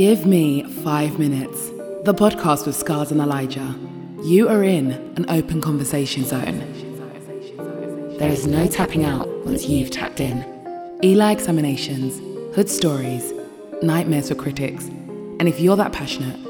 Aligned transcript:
Give 0.00 0.24
me 0.24 0.62
five 0.82 1.18
minutes. 1.18 1.68
The 2.04 2.14
podcast 2.14 2.64
with 2.64 2.74
Scars 2.74 3.10
and 3.10 3.20
Elijah. 3.20 3.78
You 4.22 4.48
are 4.48 4.64
in 4.64 4.92
an 5.18 5.28
open 5.28 5.60
conversation 5.60 6.24
zone. 6.24 6.60
There 8.18 8.30
is 8.30 8.46
no 8.46 8.66
tapping 8.66 9.04
out 9.04 9.28
once 9.44 9.68
you've 9.68 9.90
tapped 9.90 10.20
in. 10.20 10.42
Eli 11.04 11.32
examinations, 11.32 12.18
hood 12.56 12.70
stories, 12.70 13.34
nightmares 13.82 14.30
for 14.30 14.36
critics. 14.36 14.86
And 14.86 15.46
if 15.46 15.60
you're 15.60 15.76
that 15.76 15.92
passionate, 15.92 16.40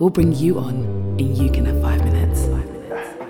we'll 0.00 0.10
bring 0.10 0.32
you 0.32 0.58
on 0.58 0.74
and 1.20 1.38
you 1.38 1.48
can 1.48 1.64
have 1.66 1.80
five 1.80 2.02
minutes. 2.02 2.48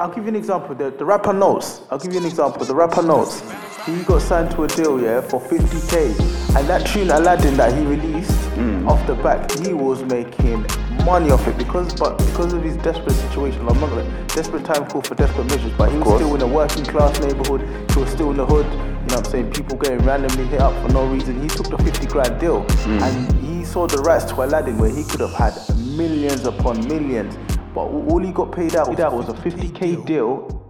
I'll 0.00 0.08
give 0.08 0.24
you 0.24 0.30
an 0.30 0.36
example. 0.36 0.74
The, 0.74 0.90
the 0.90 1.04
rapper 1.04 1.34
Notes. 1.34 1.82
I'll 1.90 1.98
give 1.98 2.14
you 2.14 2.20
an 2.20 2.24
example. 2.24 2.64
The 2.64 2.74
rapper 2.74 3.02
Notes. 3.02 3.42
He 3.84 4.02
got 4.04 4.22
signed 4.22 4.52
to 4.52 4.64
a 4.64 4.68
deal, 4.68 4.98
yeah, 5.02 5.20
for 5.20 5.38
50k. 5.38 6.56
And 6.56 6.66
that 6.66 6.86
tune 6.86 7.10
Aladdin 7.10 7.58
that 7.58 7.76
he 7.76 7.84
released 7.84 8.45
Mm. 8.56 8.88
off 8.88 9.06
the 9.06 9.14
back, 9.14 9.50
he 9.60 9.72
was 9.72 10.02
making 10.04 10.66
money 11.04 11.30
off 11.30 11.46
it 11.46 11.56
because, 11.56 11.94
but 11.94 12.18
because 12.18 12.52
of 12.52 12.62
his 12.62 12.76
desperate 12.78 13.14
situation. 13.14 13.60
I'm 13.68 13.78
not 13.80 13.90
gonna 13.90 14.26
desperate 14.28 14.64
time 14.64 14.86
call 14.86 15.02
for 15.02 15.14
desperate 15.14 15.46
measures, 15.46 15.72
but 15.78 15.92
he 15.92 15.98
was 15.98 16.16
still 16.16 16.34
in 16.34 16.42
a 16.42 16.46
working 16.46 16.84
class 16.84 17.18
neighborhood. 17.20 17.60
He 17.92 18.00
was 18.00 18.10
still 18.10 18.30
in 18.30 18.36
the 18.36 18.46
hood. 18.46 18.66
You 18.66 18.78
know 18.78 19.18
what 19.18 19.18
I'm 19.18 19.24
saying? 19.24 19.52
People 19.52 19.76
getting 19.76 20.04
randomly 20.04 20.46
hit 20.46 20.60
up 20.60 20.74
for 20.82 20.92
no 20.92 21.06
reason. 21.06 21.40
He 21.40 21.48
took 21.48 21.70
the 21.70 21.78
50 21.78 22.06
grand 22.06 22.40
deal 22.40 22.64
mm. 22.64 23.00
and 23.02 23.32
he 23.44 23.64
saw 23.64 23.86
the 23.86 23.98
rights 23.98 24.24
to 24.26 24.34
Aladdin 24.42 24.78
where 24.78 24.90
he 24.90 25.04
could 25.04 25.20
have 25.20 25.32
had 25.32 25.54
millions 25.96 26.44
upon 26.44 26.86
millions. 26.88 27.36
But 27.72 27.82
all 27.82 28.10
all 28.10 28.18
he 28.18 28.32
got 28.32 28.50
paid 28.52 28.74
out 28.74 28.88
was 28.88 29.28
a 29.28 29.34
50k 29.34 30.06
deal 30.06 30.66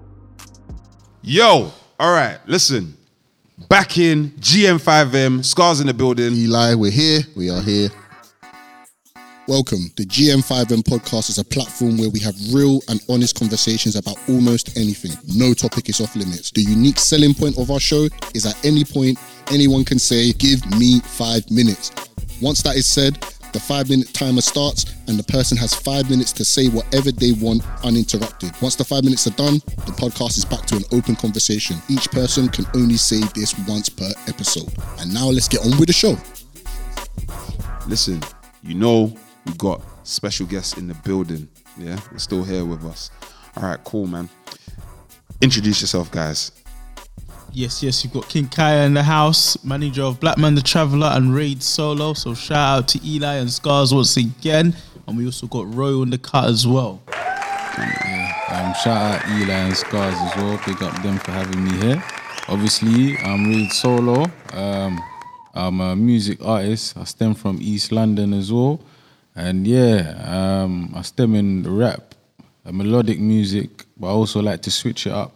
Yo, 1.28 1.72
all 1.98 2.12
right, 2.12 2.38
listen. 2.46 2.96
Back 3.58 3.96
in 3.96 4.32
GM5M, 4.32 5.42
Scars 5.42 5.80
in 5.80 5.86
the 5.86 5.94
building. 5.94 6.34
Eli, 6.34 6.74
we're 6.74 6.90
here. 6.90 7.20
We 7.34 7.48
are 7.48 7.62
here. 7.62 7.88
Welcome. 9.48 9.90
The 9.96 10.04
GM5M 10.04 10.82
podcast 10.82 11.30
is 11.30 11.38
a 11.38 11.44
platform 11.44 11.96
where 11.96 12.10
we 12.10 12.20
have 12.20 12.34
real 12.52 12.80
and 12.90 13.00
honest 13.08 13.38
conversations 13.38 13.96
about 13.96 14.18
almost 14.28 14.76
anything. 14.76 15.12
No 15.34 15.54
topic 15.54 15.88
is 15.88 16.02
off 16.02 16.14
limits. 16.14 16.50
The 16.50 16.60
unique 16.60 16.98
selling 16.98 17.32
point 17.32 17.56
of 17.56 17.70
our 17.70 17.80
show 17.80 18.08
is 18.34 18.44
at 18.44 18.62
any 18.62 18.84
point, 18.84 19.18
anyone 19.46 19.86
can 19.86 19.98
say, 19.98 20.34
Give 20.34 20.60
me 20.78 21.00
five 21.00 21.50
minutes. 21.50 21.92
Once 22.42 22.62
that 22.62 22.76
is 22.76 22.84
said, 22.84 23.24
the 23.56 23.60
five 23.60 23.88
minute 23.88 24.12
timer 24.12 24.42
starts 24.42 24.84
and 25.08 25.18
the 25.18 25.24
person 25.32 25.56
has 25.56 25.72
five 25.72 26.10
minutes 26.10 26.30
to 26.30 26.44
say 26.44 26.68
whatever 26.68 27.10
they 27.10 27.32
want 27.32 27.62
uninterrupted. 27.84 28.52
Once 28.60 28.76
the 28.76 28.84
five 28.84 29.02
minutes 29.02 29.26
are 29.26 29.30
done, 29.30 29.54
the 29.86 29.96
podcast 29.96 30.36
is 30.36 30.44
back 30.44 30.66
to 30.66 30.76
an 30.76 30.84
open 30.92 31.16
conversation. 31.16 31.78
Each 31.88 32.10
person 32.10 32.50
can 32.50 32.66
only 32.74 32.98
say 32.98 33.20
this 33.34 33.58
once 33.66 33.88
per 33.88 34.12
episode. 34.28 34.70
And 34.98 35.12
now 35.14 35.28
let's 35.28 35.48
get 35.48 35.62
on 35.64 35.70
with 35.78 35.86
the 35.86 35.94
show. 35.94 36.18
Listen, 37.88 38.22
you 38.62 38.74
know 38.74 39.16
we 39.46 39.54
got 39.54 39.80
special 40.02 40.44
guests 40.44 40.76
in 40.76 40.86
the 40.86 40.94
building. 40.96 41.48
Yeah, 41.78 41.98
they're 42.10 42.18
still 42.18 42.44
here 42.44 42.66
with 42.66 42.84
us. 42.84 43.10
All 43.56 43.62
right, 43.62 43.82
cool, 43.84 44.06
man. 44.06 44.28
Introduce 45.40 45.80
yourself, 45.80 46.10
guys. 46.10 46.52
Yes, 47.56 47.82
yes, 47.82 48.04
you've 48.04 48.12
got 48.12 48.28
King 48.28 48.48
Kaya 48.48 48.84
in 48.84 48.92
the 48.92 49.02
house, 49.02 49.56
manager 49.64 50.02
of 50.02 50.20
Black 50.20 50.36
Man 50.36 50.54
the 50.54 50.60
Traveller 50.60 51.10
and 51.14 51.34
Raid 51.34 51.62
Solo. 51.62 52.12
So 52.12 52.34
shout 52.34 52.80
out 52.80 52.88
to 52.88 53.00
Eli 53.02 53.36
and 53.36 53.50
Scars 53.50 53.94
once 53.94 54.18
again. 54.18 54.76
And 55.08 55.16
we 55.16 55.24
also 55.24 55.46
got 55.46 55.74
Roy 55.74 55.98
on 55.98 56.10
the 56.10 56.18
cut 56.18 56.50
as 56.50 56.66
well. 56.66 57.00
Um, 57.08 58.74
shout 58.84 58.88
out 58.88 59.26
Eli 59.30 59.54
and 59.54 59.74
Scars 59.74 60.14
as 60.16 60.36
well. 60.36 60.60
Big 60.66 60.82
up 60.82 61.02
them 61.02 61.16
for 61.16 61.30
having 61.30 61.64
me 61.64 61.70
here. 61.78 62.04
Obviously, 62.48 63.16
I'm 63.24 63.48
Reed 63.48 63.72
Solo. 63.72 64.26
Um, 64.52 65.00
I'm 65.54 65.80
a 65.80 65.96
music 65.96 66.44
artist. 66.44 66.94
I 66.98 67.04
stem 67.04 67.34
from 67.34 67.56
East 67.62 67.90
London 67.90 68.34
as 68.34 68.52
well. 68.52 68.82
And 69.34 69.66
yeah, 69.66 70.20
um, 70.26 70.92
I 70.94 71.00
stem 71.00 71.34
in 71.34 71.62
rap, 71.74 72.14
melodic 72.70 73.18
music, 73.18 73.86
but 73.96 74.08
I 74.08 74.10
also 74.10 74.42
like 74.42 74.60
to 74.60 74.70
switch 74.70 75.06
it 75.06 75.14
up 75.14 75.35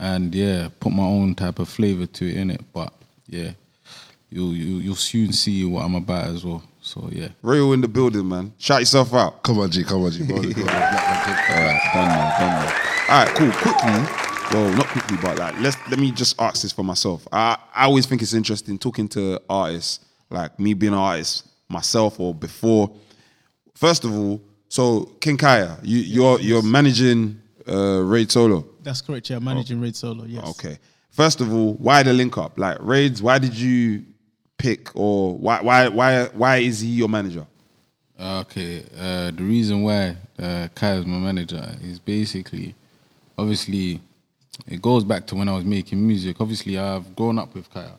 and 0.00 0.34
yeah, 0.34 0.68
put 0.80 0.92
my 0.92 1.04
own 1.04 1.34
type 1.36 1.58
of 1.60 1.68
flavor 1.68 2.06
to 2.06 2.28
it 2.28 2.36
in 2.36 2.50
it. 2.50 2.62
But 2.72 2.92
yeah, 3.28 3.52
you'll 4.30 4.54
you, 4.54 4.78
you'll 4.78 4.94
soon 4.96 5.32
see 5.32 5.64
what 5.64 5.84
I'm 5.84 5.94
about 5.94 6.26
as 6.28 6.44
well. 6.44 6.62
So 6.80 7.08
yeah. 7.12 7.28
Royal 7.42 7.74
in 7.74 7.82
the 7.82 7.88
building, 7.88 8.26
man. 8.28 8.52
Shout 8.58 8.80
yourself 8.80 9.12
out. 9.14 9.42
Come 9.42 9.58
on, 9.60 9.70
G, 9.70 9.84
come 9.84 10.02
on, 10.02 10.10
G. 10.10 10.24
Go 10.24 10.36
on, 10.36 10.42
go 10.42 10.48
on. 10.48 10.52
Black 10.54 10.66
man, 10.66 11.24
take- 11.26 11.56
All 11.56 11.64
right, 11.64 11.90
done 11.94 12.08
now, 12.08 12.38
done 12.38 12.64
now. 12.64 13.14
All 13.14 13.24
right, 13.24 13.34
cool. 13.36 13.52
Quickly, 13.52 14.58
well, 14.58 14.76
not 14.76 14.86
quickly, 14.86 15.16
but 15.22 15.38
like, 15.38 15.60
let's 15.60 15.76
let 15.90 15.98
me 16.00 16.10
just 16.10 16.40
ask 16.40 16.62
this 16.62 16.72
for 16.72 16.82
myself. 16.82 17.28
I 17.30 17.58
I 17.74 17.84
always 17.84 18.06
think 18.06 18.22
it's 18.22 18.32
interesting 18.32 18.78
talking 18.78 19.08
to 19.10 19.40
artists, 19.50 20.00
like 20.30 20.58
me 20.58 20.72
being 20.74 20.92
an 20.94 20.98
artist 20.98 21.46
myself 21.68 22.18
or 22.18 22.34
before. 22.34 22.90
First 23.74 24.04
of 24.04 24.12
all, 24.16 24.40
so 24.68 25.04
King 25.20 25.36
Kaya, 25.36 25.78
you 25.82 25.98
you're 25.98 26.40
you're 26.40 26.62
managing 26.62 27.39
uh, 27.68 28.02
Raid 28.02 28.30
Solo. 28.30 28.66
That's 28.82 29.00
correct, 29.00 29.30
yeah, 29.30 29.38
managing 29.38 29.80
Raid 29.80 29.96
Solo, 29.96 30.24
yes. 30.24 30.44
Okay. 30.50 30.78
First 31.10 31.40
of 31.40 31.52
all, 31.52 31.74
why 31.74 32.02
the 32.02 32.12
link 32.12 32.38
up? 32.38 32.58
Like 32.58 32.78
Raids, 32.80 33.22
why 33.22 33.38
did 33.38 33.54
you 33.54 34.04
pick 34.58 34.94
or 34.94 35.36
why 35.36 35.60
why 35.60 35.88
why 35.88 36.24
why 36.26 36.56
is 36.58 36.80
he 36.80 36.88
your 36.88 37.08
manager? 37.08 37.46
Okay, 38.20 38.84
uh, 38.98 39.30
the 39.30 39.42
reason 39.42 39.82
why 39.82 40.14
uh, 40.38 40.68
Kai 40.74 40.92
is 40.96 41.06
my 41.06 41.16
manager 41.16 41.74
is 41.82 41.98
basically, 41.98 42.74
obviously, 43.38 43.98
it 44.68 44.82
goes 44.82 45.04
back 45.04 45.26
to 45.28 45.36
when 45.36 45.48
I 45.48 45.56
was 45.56 45.64
making 45.64 46.06
music. 46.06 46.38
Obviously, 46.38 46.76
I've 46.78 47.16
grown 47.16 47.38
up 47.38 47.54
with 47.54 47.72
Kaya. 47.72 47.92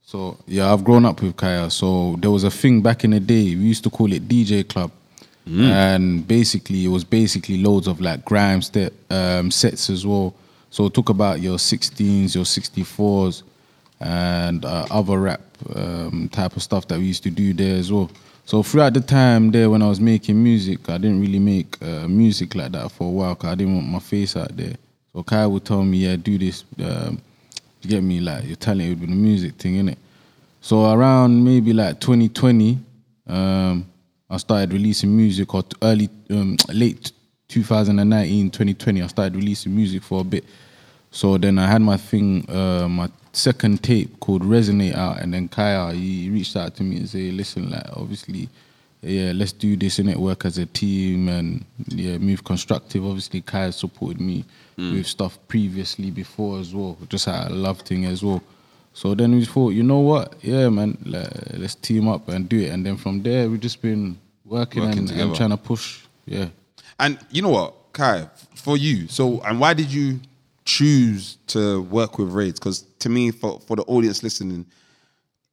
So, 0.00 0.38
yeah, 0.46 0.72
I've 0.72 0.82
grown 0.82 1.04
up 1.04 1.20
with 1.20 1.36
Kaya. 1.36 1.70
So, 1.70 2.16
there 2.18 2.30
was 2.30 2.44
a 2.44 2.50
thing 2.50 2.80
back 2.80 3.04
in 3.04 3.10
the 3.10 3.20
day, 3.20 3.54
we 3.56 3.62
used 3.62 3.84
to 3.84 3.90
call 3.90 4.10
it 4.10 4.26
DJ 4.26 4.66
Club. 4.66 4.90
And 5.48 6.26
basically, 6.26 6.84
it 6.84 6.88
was 6.88 7.04
basically 7.04 7.62
loads 7.62 7.86
of 7.86 8.00
like 8.00 8.24
grime 8.24 8.62
step, 8.62 8.92
um, 9.10 9.50
sets 9.50 9.90
as 9.90 10.06
well. 10.06 10.34
So, 10.70 10.88
talk 10.88 11.08
about 11.08 11.40
your 11.40 11.56
16s, 11.56 12.34
your 12.34 12.44
64s, 12.44 13.42
and 14.00 14.64
uh, 14.64 14.86
other 14.90 15.18
rap 15.18 15.40
um, 15.74 16.28
type 16.30 16.56
of 16.56 16.62
stuff 16.62 16.86
that 16.88 16.98
we 16.98 17.06
used 17.06 17.22
to 17.24 17.30
do 17.30 17.52
there 17.52 17.76
as 17.76 17.90
well. 17.90 18.10
So 18.48 18.62
throughout 18.62 18.94
the 18.94 19.02
time 19.02 19.50
there 19.50 19.68
when 19.68 19.82
I 19.82 19.88
was 19.88 20.00
making 20.00 20.42
music, 20.42 20.88
I 20.88 20.96
didn't 20.96 21.20
really 21.20 21.38
make 21.38 21.76
uh, 21.82 22.08
music 22.08 22.54
like 22.54 22.72
that 22.72 22.90
for 22.90 23.06
a 23.06 23.10
while 23.10 23.34
because 23.34 23.50
I 23.50 23.54
didn't 23.56 23.74
want 23.74 23.88
my 23.88 23.98
face 23.98 24.36
out 24.36 24.56
there. 24.56 24.74
So 25.12 25.22
Kai 25.22 25.46
would 25.46 25.66
tell 25.66 25.84
me, 25.84 25.98
yeah, 25.98 26.16
do 26.16 26.38
this. 26.38 26.64
Um, 26.82 27.20
you 27.82 27.90
get 27.90 28.02
me? 28.02 28.20
Like, 28.20 28.44
you're 28.46 28.56
talented 28.56 29.00
with 29.00 29.10
the 29.10 29.14
music 29.14 29.56
thing, 29.56 29.74
innit? 29.74 29.98
So 30.62 30.90
around 30.90 31.44
maybe 31.44 31.74
like 31.74 32.00
2020, 32.00 32.78
um, 33.26 33.86
I 34.30 34.36
started 34.36 34.72
releasing 34.72 35.16
music 35.16 35.54
or 35.54 35.64
early, 35.82 36.10
um, 36.30 36.56
late 36.68 37.12
2019, 37.48 38.50
2020, 38.50 39.02
I 39.02 39.06
started 39.06 39.36
releasing 39.36 39.74
music 39.74 40.02
for 40.02 40.20
a 40.20 40.24
bit. 40.24 40.44
So 41.10 41.38
then 41.38 41.58
I 41.58 41.66
had 41.66 41.80
my 41.80 41.96
thing, 41.96 42.48
uh, 42.50 42.86
my 42.88 43.08
second 43.32 43.82
tape 43.82 44.20
called 44.20 44.42
Resonate 44.42 44.94
out, 44.94 45.20
and 45.20 45.32
then 45.32 45.48
Kaya 45.48 45.94
he 45.94 46.28
reached 46.28 46.56
out 46.56 46.74
to 46.76 46.82
me 46.82 46.96
and 46.96 47.08
say, 47.08 47.30
"Listen, 47.30 47.70
like 47.70 47.86
obviously, 47.94 48.50
yeah, 49.00 49.32
let's 49.34 49.52
do 49.52 49.76
this 49.76 49.98
and 49.98 50.10
it 50.10 50.18
work 50.18 50.44
as 50.44 50.58
a 50.58 50.66
team 50.66 51.28
and 51.30 51.64
yeah, 51.88 52.18
move 52.18 52.44
constructive." 52.44 53.06
Obviously, 53.06 53.40
Kaya 53.40 53.72
supported 53.72 54.20
me 54.20 54.44
with 54.76 55.06
stuff 55.06 55.38
previously 55.48 56.10
before 56.10 56.60
as 56.60 56.74
well, 56.74 56.98
just 57.08 57.26
a 57.26 57.48
love 57.48 57.80
thing 57.80 58.04
as 58.04 58.22
well. 58.22 58.42
So 58.92 59.14
then 59.14 59.34
we 59.34 59.44
thought, 59.44 59.70
you 59.70 59.82
know 59.82 60.00
what, 60.00 60.34
yeah, 60.42 60.68
man, 60.68 60.98
like, 61.04 61.28
let's 61.52 61.76
team 61.76 62.08
up 62.08 62.28
and 62.28 62.48
do 62.48 62.58
it. 62.58 62.70
And 62.70 62.84
then 62.84 62.96
from 62.96 63.22
there, 63.22 63.48
we've 63.48 63.60
just 63.60 63.80
been 63.80 64.18
working, 64.44 64.82
Working 64.84 65.10
and, 65.10 65.20
and 65.20 65.34
trying 65.36 65.50
to 65.50 65.56
push, 65.56 66.04
yeah. 66.26 66.48
And 66.98 67.18
you 67.30 67.42
know 67.42 67.50
what, 67.50 67.92
Kai, 67.92 68.28
for 68.54 68.76
you, 68.76 69.06
so 69.08 69.40
and 69.42 69.60
why 69.60 69.74
did 69.74 69.92
you 69.92 70.20
choose 70.64 71.38
to 71.48 71.82
work 71.82 72.18
with 72.18 72.30
Raids? 72.32 72.58
Because 72.58 72.82
to 72.98 73.08
me, 73.08 73.30
for, 73.30 73.60
for 73.60 73.76
the 73.76 73.82
audience 73.84 74.22
listening, 74.22 74.66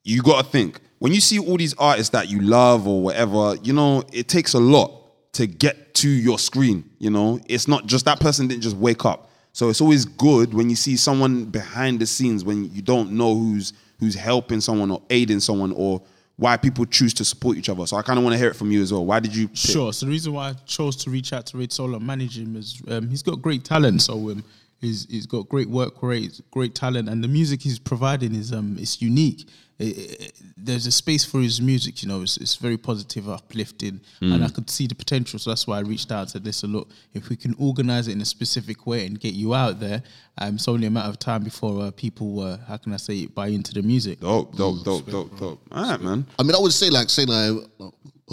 you 0.04 0.22
got 0.22 0.44
to 0.44 0.52
think 0.52 0.80
when 1.00 1.14
you 1.14 1.22
see 1.22 1.40
all 1.40 1.58
these 1.58 1.74
artists 1.76 2.10
that 2.12 2.30
you 2.30 2.42
love 2.42 2.88
or 2.88 3.02
whatever, 3.02 3.56
you 3.62 3.74
know, 3.74 4.04
it 4.12 4.28
takes 4.28 4.54
a 4.54 4.60
lot 4.60 4.92
to 5.34 5.46
get 5.46 5.94
to 5.96 6.10
your 6.10 6.40
screen. 6.40 6.90
You 7.00 7.10
know, 7.10 7.40
it's 7.48 7.68
not 7.68 7.86
just 7.86 8.06
that 8.06 8.20
person 8.20 8.48
didn't 8.48 8.64
just 8.64 8.78
wake 8.78 9.06
up. 9.06 9.30
So 9.56 9.70
it's 9.70 9.80
always 9.80 10.04
good 10.04 10.54
when 10.54 10.70
you 10.70 10.76
see 10.76 10.98
someone 10.98 11.46
behind 11.46 12.02
the 12.02 12.06
scenes 12.06 12.44
when 12.44 12.70
you 12.74 12.82
don't 12.82 13.14
know 13.14 13.34
who's 13.34 13.72
who's 14.02 14.14
helping 14.14 14.60
someone 14.60 14.92
or 14.92 15.02
aiding 15.10 15.40
someone 15.40 15.72
or 15.72 16.02
why 16.36 16.58
people 16.58 16.86
choose 16.86 17.14
to 17.14 17.24
support 17.24 17.56
each 17.56 17.70
other. 17.70 17.88
So 17.88 17.96
I 17.96 18.02
kind 18.02 18.20
of 18.20 18.26
want 18.26 18.34
to 18.34 18.38
hear 18.38 18.50
it 18.50 18.58
from 18.58 18.70
you 18.70 18.82
as 18.82 18.92
well. 18.92 19.06
Why 19.06 19.22
did 19.22 19.34
you? 19.34 19.48
pick- 19.48 19.56
Sure. 19.56 19.94
So 19.94 20.08
the 20.08 20.12
reason 20.12 20.34
why 20.34 20.50
I 20.50 20.54
chose 20.66 20.98
to 21.06 21.10
reach 21.10 21.32
out 21.32 21.46
to 21.46 21.58
Raid 21.58 21.72
Solo 21.72 22.00
manage 22.00 22.38
him 22.38 22.58
is 22.58 22.82
um, 22.90 23.08
he's 23.10 23.24
got 23.24 23.42
great 23.42 23.64
talent. 23.64 24.02
So 24.02 24.30
um, 24.30 24.44
he's 24.82 25.08
he's 25.10 25.26
got 25.26 25.48
great 25.48 25.70
work 25.70 26.04
rate, 26.04 26.42
great 26.52 26.76
talent, 26.76 27.08
and 27.08 27.24
the 27.24 27.30
music 27.30 27.62
he's 27.62 27.80
providing 27.80 28.36
is 28.36 28.52
um 28.52 28.76
it's 28.78 29.02
unique. 29.02 29.48
It- 29.78 29.98
it- 29.98 30.36
there's 30.56 30.86
a 30.86 30.92
space 30.92 31.26
for 31.26 31.42
his 31.42 31.60
music, 31.60 32.02
you 32.02 32.08
know. 32.08 32.22
It's, 32.22 32.38
it's 32.38 32.56
very 32.56 32.78
positive, 32.78 33.28
uplifting, 33.28 34.00
and 34.22 34.44
I 34.44 34.48
could 34.48 34.70
see 34.70 34.88
the 34.88 34.96
potential. 34.96 35.38
So 35.38 35.52
that's 35.52 35.68
why 35.68 35.78
I 35.78 35.82
reached 35.82 36.12
out 36.14 36.22
and 36.22 36.30
said, 36.30 36.46
"Listen, 36.46 36.72
look, 36.72 36.90
if 37.14 37.28
we 37.30 37.36
can 37.36 37.54
organize 37.60 38.08
it 38.08 38.14
in 38.14 38.22
a 38.22 38.26
specific 38.26 38.88
way 38.88 39.06
and 39.06 39.20
get 39.20 39.34
you 39.34 39.54
out 39.54 39.80
there, 39.82 40.02
um, 40.38 40.56
it's 40.56 40.68
only 40.70 40.88
a 40.88 40.90
matter 40.90 41.10
of 41.10 41.20
time 41.20 41.44
before 41.44 41.84
uh, 41.84 41.92
people, 41.92 42.40
uh, 42.40 42.58
how 42.68 42.78
can 42.78 42.94
I 42.94 42.98
say, 42.98 43.18
it, 43.24 43.36
buy 43.36 43.48
into 43.48 43.74
the 43.74 43.82
music." 43.82 44.22
Dope, 44.22 44.56
dope, 44.56 44.84
dope, 44.86 45.06
dope, 45.12 45.38
dope. 45.40 45.62
All 45.72 45.84
right, 45.84 46.02
man. 46.02 46.26
I 46.40 46.44
mean, 46.44 46.56
I 46.56 46.60
would 46.60 46.72
say 46.74 46.90
like 46.90 47.10
say 47.10 47.26
like 47.26 47.62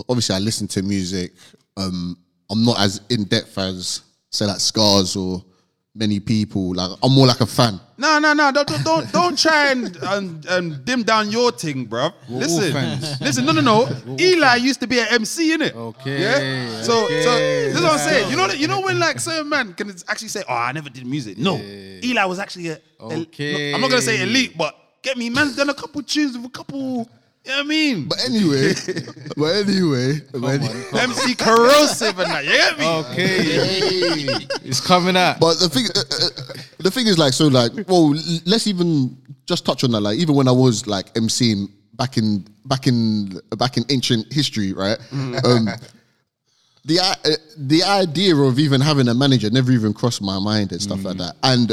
obviously 0.09 0.35
I 0.37 0.39
listen 0.39 0.69
to 0.69 0.83
music. 0.83 1.33
Um, 1.77 2.17
I'm 2.51 2.65
not 2.65 2.79
as 2.81 3.01
in 3.11 3.25
depth 3.25 3.59
as 3.59 4.03
say 4.31 4.47
like 4.47 4.61
Scars 4.61 5.17
or 5.17 5.45
many 5.95 6.21
people. 6.21 6.75
Like 6.75 6.91
I'm 7.03 7.13
more 7.13 7.27
like 7.27 7.41
a 7.41 7.47
fan. 7.47 7.79
No, 7.99 8.19
no, 8.19 8.33
no! 8.33 8.51
Don't, 8.51 8.67
don't, 8.67 8.85
don't, 8.85 9.13
don't 9.13 9.39
try 9.39 9.71
and, 9.71 9.97
and, 10.03 10.45
and 10.47 10.85
dim 10.85 11.03
down 11.05 11.31
your 11.31 11.53
thing, 11.53 11.85
bro. 11.85 12.05
all 12.05 12.13
Listen, 12.29 12.73
fans. 12.73 13.21
listen. 13.21 13.45
No, 13.47 13.53
no, 13.53 13.61
no. 13.61 14.17
Eli 14.19 14.57
used 14.57 14.81
to 14.81 14.87
be 14.89 14.99
an 14.99 15.07
MC, 15.11 15.57
innit? 15.57 15.73
Okay, 15.75 16.21
Yeah. 16.21 16.83
So, 16.83 17.07
so 17.07 17.35
this 17.39 17.77
is 17.77 17.83
what 17.83 17.93
I'm 17.93 17.99
saying. 17.99 18.31
You 18.31 18.37
know, 18.37 18.49
that- 18.49 18.59
you 18.59 18.67
know 18.67 18.81
when 18.81 18.99
like 18.99 19.21
certain 19.21 19.49
man 19.49 19.73
can 19.75 19.91
actually 20.09 20.29
say, 20.29 20.43
"Oh, 20.49 20.55
I 20.55 20.73
never 20.73 20.89
did 20.91 21.07
music." 21.07 21.39
No, 21.39 21.57
Eli 21.59 22.25
was 22.25 22.39
actually 22.39 22.69
a. 22.69 22.79
a- 23.01 23.05
Okay. 23.23 23.71
no, 23.71 23.77
I'm 23.77 23.81
not 23.83 23.91
gonna 23.91 24.03
say 24.03 24.23
elite, 24.23 24.57
but 24.59 24.75
get 25.03 25.17
me, 25.17 25.31
man's 25.31 25.55
done 25.57 25.71
a 25.71 25.75
couple 25.75 26.03
tunes 26.03 26.37
with 26.37 26.47
a 26.47 26.51
couple. 26.51 27.09
You 27.45 27.53
I 27.55 27.63
mean? 27.65 28.09
But 28.09 28.25
anyway, 28.25 28.73
but 29.37 29.57
anyway, 29.57 30.21
but, 30.33 30.61
any- 30.61 30.69
MC 30.95 31.35
corrosive 31.35 32.19
and 32.19 32.31
that. 32.31 32.45
You 32.45 32.51
get 32.53 32.79
me? 32.79 32.87
Okay, 32.87 33.39
it's 34.65 34.81
coming 34.81 35.17
out. 35.17 35.41
but 35.41 35.59
the 35.59 35.69
thing, 35.69 35.87
uh, 35.87 36.01
uh, 36.01 36.63
the 36.79 36.91
thing 36.91 37.09
is 37.09 37.19
like 37.19 37.33
so 37.33 37.49
like 37.49 37.73
well, 37.89 38.11
let's 38.47 38.69
even 38.69 39.17
just 39.47 39.67
touch 39.67 39.83
on 39.83 39.91
that. 39.91 40.01
Like 40.01 40.19
even 40.19 40.37
when 40.37 40.47
I 40.47 40.53
was 40.53 40.87
like 40.87 41.13
MCing 41.15 41.69
back 41.95 42.17
in 42.17 42.47
back 42.67 42.87
in 42.87 43.41
back 43.59 43.77
in 43.77 43.85
ancient 43.91 44.33
history, 44.33 44.73
right? 44.73 44.99
Um, 45.13 45.69
the 46.85 47.01
uh, 47.01 47.15
the 47.57 47.83
idea 47.83 48.37
of 48.37 48.61
even 48.61 48.81
having 48.81 49.09
a 49.09 49.15
manager 49.15 49.51
never 49.51 49.73
even 49.73 49.93
crossed 49.93 50.23
my 50.23 50.39
mind 50.39 50.71
and 50.71 50.81
stuff 50.81 51.05
like 51.05 51.19
that. 51.19 51.35
And 51.43 51.73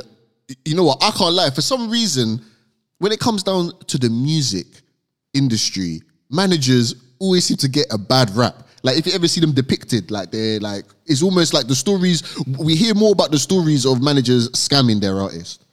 you 0.65 0.75
know 0.75 0.83
what? 0.83 1.03
I 1.03 1.11
can't 1.11 1.33
lie. 1.33 1.51
For 1.51 1.61
some 1.61 1.91
reason, 1.91 2.41
when 2.97 3.11
it 3.11 3.19
comes 3.19 3.43
down 3.43 3.71
to 3.87 3.97
the 3.99 4.09
music 4.09 4.65
industry, 5.33 6.01
managers 6.29 6.95
always 7.19 7.45
seem 7.45 7.57
to 7.57 7.67
get 7.67 7.87
a 7.91 7.97
bad 7.97 8.29
rap. 8.35 8.55
Like 8.81 8.97
if 8.97 9.05
you 9.05 9.13
ever 9.13 9.27
see 9.27 9.41
them 9.41 9.51
depicted, 9.51 10.09
like 10.09 10.31
they're 10.31 10.59
like 10.59 10.85
it's 11.05 11.21
almost 11.21 11.53
like 11.53 11.67
the 11.67 11.75
stories 11.75 12.23
we 12.57 12.75
hear 12.75 12.93
more 12.93 13.11
about 13.11 13.31
the 13.31 13.39
stories 13.39 13.85
of 13.85 14.01
managers 14.01 14.49
scamming 14.49 15.01
their 15.01 15.19
artists. 15.19 15.65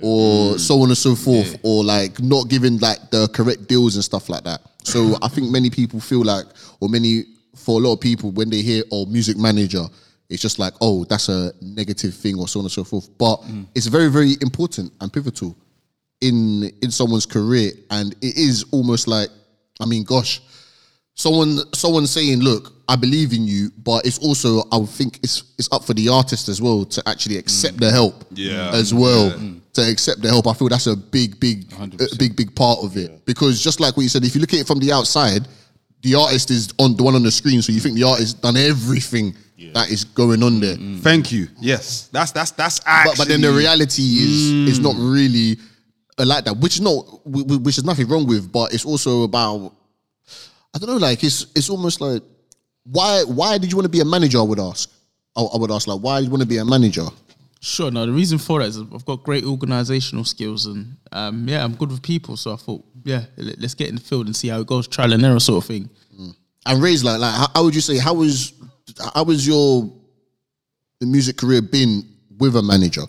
Or 0.00 0.54
mm. 0.54 0.58
so 0.58 0.80
on 0.80 0.88
and 0.88 0.96
so 0.96 1.14
forth, 1.14 1.58
or 1.62 1.84
like 1.84 2.18
not 2.18 2.48
giving 2.48 2.78
like 2.78 3.10
the 3.10 3.28
correct 3.28 3.68
deals 3.68 3.94
and 3.94 4.02
stuff 4.02 4.30
like 4.30 4.42
that. 4.44 4.62
So 4.84 5.16
I 5.22 5.28
think 5.28 5.50
many 5.50 5.68
people 5.68 6.00
feel 6.00 6.24
like, 6.24 6.46
or 6.80 6.88
many 6.88 7.24
for 7.54 7.78
a 7.78 7.82
lot 7.84 7.92
of 7.92 8.00
people, 8.00 8.30
when 8.30 8.48
they 8.48 8.62
hear 8.62 8.82
oh 8.90 9.04
music 9.06 9.36
manager, 9.36 9.84
it's 10.30 10.40
just 10.40 10.58
like 10.58 10.72
oh 10.80 11.04
that's 11.04 11.28
a 11.28 11.52
negative 11.60 12.14
thing 12.14 12.38
or 12.38 12.48
so 12.48 12.60
on 12.60 12.64
and 12.64 12.72
so 12.72 12.84
forth. 12.84 13.10
But 13.18 13.42
mm. 13.42 13.66
it's 13.74 13.86
very 13.86 14.08
very 14.08 14.36
important 14.40 14.92
and 15.00 15.12
pivotal 15.12 15.54
in 16.22 16.70
in 16.82 16.90
someone's 16.90 17.26
career 17.26 17.72
and 17.90 18.12
it 18.22 18.36
is 18.36 18.64
almost 18.70 19.08
like 19.08 19.28
i 19.80 19.86
mean 19.86 20.04
gosh 20.04 20.40
someone 21.14 21.58
someone 21.74 22.06
saying 22.06 22.40
look 22.40 22.72
i 22.88 22.96
believe 22.96 23.32
in 23.32 23.44
you 23.46 23.70
but 23.84 24.06
it's 24.06 24.18
also 24.18 24.62
i 24.72 24.76
would 24.76 24.88
think 24.88 25.18
it's 25.18 25.42
it's 25.58 25.68
up 25.72 25.84
for 25.84 25.94
the 25.94 26.08
artist 26.08 26.48
as 26.48 26.62
well 26.62 26.84
to 26.84 27.02
actually 27.06 27.36
accept 27.36 27.78
the 27.78 27.90
help 27.90 28.24
Yeah. 28.32 28.70
as 28.72 28.94
well 28.94 29.30
to 29.74 29.90
accept 29.90 30.20
the 30.20 30.28
help. 30.28 30.46
I 30.46 30.52
feel 30.52 30.68
that's 30.68 30.86
a 30.86 30.94
big 30.94 31.40
big 31.40 31.72
a 31.80 32.16
big 32.18 32.36
big 32.36 32.54
part 32.54 32.80
of 32.82 32.98
it. 32.98 33.24
Because 33.24 33.62
just 33.64 33.80
like 33.80 33.96
what 33.96 34.02
you 34.02 34.10
said 34.10 34.22
if 34.22 34.34
you 34.34 34.40
look 34.42 34.52
at 34.52 34.60
it 34.60 34.66
from 34.66 34.78
the 34.78 34.92
outside 34.92 35.48
the 36.02 36.14
artist 36.14 36.50
is 36.50 36.74
on 36.78 36.94
the 36.94 37.02
one 37.02 37.14
on 37.14 37.22
the 37.22 37.30
screen 37.30 37.62
so 37.62 37.72
you 37.72 37.80
think 37.80 37.94
the 37.94 38.02
artist 38.02 38.42
done 38.42 38.58
everything 38.58 39.34
that 39.74 39.90
is 39.90 40.04
going 40.04 40.42
on 40.42 40.60
there. 40.60 40.74
Mm-hmm. 40.74 40.98
Thank 40.98 41.32
you. 41.32 41.48
Yes, 41.60 42.08
that's 42.12 42.32
that's 42.32 42.50
that's 42.50 42.80
but, 42.80 42.88
actually. 42.88 43.14
but 43.16 43.28
then 43.28 43.40
the 43.40 43.52
reality 43.52 44.02
is 44.02 44.50
is 44.68 44.78
not 44.80 44.96
mm. 44.96 45.12
really 45.14 45.56
like 46.26 46.44
that, 46.44 46.56
which 46.56 46.74
is 46.76 46.80
not 46.80 47.02
wh- 47.24 47.42
wh- 47.48 47.62
which 47.64 47.78
is 47.78 47.84
nothing 47.84 48.08
wrong 48.08 48.26
with, 48.26 48.50
but 48.52 48.72
it's 48.74 48.84
also 48.84 49.22
about 49.24 49.72
I 50.74 50.78
don't 50.78 50.88
know, 50.88 50.96
like 50.96 51.22
it's 51.24 51.46
it's 51.54 51.68
almost 51.70 52.00
like 52.00 52.22
why 52.84 53.22
why 53.26 53.58
did 53.58 53.70
you 53.70 53.76
want 53.76 53.84
to 53.86 53.90
be 53.90 54.00
a 54.00 54.04
manager? 54.04 54.38
I 54.38 54.42
would 54.42 54.60
ask. 54.60 54.90
I, 55.36 55.42
I 55.42 55.56
would 55.56 55.70
ask 55.70 55.86
like 55.86 56.00
why 56.00 56.18
did 56.20 56.24
you 56.26 56.30
want 56.30 56.42
to 56.42 56.48
be 56.48 56.58
a 56.58 56.64
manager? 56.64 57.06
Sure. 57.60 57.90
No, 57.92 58.06
the 58.06 58.12
reason 58.12 58.38
for 58.38 58.58
that 58.58 58.68
is 58.68 58.78
I've 58.78 59.04
got 59.04 59.22
great 59.22 59.44
organizational 59.44 60.24
skills 60.24 60.66
and 60.66 60.96
um, 61.12 61.46
yeah, 61.48 61.62
I'm 61.62 61.74
good 61.76 61.90
with 61.90 62.02
people. 62.02 62.36
So 62.36 62.52
I 62.52 62.56
thought, 62.56 62.84
yeah, 63.04 63.24
let- 63.36 63.60
let's 63.60 63.74
get 63.74 63.88
in 63.88 63.94
the 63.94 64.00
field 64.00 64.26
and 64.26 64.34
see 64.34 64.48
how 64.48 64.60
it 64.60 64.66
goes, 64.66 64.88
trial 64.88 65.12
and 65.12 65.24
error 65.24 65.38
sort 65.38 65.62
of 65.62 65.68
thing. 65.68 65.88
And 66.66 66.82
Ray's 66.82 67.02
like 67.04 67.20
like 67.20 67.34
how, 67.34 67.46
how 67.54 67.64
would 67.64 67.74
you 67.74 67.80
say 67.80 67.98
how 67.98 68.14
was 68.14 68.52
how 69.14 69.24
was 69.24 69.46
your 69.46 69.92
the 71.00 71.06
music 71.06 71.36
career 71.36 71.60
been 71.62 72.04
with 72.38 72.56
a 72.56 72.62
manager? 72.62 73.02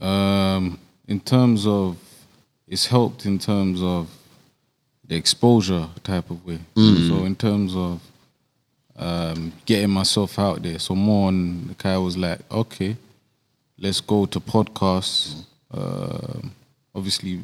Um, 0.00 0.78
in 1.08 1.20
terms 1.20 1.66
of, 1.66 1.96
it's 2.68 2.86
helped 2.86 3.26
in 3.26 3.38
terms 3.38 3.82
of 3.82 4.08
the 5.04 5.14
exposure 5.16 5.88
type 6.02 6.30
of 6.30 6.44
way. 6.46 6.58
So 6.74 7.24
in 7.24 7.36
terms 7.36 7.74
of 7.76 8.00
um, 8.96 9.52
getting 9.66 9.90
myself 9.90 10.38
out 10.38 10.62
there, 10.62 10.78
so 10.78 10.94
more 10.94 11.28
on 11.28 11.68
the 11.68 11.74
guy 11.74 11.96
was 11.98 12.16
like, 12.16 12.40
okay, 12.50 12.96
let's 13.78 14.00
go 14.00 14.26
to 14.26 14.40
podcasts. 14.40 15.44
Um 15.72 16.52
obviously, 16.94 17.40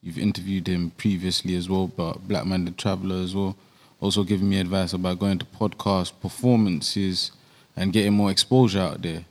you've 0.00 0.18
interviewed 0.18 0.68
him 0.68 0.90
previously 0.96 1.56
as 1.56 1.68
well, 1.68 1.88
but 1.88 2.26
Black 2.28 2.46
Man 2.46 2.64
the 2.64 2.70
Traveler 2.70 3.16
as 3.16 3.34
well. 3.34 3.56
Also 4.00 4.22
giving 4.22 4.48
me 4.48 4.60
advice 4.60 4.92
about 4.92 5.18
going 5.18 5.38
to 5.38 5.44
podcast 5.46 6.12
performances 6.22 7.32
and 7.76 7.92
getting 7.92 8.12
more 8.12 8.30
exposure 8.30 8.80
out 8.80 9.02
there. 9.02 9.24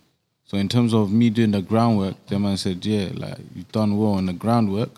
So 0.44 0.57
in 0.57 0.68
terms 0.68 0.94
of 0.94 1.12
me 1.12 1.30
doing 1.30 1.51
the 1.51 1.62
groundwork, 1.62 2.16
the 2.28 2.38
man 2.38 2.57
said, 2.57 2.86
yeah, 2.86 3.10
like 3.13 3.38
you've 3.56 3.71
done 3.71 3.98
well 3.98 4.13
on 4.13 4.25
the 4.25 4.33
groundwork. 4.33 4.89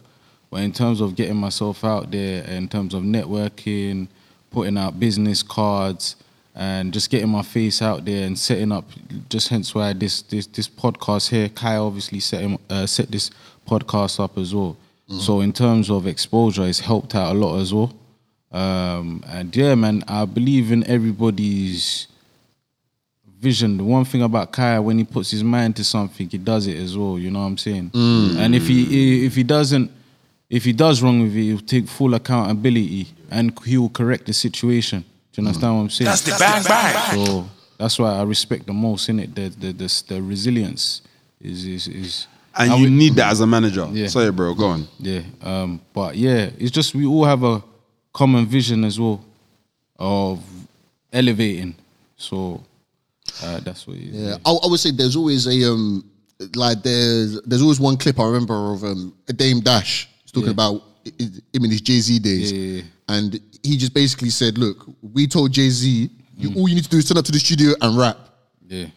But 0.50 0.62
in 0.62 0.72
terms 0.72 1.02
of 1.02 1.16
getting 1.16 1.36
myself 1.36 1.84
out 1.84 2.10
there, 2.12 2.44
in 2.46 2.68
terms 2.68 2.94
of 2.94 3.04
networking, 3.04 4.08
putting 4.50 4.78
out 4.78 5.00
business 5.00 5.44
cards, 5.44 6.16
and 6.56 6.92
just 6.92 7.10
getting 7.12 7.30
my 7.30 7.44
face 7.44 7.82
out 7.82 8.04
there 8.06 8.26
and 8.26 8.38
setting 8.38 8.72
up, 8.72 8.86
just 9.30 9.50
hence 9.50 9.76
why 9.76 9.94
this 9.94 10.24
this 10.24 10.48
this 10.48 10.68
podcast 10.68 11.30
here, 11.30 11.50
Kai 11.50 11.78
obviously 11.78 12.20
set 12.20 12.42
him, 12.42 12.58
uh, 12.70 12.86
set 12.88 13.12
this 13.12 13.30
podcast 13.68 14.20
up 14.20 14.38
as 14.38 14.56
well. 14.56 14.76
So 15.20 15.40
in 15.40 15.54
terms 15.54 15.90
of 15.90 16.06
exposure, 16.06 16.66
it's 16.66 16.82
helped 16.82 17.16
out 17.16 17.34
a 17.34 17.40
lot 17.40 17.60
as 17.60 17.74
well. 17.74 17.94
Um, 18.52 19.24
and 19.28 19.56
yeah, 19.56 19.74
man, 19.76 20.04
I 20.08 20.26
believe 20.26 20.70
in 20.72 20.84
everybody's 20.86 22.08
vision. 23.40 23.78
The 23.78 23.84
one 23.84 24.04
thing 24.04 24.22
about 24.22 24.52
Kai, 24.52 24.80
when 24.80 24.98
he 24.98 25.04
puts 25.06 25.32
his 25.32 25.44
mind 25.44 25.76
to 25.78 25.84
something, 25.86 26.28
he 26.28 26.38
does 26.38 26.68
it 26.68 26.78
as 26.78 26.98
well. 26.98 27.18
You 27.20 27.32
know 27.32 27.40
what 27.40 27.46
I'm 27.46 27.58
saying? 27.58 27.92
And 28.38 28.56
if 28.56 28.68
he 28.68 29.26
if 29.26 29.36
he 29.36 29.44
doesn't, 29.44 29.92
if 30.50 30.64
he 30.64 30.74
does 30.74 31.02
wrong 31.02 31.22
with 31.22 31.36
it, 31.36 31.42
he'll 31.44 31.60
take 31.60 31.88
full 31.88 32.14
accountability 32.14 33.08
and 33.30 33.58
he 33.66 33.78
will 33.78 33.90
correct 33.90 34.26
the 34.26 34.34
situation. 34.34 35.02
Do 35.34 35.42
you 35.42 35.48
understand 35.48 35.76
what 35.76 35.82
I'm 35.84 35.90
saying? 35.90 36.06
That's 36.06 36.22
the 36.22 36.36
bang 36.40 36.64
bang. 36.64 37.26
So 37.26 37.50
that's 37.78 38.00
why 38.00 38.16
I 38.16 38.24
respect 38.24 38.66
the 38.66 38.74
most 38.74 39.10
in 39.10 39.20
it. 39.20 39.36
The 39.36 39.50
the 39.50 39.72
the, 39.74 40.04
the 40.08 40.22
resilience 40.22 41.02
is 41.42 41.66
is 41.66 41.88
is. 41.88 42.28
and 42.56 42.72
you 42.74 42.84
would- 42.84 42.92
need 42.92 43.14
that 43.16 43.32
as 43.32 43.42
a 43.42 43.48
manager. 43.48 43.88
Yeah. 43.92 44.08
Sorry, 44.08 44.32
bro. 44.32 44.54
Go 44.56 44.66
on. 44.68 44.88
yeah. 45.00 45.22
Um, 45.44 45.82
but 45.94 46.16
yeah, 46.16 46.50
it's 46.58 46.72
just 46.72 46.96
we 46.96 47.06
all 47.06 47.26
have 47.26 47.44
a 47.44 47.62
common 48.14 48.46
vision 48.48 48.84
as 48.84 49.00
well 49.00 49.24
of 50.00 50.40
elevating. 51.14 51.76
So 52.16 52.64
uh, 53.44 53.60
that's 53.60 53.86
what 53.86 53.98
it 53.98 54.04
is. 54.10 54.16
Yeah, 54.16 54.38
I, 54.46 54.52
I 54.52 54.68
would 54.68 54.80
say 54.80 54.92
there's 54.92 55.16
always 55.16 55.46
a 55.46 55.70
um 55.72 56.04
like 56.56 56.82
there's 56.84 57.40
there's 57.44 57.62
always 57.62 57.80
one 57.80 57.98
clip 57.98 58.20
I 58.20 58.26
remember 58.26 58.74
of 58.74 58.84
um 58.84 59.14
a 59.28 59.34
Dame 59.34 59.60
Dash 59.60 60.10
He's 60.28 60.32
talking 60.34 60.50
about 60.50 60.84
i- 61.06 61.12
i- 61.24 61.42
him 61.54 61.64
in 61.66 61.72
his 61.72 61.80
Jay 61.82 62.00
Z 62.02 62.20
days, 62.20 62.52
Yeah, 62.52 62.58
yeah, 62.60 62.76
yeah. 62.82 63.16
and 63.16 63.40
he 63.64 63.78
just 63.78 63.94
basically 63.94 64.30
said, 64.30 64.58
"Look, 64.58 64.86
we 65.02 65.26
told 65.26 65.54
Jay 65.54 65.70
Z, 65.70 66.10
you, 66.38 66.54
all 66.56 66.68
you 66.68 66.76
need 66.76 66.84
to 66.84 66.90
do 66.90 66.98
is 66.98 67.06
turn 67.06 67.18
up 67.18 67.26
to 67.26 67.32
the 67.32 67.40
studio 67.40 67.74
and 67.82 67.98
rap. 67.98 68.18
Yeah. 68.68 68.88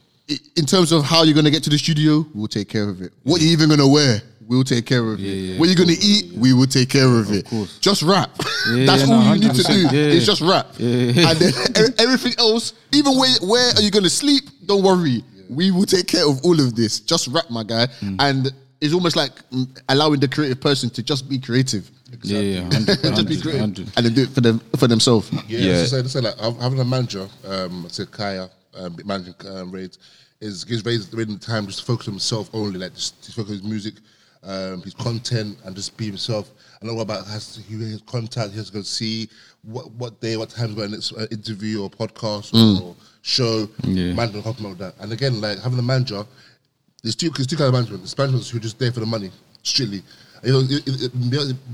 In 0.57 0.67
terms 0.67 0.91
of 0.93 1.05
how 1.05 1.23
you're 1.23 1.35
gonna 1.35 1.51
get 1.51 1.63
to 1.65 1.71
the 1.71 1.79
studio, 1.79 2.27
we'll 2.35 2.49
take 2.49 2.69
care 2.69 2.89
of 2.89 3.01
it. 3.01 3.13
What 3.23 3.41
you 3.41 3.49
even 3.51 3.69
gonna 3.69 3.87
wear, 3.87 4.21
we'll 4.47 4.65
take 4.65 4.87
care 4.87 5.05
of 5.13 5.21
it. 5.21 5.23
yeah, 5.23 5.59
what 5.59 5.69
you're 5.69 5.77
gonna 5.77 5.97
eat, 6.01 6.33
we 6.37 6.53
will 6.53 6.67
take 6.67 6.89
care 6.89 7.09
of, 7.21 7.31
it. 7.33 7.47
course. 7.47 7.79
Just 7.81 8.03
rap. 8.03 8.31
Yeah, 8.75 8.87
That's 8.87 9.07
yeah, 9.07 9.15
all 9.15 9.23
no, 9.25 9.33
you 9.35 9.41
need 9.41 9.55
to 9.55 9.63
do. 9.63 9.87
100%, 9.87 9.93
yeah. 9.93 10.15
It's 10.17 10.27
just 10.27 10.41
rap. 10.43 10.67
Yeah. 10.79 11.31
And 11.31 11.39
then 11.39 11.95
everything 11.99 12.35
else, 12.39 12.73
even 12.93 13.17
where 13.17 13.31
where 13.43 13.73
are 13.77 13.81
you 13.83 13.91
gonna 13.93 14.11
sleep? 14.11 14.45
Don't 14.67 14.83
worry. 14.83 15.23
We 15.49 15.71
will 15.73 15.87
take 15.87 16.07
care 16.09 16.29
of 16.29 16.41
all 16.45 16.61
of 16.61 16.75
this. 16.77 17.01
Just 17.01 17.27
rap, 17.29 17.51
my 17.51 17.65
guy. 17.65 17.87
Mm. 18.01 18.17
And 18.21 18.53
it's 18.81 18.95
almost 18.95 19.17
like 19.17 19.33
mm, 19.51 19.67
allowing 19.89 20.21
the 20.21 20.29
creative 20.29 20.61
person 20.61 20.91
to 20.91 21.03
just 21.03 21.29
be 21.29 21.39
creative. 21.39 21.91
Yeah, 22.23 22.41
yeah, 22.41 22.63
100, 22.63 22.87
just 22.87 23.29
be 23.29 23.41
creative. 23.41 23.61
100. 23.61 23.93
And 23.97 24.07
then 24.07 24.15
do 24.15 24.23
it 24.23 24.31
for 24.31 24.41
them 24.41 24.59
for 24.77 24.87
themselves. 24.89 25.31
Yeah, 25.47 25.59
Yeah. 25.59 25.85
So, 25.85 26.03
so 26.05 26.21
like 26.21 26.39
having 26.39 26.81
a 26.81 26.85
manager, 26.85 27.29
um, 27.47 27.87
say 27.89 28.07
Kaya, 28.07 28.49
um, 28.75 28.97
managing 29.05 29.35
um, 29.49 29.71
Raids, 29.71 29.99
is 30.41 30.65
gives 30.65 30.85
Raids 30.85 31.09
the 31.09 31.39
time 31.39 31.67
just 31.67 31.81
to 31.81 31.85
focus 31.85 32.09
on 32.09 32.15
himself 32.15 32.51
only, 32.53 32.79
like 32.79 32.95
just, 32.95 33.23
just 33.23 33.37
focus 33.37 33.53
on 33.53 33.59
his 33.59 33.65
music, 33.65 33.95
um, 34.43 34.83
his 34.83 34.95
content, 34.95 35.59
and 35.65 35.77
just 35.77 35.97
be 35.97 36.07
himself. 36.07 36.51
I 36.83 36.87
know 36.87 36.99
about 37.01 37.27
has 37.27 37.55
to, 37.55 37.63
he 37.63 37.77
his 37.77 38.03
contact. 38.03 38.53
He 38.53 38.57
has 38.57 38.69
to 38.69 38.73
go 38.73 38.83
see 38.83 39.29
what 39.63 39.91
what 39.93 40.21
day, 40.21 40.37
what 40.37 40.49
time 40.49 40.69
he's 40.69 40.77
going 40.77 40.91
next 40.91 41.13
uh, 41.13 41.27
interview 41.31 41.83
or 41.83 41.91
podcast 41.91 42.55
or 42.83 42.97
show. 43.23 43.69
Yeah. 43.85 44.15
Manager 44.15 44.39
will 44.39 44.43
help 44.43 44.61
with 44.61 44.79
that. 44.79 44.95
And 44.99 45.13
again, 45.13 45.41
like 45.41 45.61
having 45.61 45.79
a 45.79 45.83
manager, 45.83 46.25
there's 47.03 47.17
two, 47.17 47.31
there's 47.31 47.47
two 47.47 47.57
kinds 47.57 47.69
of 47.69 47.75
management. 47.75 48.03
There's 48.03 48.17
management 48.17 48.47
who 48.49 48.59
are 48.59 48.61
just 48.61 48.79
there 48.79 48.93
for 48.93 49.01
the 49.01 49.07
money, 49.07 49.31
strictly. 49.63 50.03
You 50.43 50.53
know, 50.53 50.61
it, 50.61 50.87
it, 50.89 51.03
it 51.05 51.15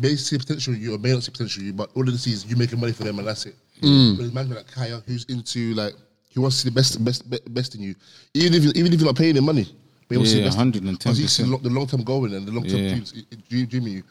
may, 0.01 0.17
see 0.17 0.37
potential 0.39 0.75
in 0.75 0.81
you 0.81 0.95
or 0.95 0.99
may 0.99 1.13
not 1.13 1.23
see 1.23 1.31
potential 1.31 1.61
in 1.61 1.67
you, 1.69 1.73
but 1.73 1.91
all 1.95 2.05
they 2.05 2.13
see 2.13 2.33
is 2.33 2.45
you 2.47 2.57
making 2.57 2.81
money 2.81 2.93
for 2.93 3.05
them 3.05 3.19
and 3.19 3.29
that's 3.29 3.47
it. 3.47 3.55
But 3.81 3.87
there's 4.19 4.33
management 4.33 4.67
like 4.67 4.71
Kaya 4.73 5.03
who's 5.07 5.25
into 5.27 5.75
like 5.75 5.95
he 6.29 6.41
wants 6.41 6.57
to 6.57 6.63
see 6.63 6.69
the 6.71 6.75
best, 6.75 7.05
best, 7.05 7.55
best 7.55 7.75
in 7.77 7.83
you, 7.83 7.95
even 8.35 8.55
if 8.55 8.75
even 8.77 8.93
if 8.93 8.99
you're 9.01 9.07
not 9.09 9.17
paying 9.17 9.37
him 9.37 9.45
money. 9.45 9.65
But 10.09 10.15
he 10.15 10.17
wants 10.19 10.33
to 10.33 10.37
see 10.39 10.43
Yeah, 10.43 10.51
the 10.51 10.57
best- 10.57 10.85
110%. 10.85 10.99
because 10.99 11.19
he 11.19 11.27
sees 11.27 11.49
the 11.63 11.69
long 11.71 11.87
term 11.87 12.03
goal 12.03 12.25
in 12.27 12.35
and 12.35 12.47
the 12.47 12.53
long 12.53 12.65
term 12.65 12.81
Yeah. 12.81 12.91
dreams, 12.91 13.13
dream, 13.49 13.67
dream 13.67 13.87
you. 13.89 14.03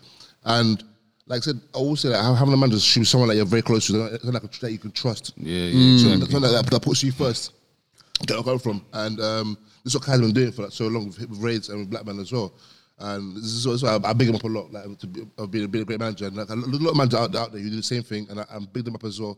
And 0.45 0.84
like 1.27 1.38
I 1.38 1.41
said, 1.41 1.60
I 1.74 1.77
always 1.79 2.00
say 2.01 2.10
that 2.10 2.22
having 2.24 2.53
a 2.53 2.57
manager 2.57 2.79
should 2.79 3.00
be 3.01 3.05
someone 3.05 3.29
that 3.29 3.36
you're 3.36 3.45
very 3.45 3.62
close 3.63 3.88
to, 3.88 3.93
someone 4.19 4.34
like 4.41 4.51
that 4.60 4.72
you 4.72 4.77
can 4.77 4.91
trust. 4.91 5.34
Yeah, 5.38 5.53
yeah, 5.65 5.98
So 5.98 6.07
exactly. 6.13 6.31
someone 6.31 6.51
that, 6.53 6.65
that 6.69 6.81
puts 6.81 7.03
you 7.03 7.12
first. 7.12 7.51
Get 8.25 8.38
where 8.38 8.39
I 8.39 8.43
come 8.43 8.60
from, 8.60 8.86
and 8.93 9.19
um, 9.19 9.57
this 9.84 9.93
is 9.93 10.00
what 10.00 10.05
Kai's 10.07 10.22
been 10.22 10.31
doing 10.34 10.51
for 10.51 10.63
like 10.63 10.72
so 10.72 10.88
long 10.88 11.07
with, 11.07 11.19
with 11.19 11.39
Raids 11.39 11.69
and 11.69 11.79
with 11.79 11.89
Black 11.89 12.05
Man 12.05 12.19
as 12.19 12.31
well. 12.31 12.53
And 12.98 13.36
this 13.36 13.43
is 13.43 13.84
what, 13.84 14.05
I, 14.05 14.10
I 14.10 14.13
big 14.13 14.29
him 14.29 14.36
up 14.36 14.43
a 14.45 14.48
lot, 14.48 14.72
like 14.72 14.98
to 15.00 15.07
be, 15.07 15.27
of 15.38 15.51
being, 15.51 15.67
being 15.67 15.81
a 15.81 15.86
great 15.86 16.00
manager. 16.00 16.27
And 16.27 16.38
like 16.38 16.48
a 16.50 16.55
lot 16.55 16.91
of 16.91 16.95
managers 16.98 17.19
out, 17.19 17.36
out 17.36 17.51
there 17.51 17.60
who 17.62 17.69
do 17.69 17.75
the 17.75 17.84
same 17.84 18.03
thing, 18.03 18.25
and 18.29 18.39
I, 18.39 18.45
I'm 18.50 18.65
big 18.72 18.86
them 18.86 18.95
up 18.95 19.03
as 19.03 19.19
well. 19.19 19.38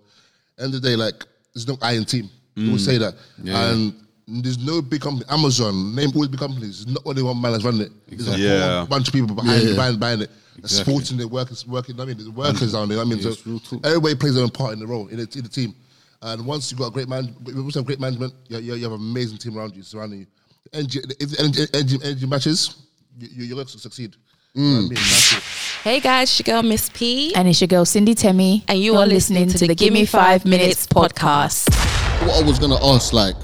End 0.59 0.75
of 0.75 0.81
the 0.81 0.89
day, 0.89 0.95
like 0.95 1.25
there's 1.55 1.67
no 1.67 1.75
I 1.81 1.93
in 1.93 2.05
team. 2.05 2.29
You 2.55 2.71
will 2.71 2.77
say 2.79 2.97
that, 2.99 3.15
Yeah. 3.41 3.71
and 3.71 3.93
there's 4.27 4.59
no 4.63 4.81
big 4.81 5.01
company. 5.01 5.25
Amazon, 5.29 5.95
name 5.95 6.09
all 6.15 6.21
the 6.23 6.29
big 6.29 6.39
companies. 6.39 6.81
It's 6.83 6.87
not 6.91 7.01
only 7.05 7.23
one 7.23 7.41
man 7.41 7.53
that's 7.53 7.63
running 7.63 7.81
it. 7.81 7.91
There's 8.07 8.27
a 8.27 8.37
Yeah. 8.37 8.85
bunch 8.87 9.07
of 9.07 9.13
people 9.13 9.35
behind, 9.35 9.63
Yeah, 9.63 9.75
behind, 9.75 9.99
behind 9.99 10.21
it. 10.21 10.31
Exactly. 10.59 10.93
Sporting 10.93 11.19
it, 11.19 11.29
workers, 11.29 11.67
working. 11.67 11.99
I 11.99 12.05
mean, 12.05 12.17
there's 12.17 12.29
workers 12.29 12.71
down 12.73 12.89
there. 12.89 12.99
I 12.99 13.03
mean, 13.05 13.21
so 13.21 13.29
It's 13.29 13.45
real 13.45 13.59
talk. 13.59 13.85
everybody 13.85 14.15
plays 14.15 14.33
their 14.35 14.43
own 14.43 14.49
part 14.49 14.73
in 14.73 14.79
the 14.79 14.87
role 14.87 15.07
in 15.07 15.17
the, 15.17 15.27
in 15.35 15.43
the 15.43 15.49
team. 15.49 15.73
And 16.21 16.45
once 16.45 16.71
you've 16.71 16.79
got 16.79 16.87
a 16.87 16.91
great 16.91 17.07
man, 17.07 17.35
you 17.45 17.63
also 17.63 17.79
have 17.79 17.85
great 17.85 17.99
management. 17.99 18.33
You, 18.47 18.59
you, 18.59 18.73
you 18.75 18.83
have 18.83 18.93
an 18.93 18.99
amazing 18.99 19.37
team 19.37 19.57
around 19.57 19.75
you, 19.75 19.83
surrounding 19.83 20.21
you. 20.21 20.27
Energy, 20.73 20.99
if 21.19 21.29
the 21.29 21.39
energy, 21.39 21.65
energy, 21.73 21.97
energy 22.03 22.25
matches, 22.27 22.75
you, 23.17 23.27
you- 23.31 23.43
you're 23.45 23.55
going 23.55 23.67
to 23.67 23.79
succeed. 23.79 24.15
You 24.53 24.63
know 24.63 24.81
what 24.87 24.91
I 24.91 24.95
mm. 24.95 25.33
mean? 25.33 25.41
Hey 25.83 25.99
guys, 25.99 26.29
it's 26.29 26.39
your 26.39 26.55
girl 26.55 26.67
Miss 26.67 26.89
P. 26.89 27.33
And 27.35 27.47
it's 27.47 27.61
your 27.61 27.67
girl 27.67 27.85
Cindy 27.85 28.15
Temi. 28.15 28.63
And 28.67 28.79
you 28.79 28.95
are 28.95 29.05
listening 29.05 29.47
to 29.49 29.67
the 29.67 29.75
Gimme 29.75 30.05
Five 30.05 30.45
Minutes 30.45 30.87
podcast. 30.87 31.69
what 32.25 32.43
I 32.43 32.45
was 32.45 32.57
gonna 32.57 32.83
ask, 32.83 33.13
like 33.13 33.35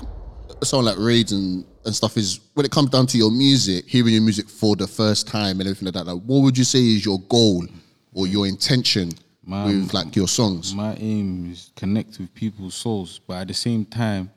someone 0.64 0.86
like 0.86 0.98
raids 0.98 1.32
and, 1.32 1.64
and 1.86 1.94
stuff, 1.96 2.18
is 2.18 2.40
when 2.56 2.66
it 2.66 2.72
comes 2.72 2.90
down 2.90 3.06
to 3.08 3.18
your 3.18 3.30
music, 3.32 3.86
hearing 3.88 4.14
your 4.14 4.24
music 4.24 4.50
for 4.50 4.76
the 4.76 4.88
first 4.88 5.28
time 5.28 5.60
and 5.60 5.70
everything 5.70 5.86
like 5.86 5.94
that. 5.94 6.08
Like, 6.08 6.24
what 6.24 6.40
would 6.42 6.58
you 6.58 6.64
say 6.64 6.80
is 6.80 7.06
your 7.06 7.20
goal 7.30 7.66
or 8.14 8.26
your 8.26 8.48
intention 8.48 9.12
My- 9.46 9.66
with 9.66 9.94
like 9.94 10.16
your 10.16 10.28
songs? 10.28 10.74
My 10.74 10.96
aim 10.96 11.52
is 11.52 11.72
connect 11.76 12.20
with 12.20 12.34
people's 12.34 12.76
souls, 12.76 13.20
but 13.28 13.42
at 13.42 13.48
the 13.48 13.54
same 13.54 13.86
time, 13.86 14.32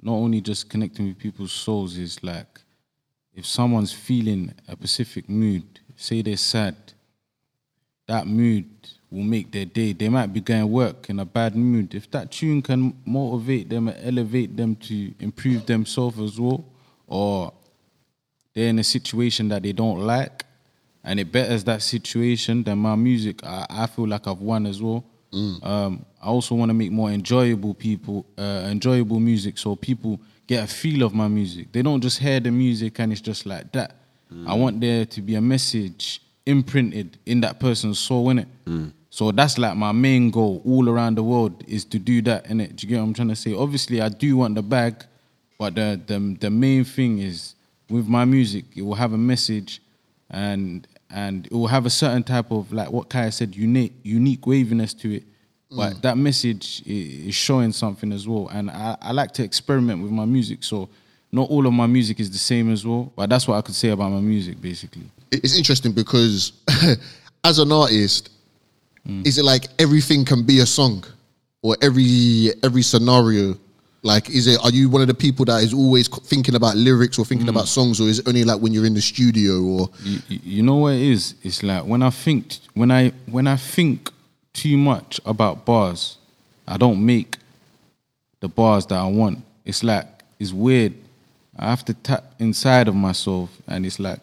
not 0.00 0.14
only 0.14 0.40
just 0.40 0.68
connecting 0.68 1.06
with 1.08 1.18
people's 1.18 1.52
souls 1.52 1.96
is 1.96 2.22
like 2.22 2.60
if 3.34 3.46
someone's 3.46 3.92
feeling 3.92 4.52
a 4.68 4.72
specific 4.72 5.28
mood, 5.28 5.64
say 5.96 6.20
they're 6.22 6.36
sad, 6.36 6.76
that 8.06 8.26
mood 8.26 8.66
will 9.10 9.22
make 9.22 9.50
their 9.52 9.64
day. 9.64 9.92
They 9.92 10.08
might 10.08 10.32
be 10.32 10.40
going 10.40 10.70
work 10.70 11.08
in 11.08 11.18
a 11.20 11.24
bad 11.24 11.56
mood. 11.56 11.94
If 11.94 12.10
that 12.10 12.30
tune 12.30 12.60
can 12.62 12.94
motivate 13.06 13.68
them 13.68 13.88
and 13.88 13.96
elevate 14.04 14.56
them 14.56 14.76
to 14.76 15.14
improve 15.20 15.66
themselves 15.66 16.18
as 16.18 16.38
well, 16.38 16.64
or 17.06 17.52
they're 18.54 18.68
in 18.68 18.78
a 18.78 18.84
situation 18.84 19.48
that 19.48 19.62
they 19.62 19.72
don't 19.72 20.00
like 20.00 20.44
and 21.04 21.18
it 21.20 21.32
betters 21.32 21.64
that 21.64 21.82
situation, 21.82 22.62
then 22.62 22.78
my 22.78 22.94
music, 22.94 23.44
I, 23.44 23.66
I 23.70 23.86
feel 23.86 24.06
like 24.06 24.26
I've 24.26 24.40
won 24.40 24.66
as 24.66 24.80
well. 24.82 25.04
Um, 25.62 26.04
I 26.22 26.26
also 26.26 26.54
want 26.54 26.68
to 26.68 26.74
make 26.74 26.92
more 26.92 27.10
enjoyable 27.10 27.72
people, 27.74 28.26
uh, 28.38 28.66
enjoyable 28.70 29.18
music, 29.18 29.56
so 29.58 29.74
people 29.76 30.20
get 30.46 30.62
a 30.62 30.66
feel 30.66 31.02
of 31.04 31.14
my 31.14 31.26
music. 31.28 31.72
They 31.72 31.80
don't 31.82 32.00
just 32.02 32.18
hear 32.18 32.38
the 32.38 32.50
music 32.50 32.98
and 33.00 33.10
it's 33.12 33.20
just 33.22 33.46
like 33.46 33.72
that. 33.72 33.96
I 34.46 34.54
want 34.54 34.80
there 34.80 35.04
to 35.04 35.20
be 35.22 35.34
a 35.34 35.40
message 35.40 36.20
imprinted 36.46 37.18
in 37.26 37.40
that 37.42 37.60
person's 37.60 37.98
soul, 37.98 38.26
innit? 38.26 38.46
So 39.10 39.30
that's 39.30 39.58
like 39.58 39.76
my 39.76 39.92
main 39.92 40.30
goal 40.30 40.62
all 40.64 40.88
around 40.88 41.16
the 41.16 41.22
world 41.22 41.62
is 41.68 41.84
to 41.86 41.98
do 41.98 42.22
that, 42.22 42.46
innit? 42.48 42.76
Do 42.76 42.86
you 42.86 42.90
get 42.90 42.98
what 42.98 43.04
I'm 43.04 43.14
trying 43.14 43.28
to 43.28 43.36
say? 43.36 43.54
Obviously, 43.54 44.00
I 44.00 44.08
do 44.08 44.36
want 44.38 44.54
the 44.54 44.62
bag, 44.62 45.04
but 45.58 45.74
the 45.74 46.00
the, 46.06 46.36
the 46.40 46.50
main 46.50 46.84
thing 46.84 47.18
is 47.18 47.54
with 47.90 48.06
my 48.08 48.24
music, 48.24 48.64
it 48.74 48.82
will 48.82 48.94
have 48.94 49.12
a 49.12 49.18
message 49.18 49.82
and 50.30 50.86
and 51.12 51.46
it 51.46 51.52
will 51.52 51.66
have 51.66 51.86
a 51.86 51.90
certain 51.90 52.22
type 52.22 52.50
of 52.50 52.72
like 52.72 52.90
what 52.90 53.08
Kaya 53.08 53.30
said, 53.30 53.54
unique 53.54 53.92
unique 54.02 54.46
waviness 54.46 54.94
to 54.94 55.16
it. 55.16 55.24
But 55.70 55.94
mm. 55.94 56.02
that 56.02 56.18
message 56.18 56.82
is 56.84 57.34
showing 57.34 57.72
something 57.72 58.12
as 58.12 58.28
well. 58.28 58.48
And 58.48 58.70
I, 58.70 58.96
I 59.00 59.12
like 59.12 59.32
to 59.32 59.42
experiment 59.42 60.02
with 60.02 60.12
my 60.12 60.26
music. 60.26 60.64
So 60.64 60.88
not 61.30 61.48
all 61.48 61.66
of 61.66 61.72
my 61.72 61.86
music 61.86 62.20
is 62.20 62.30
the 62.30 62.38
same 62.38 62.70
as 62.70 62.86
well. 62.86 63.10
But 63.16 63.30
that's 63.30 63.48
what 63.48 63.56
I 63.56 63.62
could 63.62 63.74
say 63.74 63.88
about 63.88 64.10
my 64.10 64.20
music 64.20 64.60
basically. 64.60 65.04
It's 65.30 65.56
interesting 65.56 65.92
because 65.92 66.52
as 67.44 67.58
an 67.58 67.72
artist, 67.72 68.30
mm. 69.06 69.26
is 69.26 69.38
it 69.38 69.44
like 69.44 69.66
everything 69.78 70.24
can 70.24 70.42
be 70.44 70.58
a 70.60 70.66
song 70.66 71.04
or 71.62 71.76
every 71.80 72.50
every 72.62 72.82
scenario? 72.82 73.56
Like, 74.04 74.30
is 74.30 74.48
it? 74.48 74.58
Are 74.64 74.70
you 74.70 74.88
one 74.88 75.00
of 75.00 75.06
the 75.06 75.14
people 75.14 75.44
that 75.44 75.62
is 75.62 75.72
always 75.72 76.08
thinking 76.08 76.56
about 76.56 76.76
lyrics 76.76 77.18
or 77.20 77.24
thinking 77.24 77.46
mm. 77.46 77.50
about 77.50 77.68
songs, 77.68 78.00
or 78.00 78.08
is 78.08 78.18
it 78.18 78.26
only 78.26 78.42
like 78.42 78.60
when 78.60 78.72
you're 78.72 78.84
in 78.84 78.94
the 78.94 79.00
studio? 79.00 79.62
Or 79.62 79.90
you, 80.02 80.18
you- 80.28 80.62
know 80.62 80.76
what 80.76 80.94
it 80.94 81.02
is? 81.02 81.36
It's 81.42 81.62
like 81.62 81.84
when 81.84 82.02
I 82.02 82.10
think 82.10 82.56
when 82.74 82.90
I 82.90 83.12
when 83.26 83.46
I 83.46 83.56
think 83.56 84.10
too 84.52 84.76
much 84.76 85.20
about 85.24 85.64
bars, 85.64 86.18
I 86.66 86.76
don't 86.76 87.04
make 87.04 87.36
the 88.40 88.48
bars 88.48 88.86
that 88.86 88.98
I 88.98 89.06
want. 89.06 89.44
It's 89.64 89.84
like 89.84 90.06
it's 90.40 90.52
weird. 90.52 90.94
I 91.56 91.70
have 91.70 91.84
to 91.84 91.94
tap 91.94 92.24
inside 92.40 92.88
of 92.88 92.96
myself, 92.96 93.50
and 93.68 93.86
it's 93.86 94.00
like 94.00 94.18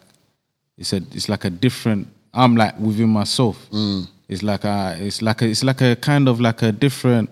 it's 0.76 0.92
a 0.92 0.96
it's 1.12 1.30
like 1.30 1.46
a 1.46 1.50
different. 1.50 2.06
I'm 2.34 2.54
like 2.54 2.78
within 2.78 3.08
myself. 3.08 3.66
Mm. 3.70 4.06
It's 4.28 4.42
like 4.42 4.64
a 4.64 4.96
it's 5.00 5.22
like 5.22 5.40
a 5.40 5.46
it's 5.46 5.64
like 5.64 5.80
a 5.80 5.96
kind 5.96 6.28
of 6.28 6.38
like 6.38 6.60
a 6.60 6.70
different. 6.70 7.30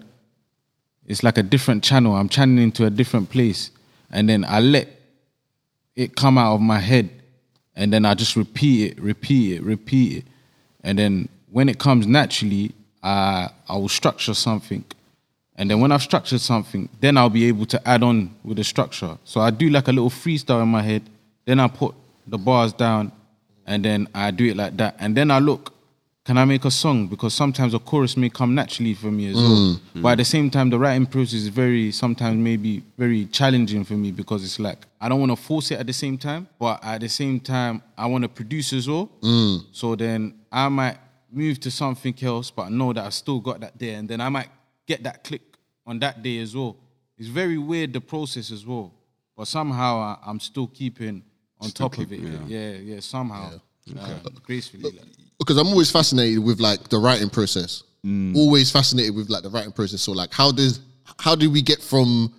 It's 1.08 1.24
like 1.24 1.38
a 1.38 1.42
different 1.42 1.82
channel. 1.82 2.14
I'm 2.14 2.28
channeling 2.28 2.70
to 2.72 2.86
a 2.86 2.90
different 2.90 3.30
place, 3.30 3.72
and 4.12 4.28
then 4.28 4.44
I 4.44 4.60
let 4.60 4.88
it 5.96 6.14
come 6.14 6.38
out 6.38 6.54
of 6.54 6.60
my 6.60 6.78
head 6.78 7.10
and 7.78 7.92
then 7.92 8.04
I 8.04 8.14
just 8.14 8.34
repeat 8.36 8.90
it, 8.90 9.00
repeat 9.00 9.56
it, 9.56 9.62
repeat 9.62 10.18
it. 10.18 10.24
And 10.82 10.98
then 10.98 11.28
when 11.50 11.68
it 11.68 11.78
comes 11.78 12.06
naturally, 12.06 12.72
I 13.02 13.50
I 13.68 13.76
will 13.76 13.88
structure 13.88 14.34
something. 14.34 14.84
And 15.54 15.70
then 15.70 15.80
when 15.80 15.92
I've 15.92 16.02
structured 16.02 16.40
something, 16.40 16.88
then 17.00 17.16
I'll 17.16 17.30
be 17.30 17.46
able 17.46 17.66
to 17.66 17.88
add 17.88 18.02
on 18.02 18.34
with 18.44 18.56
the 18.58 18.64
structure. 18.64 19.16
So 19.24 19.40
I 19.40 19.50
do 19.50 19.70
like 19.70 19.88
a 19.88 19.92
little 19.92 20.10
freestyle 20.10 20.62
in 20.62 20.68
my 20.68 20.82
head, 20.82 21.02
then 21.46 21.60
I 21.60 21.68
put 21.68 21.94
the 22.26 22.38
bars 22.38 22.72
down, 22.72 23.12
and 23.66 23.84
then 23.84 24.08
I 24.14 24.30
do 24.30 24.44
it 24.46 24.56
like 24.56 24.76
that. 24.76 24.96
And 24.98 25.16
then 25.16 25.30
I 25.30 25.38
look, 25.38 25.72
can 26.28 26.36
I 26.36 26.44
make 26.44 26.66
a 26.66 26.70
song? 26.70 27.06
Because 27.06 27.32
sometimes 27.32 27.72
a 27.72 27.78
chorus 27.78 28.14
may 28.14 28.28
come 28.28 28.54
naturally 28.54 28.92
for 28.92 29.10
me 29.10 29.30
as 29.30 29.34
well. 29.34 29.80
But 29.94 30.08
at 30.08 30.18
the 30.18 30.26
same 30.26 30.50
time, 30.50 30.68
the 30.68 30.78
writing 30.78 31.06
process 31.06 31.32
is 31.32 31.48
very, 31.48 31.90
sometimes 31.90 32.36
maybe 32.36 32.82
very 32.98 33.24
challenging 33.24 33.82
for 33.82 33.94
me 33.94 34.12
because 34.12 34.44
it's 34.44 34.58
like, 34.58 34.84
I 35.00 35.08
don't 35.08 35.20
want 35.20 35.32
to 35.32 35.36
force 35.36 35.70
it 35.70 35.80
at 35.80 35.86
the 35.86 35.94
same 35.94 36.18
time, 36.18 36.46
but 36.58 36.84
at 36.84 37.00
the 37.00 37.08
same 37.08 37.40
time, 37.40 37.82
I 37.96 38.04
want 38.04 38.24
to 38.24 38.28
produce 38.28 38.74
as 38.74 38.86
well. 38.86 39.08
So 39.72 39.96
then 39.96 40.34
I 40.52 40.68
might 40.68 40.98
move 41.32 41.60
to 41.60 41.70
something 41.70 42.14
else, 42.20 42.50
but 42.50 42.64
I 42.64 42.68
know 42.68 42.92
that 42.92 43.06
I 43.06 43.08
still 43.08 43.40
got 43.40 43.60
that 43.60 43.78
there. 43.78 43.98
And 43.98 44.06
then 44.06 44.20
I 44.20 44.28
might 44.28 44.48
get 44.84 45.02
that 45.04 45.24
click 45.24 45.56
on 45.86 45.98
that 46.00 46.22
day 46.22 46.40
as 46.40 46.54
well. 46.54 46.76
It's 47.16 47.28
very 47.28 47.56
weird, 47.56 47.94
the 47.94 48.02
process 48.02 48.50
as 48.50 48.66
well. 48.66 48.92
But 49.34 49.48
somehow 49.48 49.96
I, 49.98 50.18
I'm 50.26 50.40
still 50.40 50.66
keeping 50.66 51.22
on 51.58 51.70
top 51.70 51.96
of 51.96 52.12
it. 52.12 52.20
Yeah, 52.20 52.72
yeah, 52.72 53.00
somehow. 53.00 53.52
Uh, 53.98 54.18
gracefully. 54.42 54.82
like. 54.82 55.17
Because 55.38 55.56
I'm 55.56 55.68
always 55.68 55.90
fascinated 55.90 56.42
with 56.42 56.60
like 56.60 56.88
the 56.88 56.98
writing 56.98 57.30
process. 57.30 57.84
Mm. 58.04 58.36
Always 58.36 58.70
fascinated 58.70 59.14
with 59.14 59.28
like 59.28 59.42
the 59.42 59.50
writing 59.50 59.72
process. 59.72 60.02
So 60.02 60.12
like, 60.12 60.32
how 60.32 60.52
does 60.52 60.80
how 61.18 61.34
do 61.34 61.50
we 61.50 61.62
get 61.62 61.80
from 61.80 62.32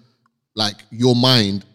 like 0.56 0.76
your 0.92 1.16
mind 1.16 1.66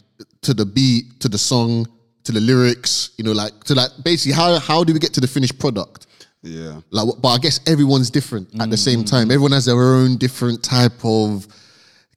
to 0.43 0.55
the 0.55 0.65
beat 0.65 1.21
to 1.21 1.29
the 1.29 1.39
song 1.39 1.87
to 2.25 2.33
the 2.33 2.41
lyrics? 2.41 3.11
You 3.17 3.25
know, 3.25 3.33
like 3.33 3.65
to 3.65 3.75
like 3.75 3.91
basically 4.05 4.33
how 4.33 4.59
how 4.59 4.85
do 4.85 4.93
we 4.93 4.99
get 4.99 5.13
to 5.15 5.21
the 5.21 5.29
finished 5.29 5.59
product? 5.59 6.07
Yeah. 6.43 6.81
Like, 6.91 7.09
but 7.23 7.29
I 7.29 7.39
guess 7.39 7.61
everyone's 7.67 8.11
different 8.11 8.49
at 8.61 8.71
the 8.71 8.77
same 8.77 9.01
mm. 9.01 9.11
time. 9.11 9.31
Everyone 9.31 9.53
has 9.53 9.65
their 9.65 9.81
own 9.81 10.19
different 10.19 10.63
type 10.63 11.03
of 11.03 11.49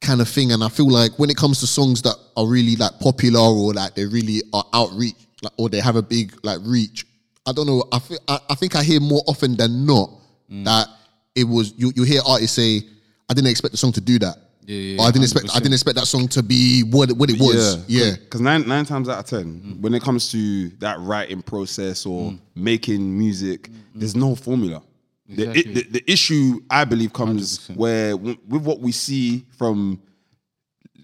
kind 0.01 0.19
of 0.19 0.27
thing, 0.27 0.51
and 0.51 0.63
I 0.63 0.69
feel 0.69 0.89
like 0.89 1.17
when 1.17 1.29
it 1.29 1.37
comes 1.37 1.61
to 1.61 1.67
songs 1.67 2.01
that 2.01 2.15
are 2.35 2.45
really 2.45 2.75
like 2.75 2.99
popular 2.99 3.39
or 3.39 3.73
like 3.73 3.95
they 3.95 4.05
really 4.05 4.41
are 4.53 4.65
outreach, 4.73 5.15
like, 5.41 5.53
or 5.57 5.69
they 5.69 5.79
have 5.79 5.95
a 5.95 6.01
big 6.01 6.33
like 6.43 6.59
reach, 6.63 7.05
I 7.47 7.53
don't 7.53 7.65
know. 7.65 7.83
I 7.91 7.99
feel, 7.99 8.19
I, 8.27 8.39
I 8.49 8.55
think 8.55 8.75
I 8.75 8.83
hear 8.83 8.99
more 8.99 9.21
often 9.25 9.55
than 9.55 9.85
not 9.85 10.09
mm. 10.51 10.65
that 10.65 10.87
it 11.35 11.45
was 11.45 11.73
you. 11.77 11.91
You 11.95 12.03
hear 12.03 12.21
artists 12.27 12.55
say, 12.55 12.81
"I 13.29 13.33
didn't 13.33 13.49
expect 13.49 13.71
the 13.71 13.77
song 13.77 13.93
to 13.93 14.01
do 14.01 14.19
that." 14.19 14.37
yeah, 14.67 15.01
or 15.01 15.07
I 15.07 15.11
didn't 15.11 15.23
expect. 15.23 15.55
I 15.55 15.59
didn't 15.59 15.73
expect 15.73 15.95
that 15.95 16.07
song 16.07 16.27
to 16.29 16.43
be 16.43 16.81
what 16.83 17.11
what 17.13 17.29
it 17.29 17.39
was. 17.39 17.85
Yeah, 17.87 18.11
Because 18.11 18.41
nine 18.41 18.67
nine 18.67 18.85
times 18.85 19.07
out 19.07 19.19
of 19.19 19.25
ten, 19.25 19.61
mm. 19.61 19.79
when 19.79 19.93
it 19.93 20.03
comes 20.03 20.29
to 20.31 20.69
that 20.79 20.99
writing 20.99 21.41
process 21.41 22.05
or 22.05 22.31
mm. 22.31 22.39
making 22.53 23.17
music, 23.17 23.69
there's 23.95 24.15
no 24.15 24.35
formula. 24.35 24.83
The, 25.29 25.49
Exactly. 25.49 25.73
the, 25.73 25.83
the 25.99 26.11
issue 26.11 26.61
I 26.69 26.85
believe 26.85 27.11
comes 27.11 27.59
100%. 27.67 27.75
where 27.75 28.11
w- 28.11 28.37
with 28.47 28.61
what 28.61 28.79
we 28.79 28.93
see 28.93 29.45
from 29.57 30.01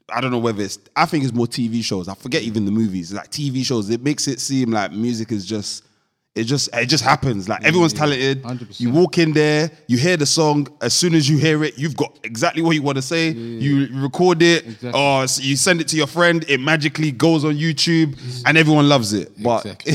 I 0.09 0.21
don't 0.21 0.31
know 0.31 0.39
whether 0.39 0.63
it's 0.63 0.79
I 0.95 1.05
think 1.05 1.25
it's 1.25 1.33
more 1.33 1.45
TV 1.47 1.83
shows. 1.83 2.07
I 2.07 2.15
forget 2.15 2.41
even 2.43 2.63
the 2.65 2.71
movies. 2.71 3.11
Like 3.13 3.31
TV 3.31 3.65
shows, 3.65 3.89
it 3.89 4.01
makes 4.01 4.27
it 4.27 4.39
seem 4.39 4.71
like 4.71 4.91
music 4.91 5.31
is 5.31 5.45
just 5.45 5.83
it 6.35 6.45
just 6.45 6.67
it 6.73 6.87
just 6.87 7.03
happens. 7.03 7.47
Like 7.47 7.63
everyone's 7.63 7.93
mm. 7.93 7.97
talented. 7.99 8.41
100%. 8.41 8.79
You 8.79 8.89
walk 8.89 9.19
in 9.19 9.33
there, 9.33 9.69
you 9.87 9.97
hear 9.99 10.17
the 10.17 10.25
song. 10.25 10.67
As 10.81 10.93
soon 10.95 11.13
as 11.13 11.29
you 11.29 11.37
hear 11.37 11.63
it, 11.63 11.77
you've 11.77 11.95
got 11.95 12.17
exactly 12.23 12.63
what 12.63 12.71
you 12.71 12.81
want 12.81 12.95
to 12.95 13.03
say. 13.03 13.29
You 13.29 13.87
record 14.01 14.41
it, 14.41 14.65
Exactly. 14.65 14.99
or 14.99 15.23
s- 15.23 15.39
you 15.39 15.55
send 15.55 15.79
it 15.79 15.87
to 15.89 15.95
your 15.95 16.07
friend. 16.07 16.43
It 16.47 16.59
magically 16.59 17.11
goes 17.11 17.45
on 17.45 17.53
YouTube, 17.55 18.17
and 18.47 18.57
everyone 18.57 18.89
loves 18.89 19.13
it. 19.13 19.31
But 19.43 19.63
Exactly. 19.65 19.93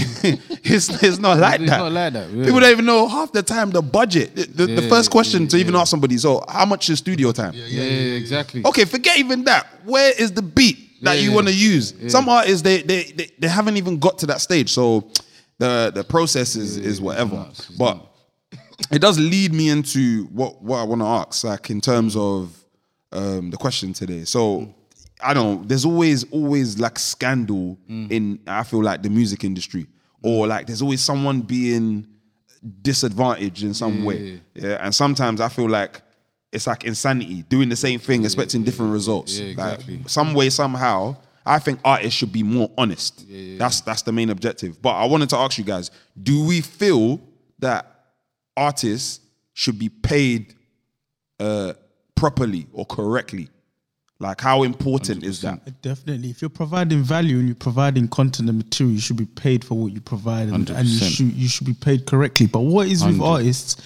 it's 0.63 1.03
it's 1.03 1.19
not 1.19 1.39
like 1.39 1.61
It's 1.61 1.71
that. 1.71 1.79
not 1.79 1.91
like 1.93 2.13
that, 2.13 2.31
yeah. 2.31 2.45
People 2.45 2.61
don't 2.61 2.71
even 2.71 2.85
know 2.87 3.09
half 3.09 3.33
the 3.33 3.43
time 3.43 3.71
the 3.71 3.83
budget. 3.83 4.37
The, 4.37 4.67
the, 4.67 4.83
first 4.89 5.11
question 5.11 5.43
yeah, 5.43 5.49
to 5.49 5.57
even 5.57 5.75
ask 5.75 5.91
somebody, 5.91 6.19
so 6.19 6.45
how 6.49 6.65
much 6.67 6.89
is 6.89 7.01
studio 7.01 7.33
time? 7.33 7.53
Yeah, 7.55 7.83
exactly. 8.17 8.65
Okay, 8.65 8.85
forget 8.85 9.19
even 9.19 9.43
that. 9.45 9.67
Where 9.85 10.13
is 10.17 10.31
the 10.33 10.43
beat 10.43 11.03
that 11.03 11.17
Yeah, 11.17 11.23
you 11.23 11.33
want 11.33 11.49
to 11.49 11.53
use? 11.55 11.95
yeah. 11.99 12.09
Some 12.09 12.29
artists 12.29 12.63
they 12.63 12.83
they 12.83 13.31
they 13.39 13.49
haven't 13.49 13.77
even 13.77 13.99
got 13.99 14.19
to 14.19 14.27
that 14.27 14.41
stage, 14.41 14.71
so 14.73 15.11
the 15.59 15.91
the 15.95 16.05
process 16.05 16.57
is 16.57 16.77
is 16.77 17.01
whatever. 17.01 17.51
but 17.79 18.05
it 18.91 19.01
does 19.01 19.19
lead 19.19 19.53
me 19.53 19.69
into 19.71 20.25
what 20.27 20.63
what 20.63 20.79
I 20.79 20.85
want 20.85 21.01
to 21.03 21.07
ask, 21.07 21.45
like 21.45 21.71
in 21.71 21.81
terms 21.81 22.17
of 22.17 22.55
um, 23.13 23.51
the 23.51 23.57
question 23.57 23.93
today. 23.93 24.25
So 24.25 24.73
I 25.21 25.35
don't. 25.35 25.69
There's 25.69 25.85
always 25.85 26.25
always 26.31 26.79
like 26.79 26.99
scandal 26.99 27.77
Mm. 27.91 28.11
in 28.11 28.39
I 28.47 28.63
feel 28.63 28.83
like 28.83 29.03
the 29.03 29.11
music 29.11 29.43
industry, 29.45 29.87
or 30.23 30.47
like 30.47 30.67
there's 30.67 30.83
always 30.83 31.01
someone 31.01 31.41
being 31.41 32.07
disadvantaged 32.83 33.63
in 33.63 33.75
some 33.75 34.05
way. 34.05 34.41
Yeah, 34.55 34.79
and 34.85 34.95
sometimes 34.95 35.41
I 35.41 35.49
feel 35.49 35.69
like 35.69 36.03
it's 36.53 36.67
like 36.67 36.85
insanity 36.85 37.43
doing 37.49 37.69
the 37.69 37.77
same 37.77 37.99
thing, 37.99 38.25
expecting 38.25 38.63
different 38.65 38.93
results. 38.93 39.39
Yeah, 39.39 39.55
Like, 39.57 39.75
exactly. 39.75 40.03
some 40.07 40.35
way, 40.35 40.51
somehow, 40.51 41.17
I 41.49 41.59
think 41.59 41.81
artists 41.85 42.15
should 42.15 42.33
be 42.33 42.43
more 42.43 42.71
honest. 42.77 43.25
That's 43.59 43.81
that's 43.81 44.03
the 44.03 44.13
main 44.13 44.31
objective. 44.31 44.81
But 44.83 44.91
I 44.91 45.07
wanted 45.07 45.31
to 45.31 45.37
ask 45.39 45.57
you 45.57 45.65
guys: 45.65 45.91
Do 46.23 46.45
we 46.45 46.61
feel 46.61 47.21
that 47.59 48.05
artists 48.57 49.21
should 49.55 49.79
be 49.79 49.89
paid 49.89 50.55
uh, 51.41 51.73
properly 52.15 52.67
or 52.73 52.85
correctly? 52.85 53.49
Like, 54.21 54.41
how 54.41 54.65
important 54.65 55.23
is 55.23 55.41
that? 55.43 55.81
Definitely. 55.81 56.31
If 56.31 56.43
you're 56.43 56.49
providing 56.51 57.03
value 57.03 57.39
and 57.39 57.47
you're 57.47 57.55
providing 57.55 58.09
content 58.09 58.49
and 58.49 58.59
material, 58.59 58.95
you 58.95 59.01
should 59.01 59.17
be 59.17 59.27
paid 59.27 59.65
for 59.65 59.79
what 59.79 59.93
you 59.93 60.01
provide 60.01 60.49
and, 60.49 60.69
and 60.71 60.89
you 60.89 60.99
should 61.09 61.33
you 61.33 61.49
should 61.49 61.67
be 61.67 61.75
paid 61.75 62.05
correctly. 62.05 62.47
But 62.47 62.61
what 62.61 62.89
is 62.89 63.05
with 63.05 63.19
100. 63.19 63.33
artists? 63.33 63.77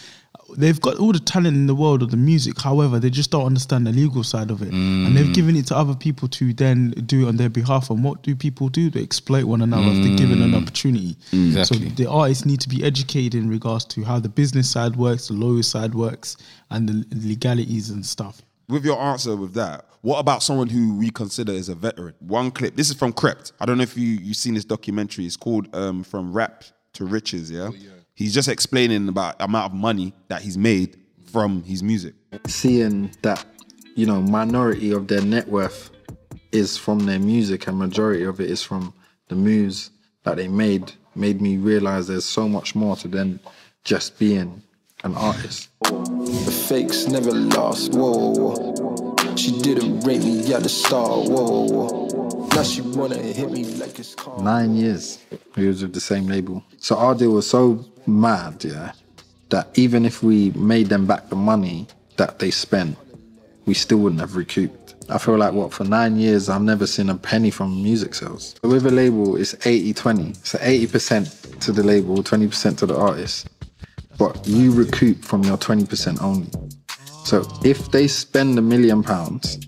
They've 0.56 0.80
got 0.80 0.99
all 0.99 1.12
the 1.12 1.18
talent 1.21 1.56
in 1.56 1.66
the 1.66 1.75
world 1.75 2.02
of 2.02 2.11
the 2.11 2.16
music. 2.16 2.61
However, 2.61 2.99
they 2.99 3.11
just 3.11 3.30
don't 3.30 3.47
understand 3.47 3.87
the 3.87 3.92
legal 3.92 4.23
side 4.25 4.50
of 4.50 4.62
it, 4.62 4.73
and 4.73 5.16
they've 5.16 5.35
given 5.35 5.56
it 5.56 5.66
to 5.66 5.76
other 5.76 5.94
people 5.94 6.28
to 6.28 6.52
then 6.52 6.90
do 7.06 7.26
it 7.26 7.28
on 7.28 7.37
their 7.37 7.49
behalf. 7.49 7.90
And 7.90 8.04
what 8.04 8.23
do 8.23 8.35
people 8.37 8.68
do? 8.68 8.90
They 8.90 9.02
exploit 9.02 9.44
one 9.44 9.62
another 9.62 9.88
if 9.88 10.04
they're 10.04 10.16
given 10.16 10.42
an 10.42 10.54
opportunity. 10.54 11.16
Exactly. 11.32 11.88
So 11.88 11.94
the 11.94 12.11
artists 12.11 12.44
need 12.44 12.61
to 12.61 12.68
be 12.68 12.85
educated 12.85 13.35
in 13.35 13.49
regards 13.49 13.85
to 13.87 14.04
how 14.04 14.18
the 14.18 14.28
business 14.28 14.71
side 14.71 14.97
works, 14.97 15.28
the 15.28 15.35
lawyer 15.35 15.62
side 15.62 15.94
works, 15.94 16.37
and 16.71 16.88
the 16.88 17.06
legalities 17.28 17.90
and 17.90 18.04
stuff. 18.04 18.42
With 18.68 18.85
your 18.85 19.00
answer 19.00 19.37
with 19.37 19.54
that, 19.54 19.87
what 20.02 20.18
about 20.18 20.42
someone 20.42 20.68
who 20.68 20.97
we 20.97 21.11
consider 21.11 21.52
as 21.52 21.68
a 21.68 21.75
veteran? 21.75 22.14
One 22.21 22.50
clip. 22.50 22.75
This 22.75 22.90
is 22.90 22.97
from 22.97 23.12
Krept. 23.12 23.52
I 23.61 23.66
don't 23.66 23.76
know 23.76 23.82
if 23.82 23.97
you 23.97 24.09
you've 24.09 24.37
seen 24.37 24.54
this 24.54 24.64
documentary. 24.64 25.26
It's 25.26 25.37
called 25.37 25.75
um, 25.75 26.02
From 26.02 26.32
Rap 26.32 26.64
to 26.94 27.04
Riches. 27.04 27.50
Yeah? 27.50 27.71
He's 28.14 28.35
just 28.35 28.49
explaining 28.49 29.09
about 29.09 29.38
the 29.38 29.45
amount 29.45 29.73
of 29.73 29.78
money 29.78 30.12
that 30.28 30.42
he's 30.42 30.59
made 30.59 30.97
from 31.33 31.62
his 31.64 31.83
music. 31.83 32.14
seeing 32.47 33.11
that 33.23 33.45
you 33.95 34.07
know 34.07 34.21
minority 34.23 34.90
of 34.92 35.07
their 35.09 35.23
net 35.23 35.49
worth 35.49 35.90
is 36.52 36.76
from 36.76 37.00
their 37.00 37.19
music 37.19 37.66
and 37.66 37.78
majority 37.78 38.25
of 38.25 38.40
it 38.40 38.50
is 38.50 38.62
from 38.62 38.92
the 39.28 39.35
moves 39.35 39.90
that 40.25 40.37
they 40.37 40.49
made 40.49 40.92
made 41.14 41.40
me 41.40 41.57
realize 41.57 42.07
there's 42.09 42.25
so 42.25 42.49
much 42.49 42.75
more 42.75 42.97
to 42.97 43.09
than 43.09 43.38
just 43.85 44.19
being 44.19 44.62
an 45.04 45.14
artist 45.16 45.69
The 45.83 46.54
fakes 46.69 47.07
never 47.09 47.33
lost, 47.33 47.92
whoa, 47.92 48.33
whoa. 48.33 49.37
She 49.37 49.59
didn't 49.61 50.00
rate 50.00 50.23
me 50.23 50.52
at 50.54 50.62
the 50.62 50.69
start, 50.69 51.28
whoa, 51.28 51.66
whoa. 51.66 52.49
Now 52.54 52.62
she 52.62 52.83
wanna 52.83 53.16
hit 53.16 53.50
me 53.50 53.65
like 53.76 53.99
it's 53.99 54.15
called. 54.15 54.45
nine 54.45 54.75
years 54.76 55.19
we 55.56 55.67
was 55.67 55.82
with 55.82 55.93
the 55.95 56.00
same 56.00 56.26
label 56.26 56.63
so 56.78 56.97
our 56.97 57.15
deal 57.15 57.32
was 57.32 57.49
so 57.49 57.84
mad 58.06 58.65
yeah 58.65 58.93
that 59.50 59.69
even 59.78 60.04
if 60.04 60.23
we 60.23 60.50
made 60.52 60.86
them 60.88 61.06
back 61.06 61.28
the 61.28 61.36
money 61.36 61.86
that 62.17 62.38
they 62.38 62.50
spent 62.50 62.97
we 63.65 63.75
still 63.75 63.99
wouldn't 63.99 64.21
have 64.21 64.34
recouped. 64.34 64.95
I 65.08 65.19
feel 65.19 65.36
like 65.36 65.52
what 65.52 65.73
for 65.73 65.84
nine 65.84 66.17
years 66.17 66.49
i've 66.49 66.62
never 66.62 66.86
seen 66.86 67.10
a 67.10 67.17
penny 67.17 67.50
from 67.50 67.82
music 67.82 68.15
sales. 68.15 68.54
With 68.62 68.86
a 68.86 68.91
label 68.91 69.36
it's 69.36 69.54
80-20 69.54 70.45
so 70.45 70.58
80% 70.58 71.60
to 71.60 71.73
the 71.73 71.82
label 71.82 72.17
20% 72.23 72.78
to 72.78 72.86
the 72.86 72.97
artist 72.97 73.49
but 74.19 74.47
you 74.47 74.73
recoup 74.73 75.25
from 75.25 75.43
your 75.43 75.56
20% 75.56 76.23
only. 76.23 76.49
So 77.25 77.47
if 77.65 77.91
they 77.91 78.06
spend 78.08 78.58
a 78.58 78.62
million 78.62 79.02
pounds 79.02 79.58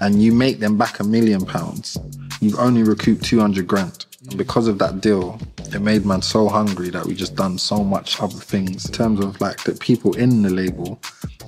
and 0.00 0.22
you 0.22 0.32
make 0.32 0.58
them 0.58 0.76
back 0.76 1.00
a 1.00 1.04
million 1.04 1.44
pounds, 1.44 1.96
you've 2.40 2.58
only 2.58 2.82
recouped 2.82 3.24
200 3.24 3.66
grand. 3.66 4.06
And 4.32 4.38
because 4.38 4.66
of 4.66 4.78
that 4.78 5.02
deal, 5.02 5.38
it 5.74 5.82
made 5.82 6.06
man 6.06 6.22
so 6.22 6.48
hungry 6.48 6.88
that 6.88 7.04
we 7.04 7.14
just 7.14 7.36
done 7.36 7.58
so 7.58 7.84
much 7.84 8.18
other 8.18 8.32
things. 8.32 8.86
In 8.86 8.92
terms 8.92 9.20
of 9.20 9.38
like 9.42 9.62
the 9.64 9.74
people 9.74 10.16
in 10.16 10.40
the 10.40 10.48
label, 10.48 10.98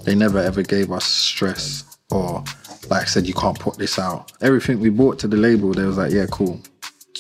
they 0.05 0.14
never 0.14 0.38
ever 0.38 0.62
gave 0.62 0.92
us 0.92 1.07
stress 1.07 1.97
or 2.11 2.44
like 2.90 3.03
I 3.03 3.05
said, 3.07 3.27
you 3.27 3.33
can't 3.33 3.59
put 3.59 3.79
this 3.79 3.99
out. 3.99 4.33
Everything 4.42 4.81
we 4.81 4.90
brought 4.90 5.18
to 5.20 5.29
the 5.29 5.38
label, 5.38 5.73
they 5.73 5.85
was 5.85 5.97
like, 5.97 6.12
yeah, 6.12 6.27
cool. 6.31 6.61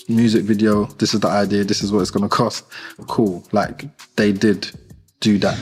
Music 0.06 0.44
video, 0.44 0.84
this 0.98 1.14
is 1.14 1.20
the 1.20 1.28
idea, 1.28 1.64
this 1.64 1.82
is 1.82 1.90
what 1.90 2.00
it's 2.00 2.10
gonna 2.10 2.28
cost. 2.28 2.66
Cool. 3.08 3.42
Like 3.52 3.86
they 4.16 4.32
did 4.32 4.70
do 5.20 5.38
that. 5.38 5.58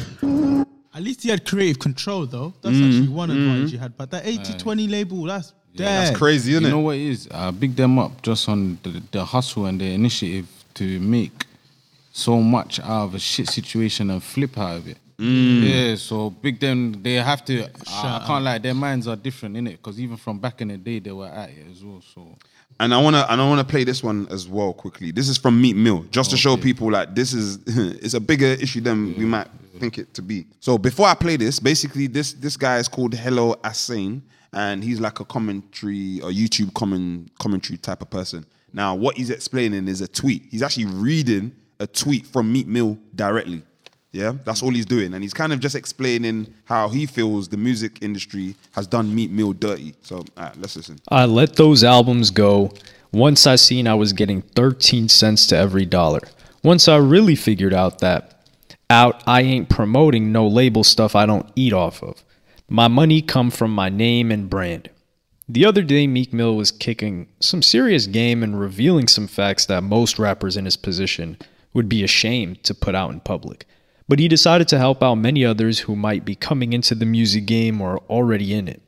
At 0.96 1.02
least 1.04 1.22
he 1.22 1.30
had 1.30 1.46
creative 1.46 1.78
control, 1.78 2.26
though. 2.26 2.52
That's 2.60 2.74
Mm-hmm. 2.74 2.88
actually 2.88 3.08
one 3.14 3.30
advantage 3.30 3.72
you 3.72 3.78
had. 3.78 3.96
But 3.96 4.10
that 4.10 4.26
80 4.26 4.54
20 4.58 4.88
label, 4.88 5.22
that's 5.22 5.52
dead. 5.74 5.86
That's 6.06 6.16
crazy, 6.16 6.52
isn't 6.52 6.62
you 6.62 6.68
it? 6.68 6.70
know 6.72 6.80
what 6.80 6.96
it 6.96 7.02
is? 7.02 7.28
I 7.30 7.50
big 7.50 7.76
them 7.76 7.98
up 7.98 8.22
just 8.22 8.48
on 8.48 8.78
the, 8.82 9.02
the 9.10 9.24
hustle 9.24 9.66
and 9.66 9.80
the 9.80 9.92
initiative 9.92 10.46
to 10.74 11.00
make 11.00 11.46
so 12.12 12.40
much 12.40 12.78
out 12.80 13.04
of 13.04 13.14
a 13.14 13.18
shit 13.18 13.48
situation 13.48 14.10
and 14.10 14.22
flip 14.22 14.56
out 14.58 14.76
of 14.76 14.88
it. 14.88 14.98
Mm. 15.18 15.62
Yeah, 15.62 15.94
so 15.96 16.30
big 16.30 16.58
them, 16.58 17.00
they 17.02 17.14
have 17.14 17.44
to. 17.44 17.64
I, 17.86 18.20
I 18.22 18.24
can't 18.26 18.44
lie, 18.44 18.58
their 18.58 18.74
minds 18.74 19.06
are 19.06 19.16
different 19.16 19.56
in 19.56 19.66
it 19.66 19.76
because 19.82 20.00
even 20.00 20.16
from 20.16 20.38
back 20.38 20.60
in 20.60 20.68
the 20.68 20.76
day, 20.76 20.98
they 20.98 21.12
were 21.12 21.28
at 21.28 21.50
it 21.50 21.66
as 21.70 21.84
well. 21.84 22.02
So 22.14 22.36
And 22.80 22.92
I 22.92 23.00
wanna 23.00 23.24
and 23.28 23.40
I 23.40 23.48
wanna 23.48 23.64
play 23.64 23.84
this 23.84 24.02
one 24.02 24.26
as 24.30 24.48
well 24.48 24.72
quickly. 24.72 25.12
This 25.12 25.28
is 25.28 25.38
from 25.38 25.60
Meek 25.60 25.76
Mill, 25.76 26.04
just 26.10 26.30
to 26.30 26.36
show 26.36 26.56
people 26.56 26.90
like 26.90 27.14
this 27.14 27.32
is 27.32 27.58
it's 28.02 28.14
a 28.14 28.20
bigger 28.20 28.46
issue 28.46 28.80
than 28.80 29.16
we 29.16 29.24
might 29.24 29.46
think 29.78 29.98
it 29.98 30.12
to 30.14 30.22
be. 30.22 30.46
So 30.60 30.76
before 30.76 31.06
I 31.06 31.14
play 31.14 31.36
this, 31.36 31.60
basically 31.60 32.08
this 32.08 32.32
this 32.32 32.56
guy 32.56 32.78
is 32.78 32.88
called 32.88 33.14
Hello 33.14 33.54
Asane, 33.62 34.22
and 34.52 34.82
he's 34.82 35.00
like 35.00 35.20
a 35.20 35.24
commentary 35.24 36.20
or 36.22 36.30
YouTube 36.30 36.74
comment 36.74 37.30
commentary 37.38 37.78
type 37.78 38.02
of 38.02 38.10
person. 38.10 38.44
Now 38.72 38.94
what 38.94 39.16
he's 39.16 39.30
explaining 39.30 39.88
is 39.88 40.00
a 40.00 40.08
tweet. 40.08 40.44
He's 40.50 40.62
actually 40.62 40.86
reading 40.86 41.54
a 41.80 41.86
tweet 41.86 42.26
from 42.26 42.52
Meek 42.52 42.66
Mill 42.66 42.98
directly. 43.14 43.62
Yeah, 44.12 44.34
that's 44.44 44.62
all 44.62 44.70
he's 44.70 44.84
doing, 44.84 45.14
and 45.14 45.22
he's 45.24 45.32
kind 45.32 45.54
of 45.54 45.60
just 45.60 45.74
explaining 45.74 46.52
how 46.64 46.90
he 46.90 47.06
feels 47.06 47.48
the 47.48 47.56
music 47.56 48.02
industry 48.02 48.54
has 48.72 48.86
done 48.86 49.14
Meek 49.14 49.30
Mill 49.30 49.54
dirty. 49.54 49.94
So, 50.02 50.22
right, 50.36 50.54
let's 50.58 50.76
listen. 50.76 50.98
I 51.08 51.24
let 51.24 51.56
those 51.56 51.82
albums 51.82 52.30
go. 52.30 52.72
Once 53.12 53.46
I 53.46 53.56
seen 53.56 53.86
I 53.86 53.94
was 53.94 54.12
getting 54.12 54.42
13 54.42 55.08
cents 55.08 55.46
to 55.48 55.56
every 55.56 55.86
dollar. 55.86 56.20
Once 56.62 56.88
I 56.88 56.96
really 56.96 57.34
figured 57.34 57.74
out 57.74 58.00
that 58.00 58.32
out 58.90 59.22
I 59.26 59.40
ain't 59.42 59.68
promoting 59.68 60.32
no 60.32 60.46
label 60.46 60.84
stuff 60.84 61.16
I 61.16 61.26
don't 61.26 61.50
eat 61.56 61.72
off 61.72 62.02
of. 62.02 62.22
My 62.68 62.88
money 62.88 63.22
come 63.22 63.50
from 63.50 63.74
my 63.74 63.88
name 63.88 64.30
and 64.30 64.48
brand. 64.48 64.90
The 65.48 65.66
other 65.66 65.82
day 65.82 66.06
Meek 66.06 66.32
Mill 66.32 66.56
was 66.56 66.70
kicking 66.70 67.28
some 67.40 67.62
serious 67.62 68.06
game 68.06 68.42
and 68.42 68.58
revealing 68.58 69.08
some 69.08 69.26
facts 69.26 69.66
that 69.66 69.82
most 69.82 70.18
rappers 70.18 70.56
in 70.56 70.64
his 70.64 70.76
position 70.76 71.36
would 71.74 71.88
be 71.88 72.02
ashamed 72.02 72.64
to 72.64 72.74
put 72.74 72.94
out 72.94 73.10
in 73.10 73.20
public. 73.20 73.66
But 74.08 74.18
he 74.18 74.28
decided 74.28 74.68
to 74.68 74.78
help 74.78 75.02
out 75.02 75.16
many 75.16 75.44
others 75.44 75.80
who 75.80 75.96
might 75.96 76.24
be 76.24 76.34
coming 76.34 76.72
into 76.72 76.94
the 76.94 77.06
music 77.06 77.46
game 77.46 77.80
or 77.80 77.98
already 78.08 78.54
in 78.54 78.68
it. 78.68 78.82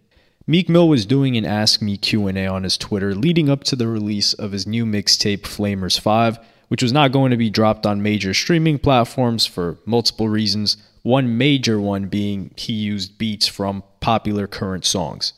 Meek 0.47 0.69
Mill 0.69 0.89
was 0.89 1.07
doing 1.07 1.37
an 1.37 1.47
Ask 1.47 1.81
Me 1.81 1.97
Q&A 1.97 2.47
on 2.47 2.65
his 2.65 2.77
Twitter 2.77 3.15
leading 3.15 3.49
up 3.49 3.65
to 3.65 3.77
the 3.77 3.89
release 3.89 4.35
of 4.35 4.53
his 4.53 4.67
new 4.67 4.85
mixtape 4.85 5.43
Flamers 5.43 5.99
5, 5.99 6.39
which 6.75 6.83
was 6.83 6.93
not 6.93 7.13
going 7.13 7.31
to 7.31 7.37
be 7.37 7.49
dropped 7.49 7.87
on 7.87 8.03
major 8.03 8.35
streaming 8.35 8.81
platforms 8.81 9.47
for 9.47 9.79
multiple 9.87 10.29
reasons, 10.29 10.77
one 11.03 11.39
major 11.39 11.81
one 11.81 12.07
being 12.07 12.51
he 12.57 12.73
used 12.73 13.17
beats 13.17 13.47
from 13.47 13.85
popular 14.01 14.49
current 14.49 14.85
songs. 14.85 15.35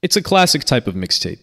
It's 0.00 0.14
a 0.14 0.22
classic 0.22 0.62
type 0.62 0.86
of 0.86 0.94
mixtape. 0.94 1.40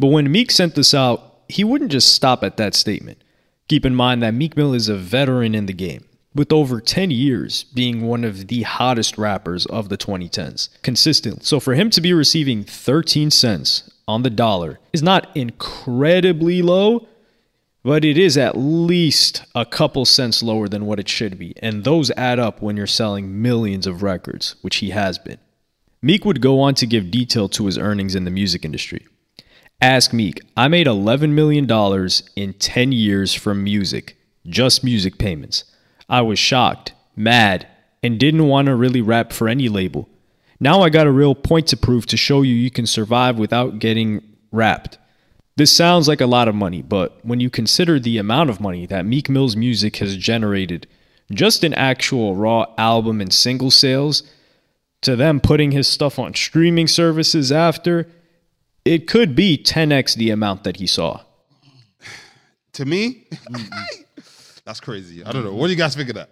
But 0.00 0.08
when 0.08 0.32
Meek 0.32 0.50
sent 0.50 0.74
this 0.74 0.94
out, 0.94 1.42
he 1.48 1.62
wouldn't 1.62 1.92
just 1.92 2.12
stop 2.12 2.42
at 2.42 2.56
that 2.56 2.74
statement. 2.74 3.22
Keep 3.68 3.86
in 3.86 3.94
mind 3.94 4.20
that 4.24 4.34
Meek 4.34 4.56
Mill 4.56 4.74
is 4.74 4.88
a 4.88 4.96
veteran 4.96 5.54
in 5.54 5.66
the 5.66 5.72
game, 5.72 6.04
with 6.34 6.50
over 6.50 6.80
10 6.80 7.12
years 7.12 7.62
being 7.62 8.02
one 8.02 8.24
of 8.24 8.48
the 8.48 8.62
hottest 8.62 9.16
rappers 9.16 9.66
of 9.66 9.90
the 9.90 9.96
2010s, 9.96 10.70
consistent. 10.82 11.44
So 11.44 11.60
for 11.60 11.74
him 11.74 11.88
to 11.90 12.00
be 12.00 12.12
receiving 12.12 12.64
13 12.64 13.30
cents 13.30 13.88
on 14.08 14.24
the 14.24 14.30
dollar 14.30 14.80
is 14.92 15.04
not 15.04 15.28
incredibly 15.36 16.62
low, 16.62 17.06
but 17.86 18.04
it 18.04 18.18
is 18.18 18.36
at 18.36 18.58
least 18.58 19.44
a 19.54 19.64
couple 19.64 20.04
cents 20.04 20.42
lower 20.42 20.66
than 20.66 20.86
what 20.86 20.98
it 20.98 21.08
should 21.08 21.38
be, 21.38 21.54
and 21.62 21.84
those 21.84 22.10
add 22.16 22.36
up 22.36 22.60
when 22.60 22.76
you're 22.76 22.84
selling 22.84 23.40
millions 23.40 23.86
of 23.86 24.02
records, 24.02 24.56
which 24.60 24.78
he 24.78 24.90
has 24.90 25.20
been. 25.20 25.38
Meek 26.02 26.24
would 26.24 26.40
go 26.40 26.58
on 26.58 26.74
to 26.74 26.84
give 26.84 27.12
detail 27.12 27.48
to 27.48 27.66
his 27.66 27.78
earnings 27.78 28.16
in 28.16 28.24
the 28.24 28.30
music 28.32 28.64
industry. 28.64 29.06
Ask 29.80 30.12
Meek, 30.12 30.40
I 30.56 30.66
made 30.66 30.88
$11 30.88 31.30
million 31.30 31.70
in 32.34 32.54
10 32.54 32.90
years 32.90 33.34
from 33.34 33.62
music, 33.62 34.16
just 34.48 34.82
music 34.82 35.16
payments. 35.16 35.62
I 36.08 36.22
was 36.22 36.40
shocked, 36.40 36.92
mad, 37.14 37.68
and 38.02 38.18
didn't 38.18 38.48
want 38.48 38.66
to 38.66 38.74
really 38.74 39.00
rap 39.00 39.32
for 39.32 39.48
any 39.48 39.68
label. 39.68 40.08
Now 40.58 40.82
I 40.82 40.88
got 40.88 41.06
a 41.06 41.12
real 41.12 41.36
point 41.36 41.68
to 41.68 41.76
prove 41.76 42.06
to 42.06 42.16
show 42.16 42.42
you 42.42 42.52
you 42.52 42.72
can 42.72 42.86
survive 42.86 43.38
without 43.38 43.78
getting 43.78 44.24
rapped. 44.50 44.98
This 45.56 45.72
sounds 45.72 46.06
like 46.06 46.20
a 46.20 46.26
lot 46.26 46.48
of 46.48 46.54
money, 46.54 46.82
but 46.82 47.18
when 47.24 47.40
you 47.40 47.48
consider 47.48 47.98
the 47.98 48.18
amount 48.18 48.50
of 48.50 48.60
money 48.60 48.84
that 48.86 49.06
Meek 49.06 49.30
Mill's 49.30 49.56
music 49.56 49.96
has 49.96 50.16
generated, 50.16 50.86
just 51.32 51.64
in 51.64 51.72
actual 51.72 52.36
raw 52.36 52.66
album 52.76 53.22
and 53.22 53.32
single 53.32 53.70
sales, 53.70 54.22
to 55.00 55.16
them 55.16 55.40
putting 55.40 55.70
his 55.70 55.88
stuff 55.88 56.18
on 56.18 56.34
streaming 56.34 56.86
services 56.86 57.50
after, 57.50 58.06
it 58.84 59.06
could 59.06 59.34
be 59.34 59.56
10x 59.56 60.14
the 60.16 60.30
amount 60.30 60.64
that 60.64 60.76
he 60.76 60.86
saw. 60.86 61.22
To 62.74 62.84
me, 62.84 63.24
that's 64.64 64.80
crazy. 64.80 65.24
I 65.24 65.32
don't 65.32 65.42
know. 65.42 65.54
What 65.54 65.68
do 65.68 65.72
you 65.72 65.78
guys 65.78 65.96
think 65.96 66.10
of 66.10 66.16
that? 66.16 66.28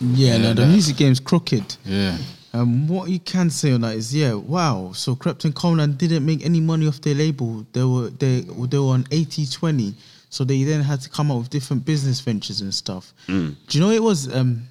Yeah, 0.00 0.38
no, 0.38 0.52
the 0.52 0.66
music 0.66 0.96
game's 0.96 1.20
crooked. 1.20 1.76
Yeah. 1.84 2.18
Um, 2.54 2.86
what 2.86 3.08
you 3.08 3.18
can 3.18 3.48
say 3.48 3.72
on 3.72 3.80
that 3.80 3.96
is, 3.96 4.14
yeah, 4.14 4.34
wow. 4.34 4.92
So 4.92 5.14
Krept 5.14 5.44
and 5.44 5.54
Konan 5.54 5.96
didn't 5.96 6.24
make 6.26 6.44
any 6.44 6.60
money 6.60 6.86
off 6.86 7.00
their 7.00 7.14
label. 7.14 7.64
They 7.72 7.82
were 7.82 8.10
they 8.10 8.40
they 8.40 8.78
were 8.78 8.92
on 8.92 9.04
80-20. 9.04 9.94
So 10.28 10.44
they 10.44 10.62
then 10.64 10.80
had 10.82 11.00
to 11.02 11.10
come 11.10 11.30
up 11.30 11.38
with 11.38 11.50
different 11.50 11.84
business 11.84 12.20
ventures 12.20 12.60
and 12.60 12.72
stuff. 12.74 13.12
Mm. 13.26 13.54
Do 13.66 13.78
you 13.78 13.84
know 13.84 13.90
it 13.90 14.02
was? 14.02 14.34
Um, 14.34 14.62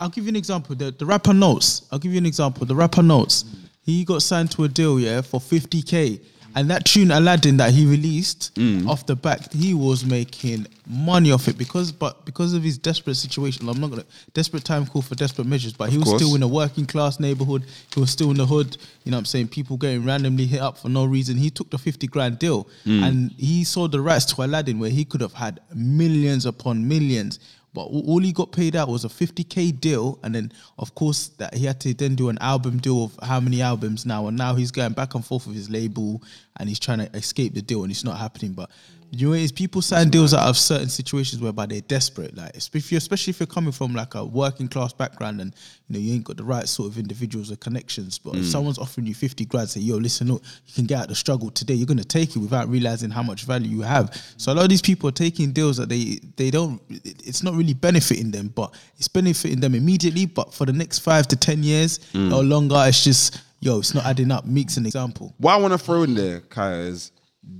I'll 0.00 0.08
give 0.08 0.24
you 0.24 0.30
an 0.30 0.36
example. 0.36 0.74
The 0.74 0.90
the 0.90 1.06
rapper 1.06 1.34
Notes. 1.34 1.86
I'll 1.90 1.98
give 1.98 2.12
you 2.12 2.18
an 2.18 2.26
example. 2.26 2.66
The 2.66 2.74
rapper 2.74 3.02
Notes. 3.02 3.44
He 3.84 4.04
got 4.04 4.22
signed 4.22 4.50
to 4.52 4.64
a 4.64 4.68
deal, 4.68 5.00
yeah, 5.00 5.22
for 5.22 5.40
fifty 5.40 5.82
k. 5.82 6.20
And 6.56 6.70
that 6.70 6.84
tune 6.86 7.10
Aladdin 7.10 7.58
that 7.58 7.72
he 7.72 7.84
released 7.86 8.54
Mm. 8.54 8.88
off 8.88 9.06
the 9.06 9.14
back, 9.14 9.52
he 9.52 9.74
was 9.74 10.04
making 10.04 10.66
money 10.86 11.30
off 11.30 11.46
it 11.46 11.58
because, 11.58 11.92
but 11.92 12.24
because 12.24 12.54
of 12.54 12.62
his 12.62 12.78
desperate 12.78 13.16
situation, 13.16 13.68
I'm 13.68 13.78
not 13.80 13.90
gonna 13.90 14.04
desperate 14.34 14.64
time 14.64 14.86
call 14.86 15.02
for 15.02 15.14
desperate 15.14 15.46
measures. 15.46 15.72
But 15.74 15.90
he 15.90 15.98
was 15.98 16.08
course. 16.08 16.22
still 16.22 16.34
in 16.34 16.42
a 16.42 16.48
working 16.48 16.86
class 16.86 17.20
neighborhood. 17.20 17.64
He 17.94 18.00
was 18.00 18.10
still 18.10 18.30
in 18.30 18.38
the 18.38 18.46
hood. 18.46 18.76
You 19.04 19.10
know 19.10 19.16
what 19.18 19.20
I'm 19.20 19.24
saying? 19.26 19.48
People 19.48 19.76
getting 19.76 20.04
randomly 20.04 20.46
hit 20.46 20.60
up 20.60 20.78
for 20.78 20.88
no 20.88 21.04
reason. 21.04 21.36
He 21.36 21.50
took 21.50 21.70
the 21.70 21.78
50 21.78 22.06
grand 22.06 22.38
deal 22.38 22.66
Mm. 22.86 23.02
and 23.02 23.32
he 23.36 23.62
sold 23.64 23.92
the 23.92 24.00
rights 24.00 24.24
to 24.26 24.42
Aladdin 24.42 24.78
where 24.78 24.90
he 24.90 25.04
could 25.04 25.20
have 25.20 25.34
had 25.34 25.60
millions 25.74 26.46
upon 26.46 26.88
millions. 26.88 27.38
But 27.78 27.90
all 27.92 28.18
he 28.18 28.32
got 28.32 28.50
paid 28.50 28.74
out 28.74 28.88
was 28.88 29.04
a 29.04 29.08
50k 29.08 29.80
deal, 29.80 30.18
and 30.24 30.34
then 30.34 30.50
of 30.80 30.96
course 30.96 31.28
that 31.38 31.54
he 31.54 31.64
had 31.64 31.78
to 31.82 31.94
then 31.94 32.16
do 32.16 32.28
an 32.28 32.36
album 32.40 32.78
deal 32.78 33.04
of 33.04 33.16
how 33.22 33.38
many 33.38 33.62
albums 33.62 34.04
now, 34.04 34.26
and 34.26 34.36
now 34.36 34.56
he's 34.56 34.72
going 34.72 34.94
back 34.94 35.14
and 35.14 35.24
forth 35.24 35.46
with 35.46 35.54
his 35.54 35.70
label, 35.70 36.20
and 36.56 36.68
he's 36.68 36.80
trying 36.80 36.98
to 36.98 37.16
escape 37.16 37.54
the 37.54 37.62
deal, 37.62 37.84
and 37.84 37.92
it's 37.92 38.02
not 38.02 38.18
happening. 38.18 38.52
But 38.52 38.68
you 39.10 39.28
know, 39.28 39.32
it 39.34 39.42
is 39.42 39.52
people 39.52 39.80
sign 39.80 40.10
deals 40.10 40.34
out 40.34 40.48
of 40.48 40.56
certain 40.58 40.88
situations 40.88 41.40
whereby 41.40 41.66
they're 41.66 41.80
desperate. 41.80 42.36
Like 42.36 42.54
if 42.54 42.92
you, 42.92 42.98
especially 42.98 43.30
if 43.30 43.40
you're 43.40 43.46
coming 43.46 43.72
from 43.72 43.94
like 43.94 44.14
a 44.14 44.24
working 44.24 44.68
class 44.68 44.92
background, 44.92 45.40
and 45.40 45.54
you 45.88 45.94
know 45.94 45.98
you 45.98 46.12
ain't 46.14 46.24
got 46.24 46.36
the 46.36 46.44
right 46.44 46.68
sort 46.68 46.90
of 46.90 46.98
individuals 46.98 47.50
or 47.50 47.56
connections. 47.56 48.18
But 48.18 48.34
if 48.36 48.42
Mm. 48.44 48.52
someone's 48.52 48.78
offering 48.78 49.06
you 49.06 49.14
50 49.14 49.44
grand, 49.46 49.70
say, 49.70 49.80
yo, 49.80 49.96
listen, 49.96 50.28
look, 50.28 50.42
you 50.66 50.74
can 50.74 50.84
get 50.84 51.00
out 51.00 51.08
the 51.08 51.14
struggle 51.14 51.50
today. 51.50 51.74
You're 51.74 51.86
gonna 51.86 52.04
take 52.04 52.36
it 52.36 52.38
without 52.38 52.68
realizing 52.68 53.10
how 53.10 53.22
much 53.22 53.44
value 53.44 53.70
you 53.76 53.82
have. 53.82 54.14
So 54.36 54.52
a 54.52 54.54
lot 54.54 54.64
of 54.64 54.68
these 54.70 54.82
people 54.82 55.08
are 55.08 55.12
taking 55.12 55.52
deals 55.52 55.78
that 55.78 55.88
they 55.88 56.20
they 56.36 56.50
don't. 56.50 56.80
It's 57.04 57.42
not 57.42 57.54
really 57.54 57.74
benefiting 57.74 58.30
them, 58.30 58.48
but 58.54 58.74
it's 58.98 59.08
benefiting 59.08 59.60
them 59.60 59.74
immediately. 59.74 60.26
But 60.26 60.52
for 60.52 60.66
the 60.66 60.72
next 60.72 60.98
five 60.98 61.26
to 61.28 61.36
ten 61.36 61.62
years 61.62 62.00
Mm. 62.12 62.32
or 62.34 62.44
longer, 62.44 62.82
it's 62.86 63.04
just 63.04 63.38
yo, 63.60 63.78
it's 63.80 63.92
not 63.94 64.04
adding 64.06 64.30
up. 64.30 64.44
Meek's 64.46 64.76
an 64.76 64.86
example. 64.86 65.34
What 65.38 65.52
I 65.54 65.56
want 65.56 65.72
to 65.72 65.78
throw 65.78 66.04
in 66.04 66.14
there, 66.14 66.40
Kaya, 66.42 66.76
is 66.78 67.10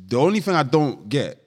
the 0.07 0.19
only 0.19 0.41
thing 0.41 0.55
I 0.55 0.63
don't 0.63 1.09
get, 1.09 1.43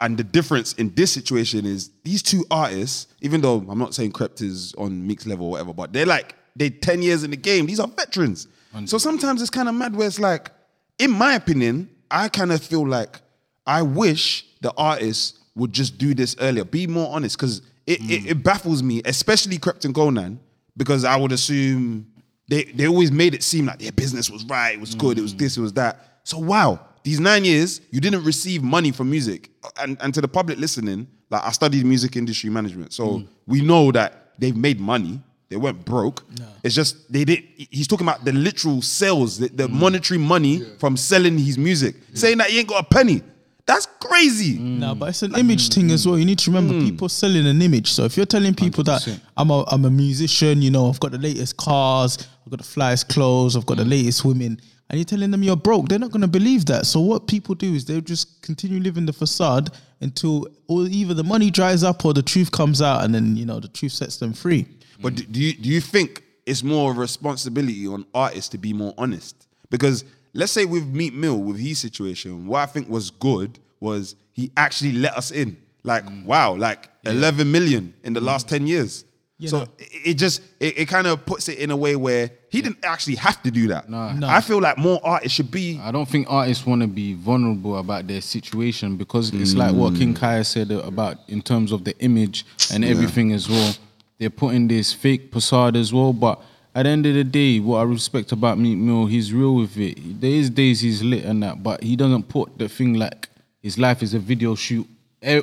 and 0.00 0.16
the 0.16 0.24
difference 0.24 0.74
in 0.74 0.94
this 0.94 1.12
situation 1.12 1.64
is 1.64 1.90
these 2.04 2.22
two 2.22 2.44
artists, 2.50 3.06
even 3.20 3.40
though 3.40 3.64
I'm 3.68 3.78
not 3.78 3.94
saying 3.94 4.12
Krept 4.12 4.42
is 4.42 4.74
on 4.74 5.06
Meek's 5.06 5.26
level 5.26 5.46
or 5.46 5.50
whatever, 5.52 5.72
but 5.72 5.92
they're 5.92 6.06
like, 6.06 6.34
they're 6.54 6.70
10 6.70 7.02
years 7.02 7.24
in 7.24 7.30
the 7.30 7.36
game. 7.36 7.66
These 7.66 7.80
are 7.80 7.88
veterans. 7.88 8.48
So 8.84 8.98
sometimes 8.98 9.40
it's 9.40 9.50
kind 9.50 9.70
of 9.70 9.74
mad 9.74 9.96
where 9.96 10.06
it's 10.06 10.18
like, 10.18 10.50
in 10.98 11.10
my 11.10 11.34
opinion, 11.34 11.88
I 12.10 12.28
kind 12.28 12.52
of 12.52 12.62
feel 12.62 12.86
like 12.86 13.20
I 13.66 13.82
wish 13.82 14.44
the 14.60 14.72
artists 14.76 15.38
would 15.54 15.72
just 15.72 15.96
do 15.96 16.14
this 16.14 16.36
earlier, 16.40 16.64
be 16.64 16.86
more 16.86 17.14
honest, 17.14 17.38
because 17.38 17.62
it, 17.86 18.00
it, 18.02 18.22
hmm. 18.22 18.28
it 18.28 18.42
baffles 18.42 18.82
me, 18.82 19.00
especially 19.04 19.58
Krept 19.58 19.84
and 19.84 19.94
Konan, 19.94 20.38
because 20.76 21.04
I 21.04 21.16
would 21.16 21.32
assume 21.32 22.06
they, 22.48 22.64
they 22.64 22.86
always 22.86 23.10
made 23.10 23.34
it 23.34 23.42
seem 23.42 23.66
like 23.66 23.78
their 23.78 23.92
business 23.92 24.30
was 24.30 24.44
right, 24.44 24.74
it 24.74 24.80
was 24.80 24.94
good, 24.94 25.18
it 25.18 25.22
was 25.22 25.32
hmm. 25.32 25.38
this, 25.38 25.56
it 25.56 25.62
was 25.62 25.72
that. 25.74 26.20
So 26.24 26.38
wow, 26.38 26.85
these 27.06 27.20
nine 27.20 27.44
years, 27.44 27.80
you 27.92 28.00
didn't 28.00 28.24
receive 28.24 28.64
money 28.64 28.90
from 28.90 29.08
music. 29.08 29.48
And 29.78 29.96
and 30.00 30.12
to 30.12 30.20
the 30.20 30.26
public 30.26 30.58
listening, 30.58 31.06
like 31.30 31.44
I 31.44 31.52
studied 31.52 31.86
music 31.86 32.16
industry 32.16 32.50
management. 32.50 32.92
So 32.92 33.04
mm. 33.06 33.28
we 33.46 33.60
know 33.60 33.92
that 33.92 34.32
they've 34.40 34.56
made 34.56 34.80
money. 34.80 35.22
They 35.48 35.56
weren't 35.56 35.84
broke. 35.84 36.24
It's 36.64 36.74
just 36.74 37.10
they 37.12 37.24
did 37.24 37.44
he's 37.70 37.86
talking 37.86 38.04
about 38.04 38.24
the 38.24 38.32
literal 38.32 38.82
sales, 38.82 39.38
the, 39.38 39.48
the 39.48 39.68
mm. 39.68 39.72
monetary 39.74 40.18
money 40.18 40.62
from 40.80 40.96
selling 40.96 41.38
his 41.38 41.56
music. 41.56 41.94
Saying 42.12 42.38
that 42.38 42.50
he 42.50 42.58
ain't 42.58 42.68
got 42.68 42.84
a 42.84 42.88
penny. 42.88 43.22
That's 43.66 43.86
crazy. 44.00 44.58
Mm. 44.58 44.78
No, 44.78 44.94
but 44.96 45.10
it's 45.10 45.22
an 45.22 45.36
image 45.36 45.68
thing 45.72 45.92
as 45.92 46.08
well. 46.08 46.18
You 46.18 46.24
need 46.24 46.40
to 46.40 46.50
remember 46.50 46.74
people 46.84 47.08
selling 47.08 47.46
an 47.46 47.62
image. 47.62 47.92
So 47.92 48.04
if 48.04 48.16
you're 48.16 48.26
telling 48.26 48.54
people 48.56 48.82
that 48.82 49.20
I'm 49.36 49.52
a 49.52 49.62
I'm 49.68 49.84
a 49.84 49.90
musician, 49.90 50.60
you 50.60 50.72
know, 50.72 50.88
I've 50.88 50.98
got 50.98 51.12
the 51.12 51.18
latest 51.18 51.56
cars, 51.56 52.18
I've 52.44 52.50
got 52.50 52.58
the 52.58 52.66
flyest 52.66 53.08
clothes, 53.10 53.54
I've 53.54 53.66
got 53.66 53.76
the 53.76 53.84
latest 53.84 54.24
women, 54.24 54.60
and 54.88 54.98
you're 54.98 55.04
telling 55.04 55.30
them 55.30 55.42
you're 55.42 55.56
broke, 55.56 55.88
they're 55.88 55.98
not 55.98 56.10
gonna 56.10 56.28
believe 56.28 56.66
that. 56.66 56.86
So 56.86 57.00
what 57.00 57.26
people 57.26 57.54
do 57.54 57.74
is 57.74 57.84
they'll 57.84 58.00
just 58.00 58.42
continue 58.42 58.80
living 58.80 59.06
the 59.06 59.12
facade 59.12 59.70
until 60.00 60.46
or 60.68 60.84
either 60.84 61.14
the 61.14 61.24
money 61.24 61.50
dries 61.50 61.82
up 61.82 62.04
or 62.04 62.12
the 62.12 62.22
truth 62.22 62.50
comes 62.52 62.82
out, 62.82 63.04
and 63.04 63.14
then 63.14 63.36
you 63.36 63.46
know 63.46 63.60
the 63.60 63.68
truth 63.68 63.92
sets 63.92 64.16
them 64.18 64.32
free. 64.32 64.66
But 65.00 65.16
do, 65.16 65.24
do 65.24 65.40
you 65.40 65.52
do 65.54 65.68
you 65.68 65.80
think 65.80 66.22
it's 66.44 66.62
more 66.62 66.90
of 66.90 66.98
a 66.98 67.00
responsibility 67.00 67.86
on 67.86 68.06
artists 68.14 68.48
to 68.50 68.58
be 68.58 68.72
more 68.72 68.94
honest? 68.96 69.48
Because 69.70 70.04
let's 70.34 70.52
say 70.52 70.64
with 70.64 70.86
Meek 70.86 71.14
Mill, 71.14 71.38
with 71.38 71.58
his 71.58 71.78
situation, 71.78 72.46
what 72.46 72.60
I 72.60 72.66
think 72.66 72.88
was 72.88 73.10
good 73.10 73.58
was 73.80 74.14
he 74.32 74.52
actually 74.56 74.92
let 74.92 75.16
us 75.16 75.30
in. 75.30 75.56
Like, 75.82 76.04
mm. 76.04 76.24
wow, 76.24 76.54
like 76.54 76.90
11 77.04 77.50
million 77.50 77.94
in 78.02 78.12
the 78.12 78.20
last 78.20 78.48
10 78.48 78.66
years. 78.66 79.04
Yeah, 79.38 79.50
so 79.50 79.58
no. 79.58 79.64
it, 79.78 79.88
it 80.04 80.14
just 80.14 80.40
it, 80.58 80.78
it 80.78 80.88
kind 80.88 81.06
of 81.06 81.26
puts 81.26 81.48
it 81.48 81.58
in 81.58 81.70
a 81.70 81.76
way 81.76 81.94
where 81.94 82.30
he 82.48 82.62
didn't 82.62 82.82
actually 82.82 83.16
have 83.16 83.42
to 83.42 83.50
do 83.50 83.68
that. 83.68 83.90
No. 83.90 83.98
I 84.22 84.40
feel 84.40 84.60
like 84.60 84.78
more 84.78 84.98
artists 85.04 85.36
should 85.36 85.50
be 85.50 85.78
I 85.82 85.90
don't 85.92 86.08
think 86.08 86.26
artists 86.30 86.64
want 86.64 86.80
to 86.80 86.88
be 86.88 87.12
vulnerable 87.14 87.76
about 87.78 88.06
their 88.06 88.22
situation 88.22 88.96
because 88.96 89.34
it's 89.34 89.54
like 89.54 89.74
what 89.74 89.94
King 89.94 90.14
mm. 90.14 90.18
Kaya 90.18 90.42
said 90.42 90.70
about 90.70 91.18
in 91.28 91.42
terms 91.42 91.72
of 91.72 91.84
the 91.84 91.96
image 91.98 92.46
and 92.72 92.82
Yeah. 92.82 92.90
everything 92.90 93.32
as 93.32 93.48
well. 93.48 93.74
They're 94.18 94.30
putting 94.30 94.68
this 94.68 94.94
fake 94.94 95.30
facade 95.30 95.76
as 95.76 95.92
well, 95.92 96.14
but 96.14 96.40
at 96.74 96.84
the 96.84 96.88
end 96.90 97.04
of 97.04 97.14
the 97.14 97.24
day, 97.24 97.60
what 97.60 97.78
I 97.78 97.82
respect 97.82 98.32
about 98.32 98.58
Meek 98.58 98.78
Mill, 98.78 99.06
he's 99.06 99.32
real 99.32 99.54
with 99.54 99.76
it. 99.76 100.20
There 100.20 100.30
is 100.30 100.48
days 100.48 100.80
he's 100.80 101.02
lit 101.02 101.24
and 101.24 101.42
that, 101.42 101.62
but 101.62 101.82
he 101.82 101.96
doesn't 101.96 102.28
put 102.28 102.56
the 102.56 102.68
thing 102.68 102.94
like 102.94 103.28
his 103.62 103.78
life 103.78 104.02
is 104.02 104.14
a 104.14 104.18
video 104.18 104.54
shoot 104.54 104.86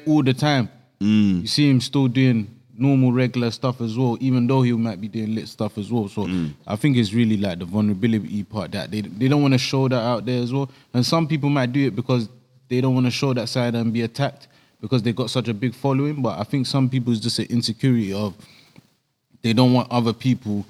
all 0.08 0.23
the 0.23 0.34
time. 0.34 0.69
Mm. 0.99 1.41
You 1.41 1.47
see 1.47 1.69
him 1.69 1.82
still 1.82 2.08
doing 2.08 2.47
normal 2.76 3.12
regular 3.12 3.52
stuff 3.52 3.82
as 3.82 3.98
well, 3.98 4.18
even 4.20 4.48
though 4.48 4.62
he 4.62 4.74
might 4.74 5.00
be 5.00 5.08
doing 5.08 5.36
lit 5.36 5.48
stuff 5.48 5.78
as 5.78 5.92
well. 5.92 6.08
So 6.08 6.26
mm. 6.26 6.54
I 6.66 6.76
think 6.76 6.98
it's 6.98 7.14
really 7.14 7.38
like 7.38 7.60
the 7.60 7.66
vulnerability 7.66 8.44
part 8.44 8.72
that 8.72 8.92
they 8.92 9.02
they 9.02 9.28
don't 9.28 9.42
want 9.42 9.54
to 9.54 9.58
show 9.58 9.88
that 9.88 10.02
out 10.02 10.26
there 10.26 10.42
as 10.42 10.52
well. 10.52 10.70
And 10.94 11.06
some 11.06 11.28
people 11.28 11.50
might 11.50 11.72
do 11.72 11.86
it 11.88 11.96
because 11.96 12.30
they 12.70 12.82
don't 12.82 12.94
want 12.94 13.06
to 13.06 13.12
show 13.12 13.34
that 13.34 13.50
side 13.50 13.76
and 13.76 13.94
be 13.94 14.02
attacked 14.02 14.48
because 14.82 15.04
they 15.04 15.14
got 15.14 15.30
such 15.30 15.48
a 15.48 15.54
big 15.54 15.76
following. 15.76 16.22
But 16.22 16.40
I 16.40 16.44
think 16.44 16.66
some 16.68 16.90
people 16.90 17.14
is 17.14 17.20
just 17.20 17.40
an 17.40 17.46
insecurity 17.50 18.12
of 18.14 18.34
they 19.42 19.54
don't 19.54 19.74
want 19.74 19.92
other 19.92 20.14
people 20.14 20.66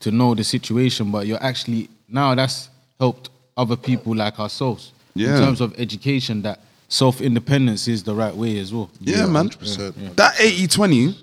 to 0.00 0.10
know 0.10 0.34
the 0.34 0.44
situation. 0.44 1.10
But 1.10 1.26
you're 1.26 1.42
actually 1.42 1.88
now 2.08 2.34
that's 2.34 2.68
helped 2.98 3.30
other 3.56 3.76
people 3.76 4.14
like 4.14 4.38
ourselves 4.38 4.92
Yeah. 5.14 5.36
in 5.36 5.42
terms 5.42 5.60
of 5.60 5.78
education 5.78 6.42
that 6.42 6.60
self 6.88 7.20
independence 7.20 7.88
is 7.88 8.02
the 8.02 8.14
right 8.14 8.34
way 8.34 8.58
as 8.58 8.72
well. 8.72 8.90
Yeah, 9.00 9.26
man. 9.26 9.48
100%. 9.48 9.94
Yeah. 9.96 10.08
That 10.16 10.40
80 10.40 10.66
20, 10.66 11.18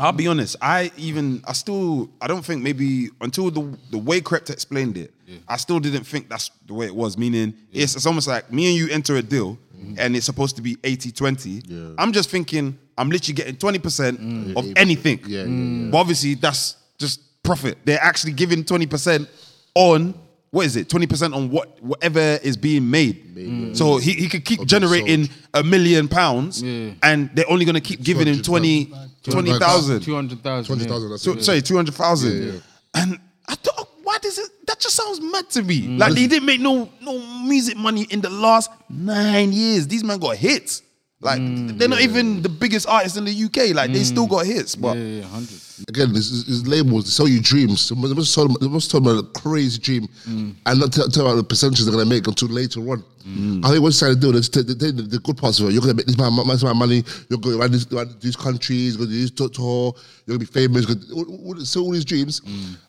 I'll 0.00 0.12
be 0.12 0.26
honest, 0.26 0.56
I 0.62 0.90
even, 0.96 1.42
I 1.46 1.52
still, 1.52 2.10
I 2.20 2.26
don't 2.26 2.44
think 2.44 2.62
maybe 2.62 3.10
until 3.20 3.50
the, 3.50 3.76
the 3.90 3.98
way 3.98 4.20
Krept 4.20 4.50
explained 4.50 4.96
it, 4.96 5.12
I 5.46 5.56
still 5.58 5.78
didn't 5.78 6.04
think 6.04 6.28
that's 6.28 6.50
the 6.66 6.74
way 6.74 6.86
it 6.86 6.94
was. 6.94 7.16
Meaning, 7.16 7.54
it's, 7.72 7.94
it's 7.96 8.06
almost 8.06 8.26
like 8.26 8.50
me 8.52 8.68
and 8.68 8.76
you 8.76 8.88
enter 8.88 9.16
a 9.16 9.22
deal 9.22 9.58
and 9.98 10.16
it's 10.16 10.26
supposed 10.26 10.56
to 10.56 10.62
be 10.62 10.76
80 10.82 11.12
20. 11.12 11.94
I'm 11.98 12.12
just 12.12 12.30
thinking, 12.30 12.78
I'm 12.98 13.10
literally 13.10 13.34
getting 13.34 13.56
20% 13.56 14.56
of 14.56 14.72
anything. 14.76 15.20
Yeah, 15.26 15.44
yeah, 15.44 15.90
But 15.90 15.98
obviously, 15.98 16.34
that's 16.34 16.76
just 16.98 17.42
profit. 17.42 17.78
They're 17.84 18.02
actually 18.02 18.32
giving 18.32 18.64
20% 18.64 19.28
on 19.74 20.14
what 20.50 20.66
is 20.66 20.74
it? 20.74 20.88
Twenty 20.88 21.06
percent 21.06 21.32
on 21.32 21.48
what 21.48 21.80
whatever 21.80 22.18
is 22.42 22.56
being 22.56 22.90
made. 22.90 23.76
So 23.76 23.98
he, 23.98 24.14
he 24.14 24.28
could 24.28 24.44
keep 24.44 24.64
generating 24.66 25.28
a 25.54 25.62
million 25.62 26.08
pounds, 26.08 26.60
Yeah. 26.60 26.90
and 27.04 27.30
they're 27.34 27.48
only 27.48 27.64
gonna 27.64 27.80
keep 27.80 28.02
giving 28.02 28.26
him 28.26 28.42
20 28.42 28.92
20,000. 29.24 30.00
200,000. 30.00 30.64
20,000, 30.76 31.10
that's 31.10 31.22
So, 31.22 31.32
it. 31.32 31.44
sorry, 31.44 31.62
two 31.62 31.76
hundred 31.76 31.94
thousand. 31.94 32.42
Yeah, 32.46 32.52
yeah. 32.52 32.60
And 32.94 33.20
I 33.46 33.54
thought, 33.54 33.88
why 34.02 34.18
does 34.22 34.38
it? 34.38 34.66
That 34.66 34.80
just 34.80 34.96
sounds 34.96 35.20
mad 35.20 35.48
to 35.50 35.62
me. 35.62 35.82
Mm. 35.82 35.98
Like 35.98 36.14
they 36.14 36.26
didn't 36.26 36.46
make 36.46 36.60
no 36.60 36.90
no 37.00 37.18
music 37.44 37.76
money 37.76 38.06
in 38.10 38.20
the 38.20 38.30
last 38.30 38.70
nine 38.88 39.52
years. 39.52 39.86
These 39.86 40.04
men 40.04 40.18
got 40.18 40.36
hits. 40.36 40.82
Like 41.22 41.38
Mm, 41.40 41.78
they're 41.78 41.88
not 41.88 42.00
even 42.00 42.36
mm. 42.38 42.42
the 42.42 42.48
biggest 42.48 42.88
artists 42.88 43.18
in 43.18 43.24
the 43.26 43.44
UK. 43.44 43.74
Like 43.74 43.92
they 43.92 44.04
still 44.04 44.26
mm. 44.26 44.30
got 44.30 44.46
hits, 44.46 44.74
but 44.74 44.96
Yeah, 44.96 45.20
yeah, 45.20 45.22
100. 45.22 45.60
Again, 45.88 46.12
this 46.14 46.30
is, 46.30 46.44
this 46.46 46.66
labels 46.66 47.04
they 47.04 47.10
sell 47.10 47.28
you 47.28 47.40
dreams. 47.40 47.88
They 47.90 47.94
must- 47.94 48.08
they 48.08 48.14
must 48.16 48.34
tell 48.34 48.48
them, 48.48 48.56
they 48.60 48.68
must 48.68 48.90
tell 48.90 49.00
them 49.00 49.18
a 49.18 49.22
crazy 49.38 49.78
dream, 49.78 50.08
mm. 50.26 50.54
and 50.64 50.80
not 50.80 50.92
tell, 50.92 51.08
tell 51.08 51.26
about 51.26 51.36
the 51.36 51.44
percentages 51.44 51.84
they're 51.84 51.92
gonna 51.92 52.06
make 52.08 52.26
until 52.26 52.48
later 52.48 52.80
on. 52.90 53.04
I 53.22 53.68
think 53.70 53.82
what 53.82 53.92
you're 53.92 53.92
trying 53.92 54.14
to 54.14 54.20
do 54.20 54.32
is 54.36 54.48
take 54.48 54.66
the, 54.66 54.74
the, 54.74 54.92
the 54.92 55.18
good 55.18 55.36
parts 55.36 55.60
of 55.60 55.68
it. 55.68 55.72
You're 55.72 55.82
gonna 55.82 55.92
make 55.94 56.06
this 56.06 56.16
amount 56.16 56.38
amount 56.40 56.62
of 56.62 56.74
money. 56.76 57.04
You're 57.28 57.38
going 57.38 57.60
around, 57.60 57.72
this, 57.72 57.86
around 57.92 58.18
these 58.20 58.34
countries. 58.34 58.96
You're 58.96 59.04
gonna 59.04 59.14
do 59.14 59.20
this 59.20 59.30
tour- 59.30 59.50
tour. 59.50 59.94
You're 60.24 60.38
gonna 60.38 60.46
be 60.46 60.46
famous. 60.46 60.88
You're 60.88 60.96
gonna, 60.96 61.14
all, 61.14 61.46
all, 61.54 61.60
so 61.60 61.82
all 61.82 61.92
these 61.92 62.04
dreams. 62.06 62.40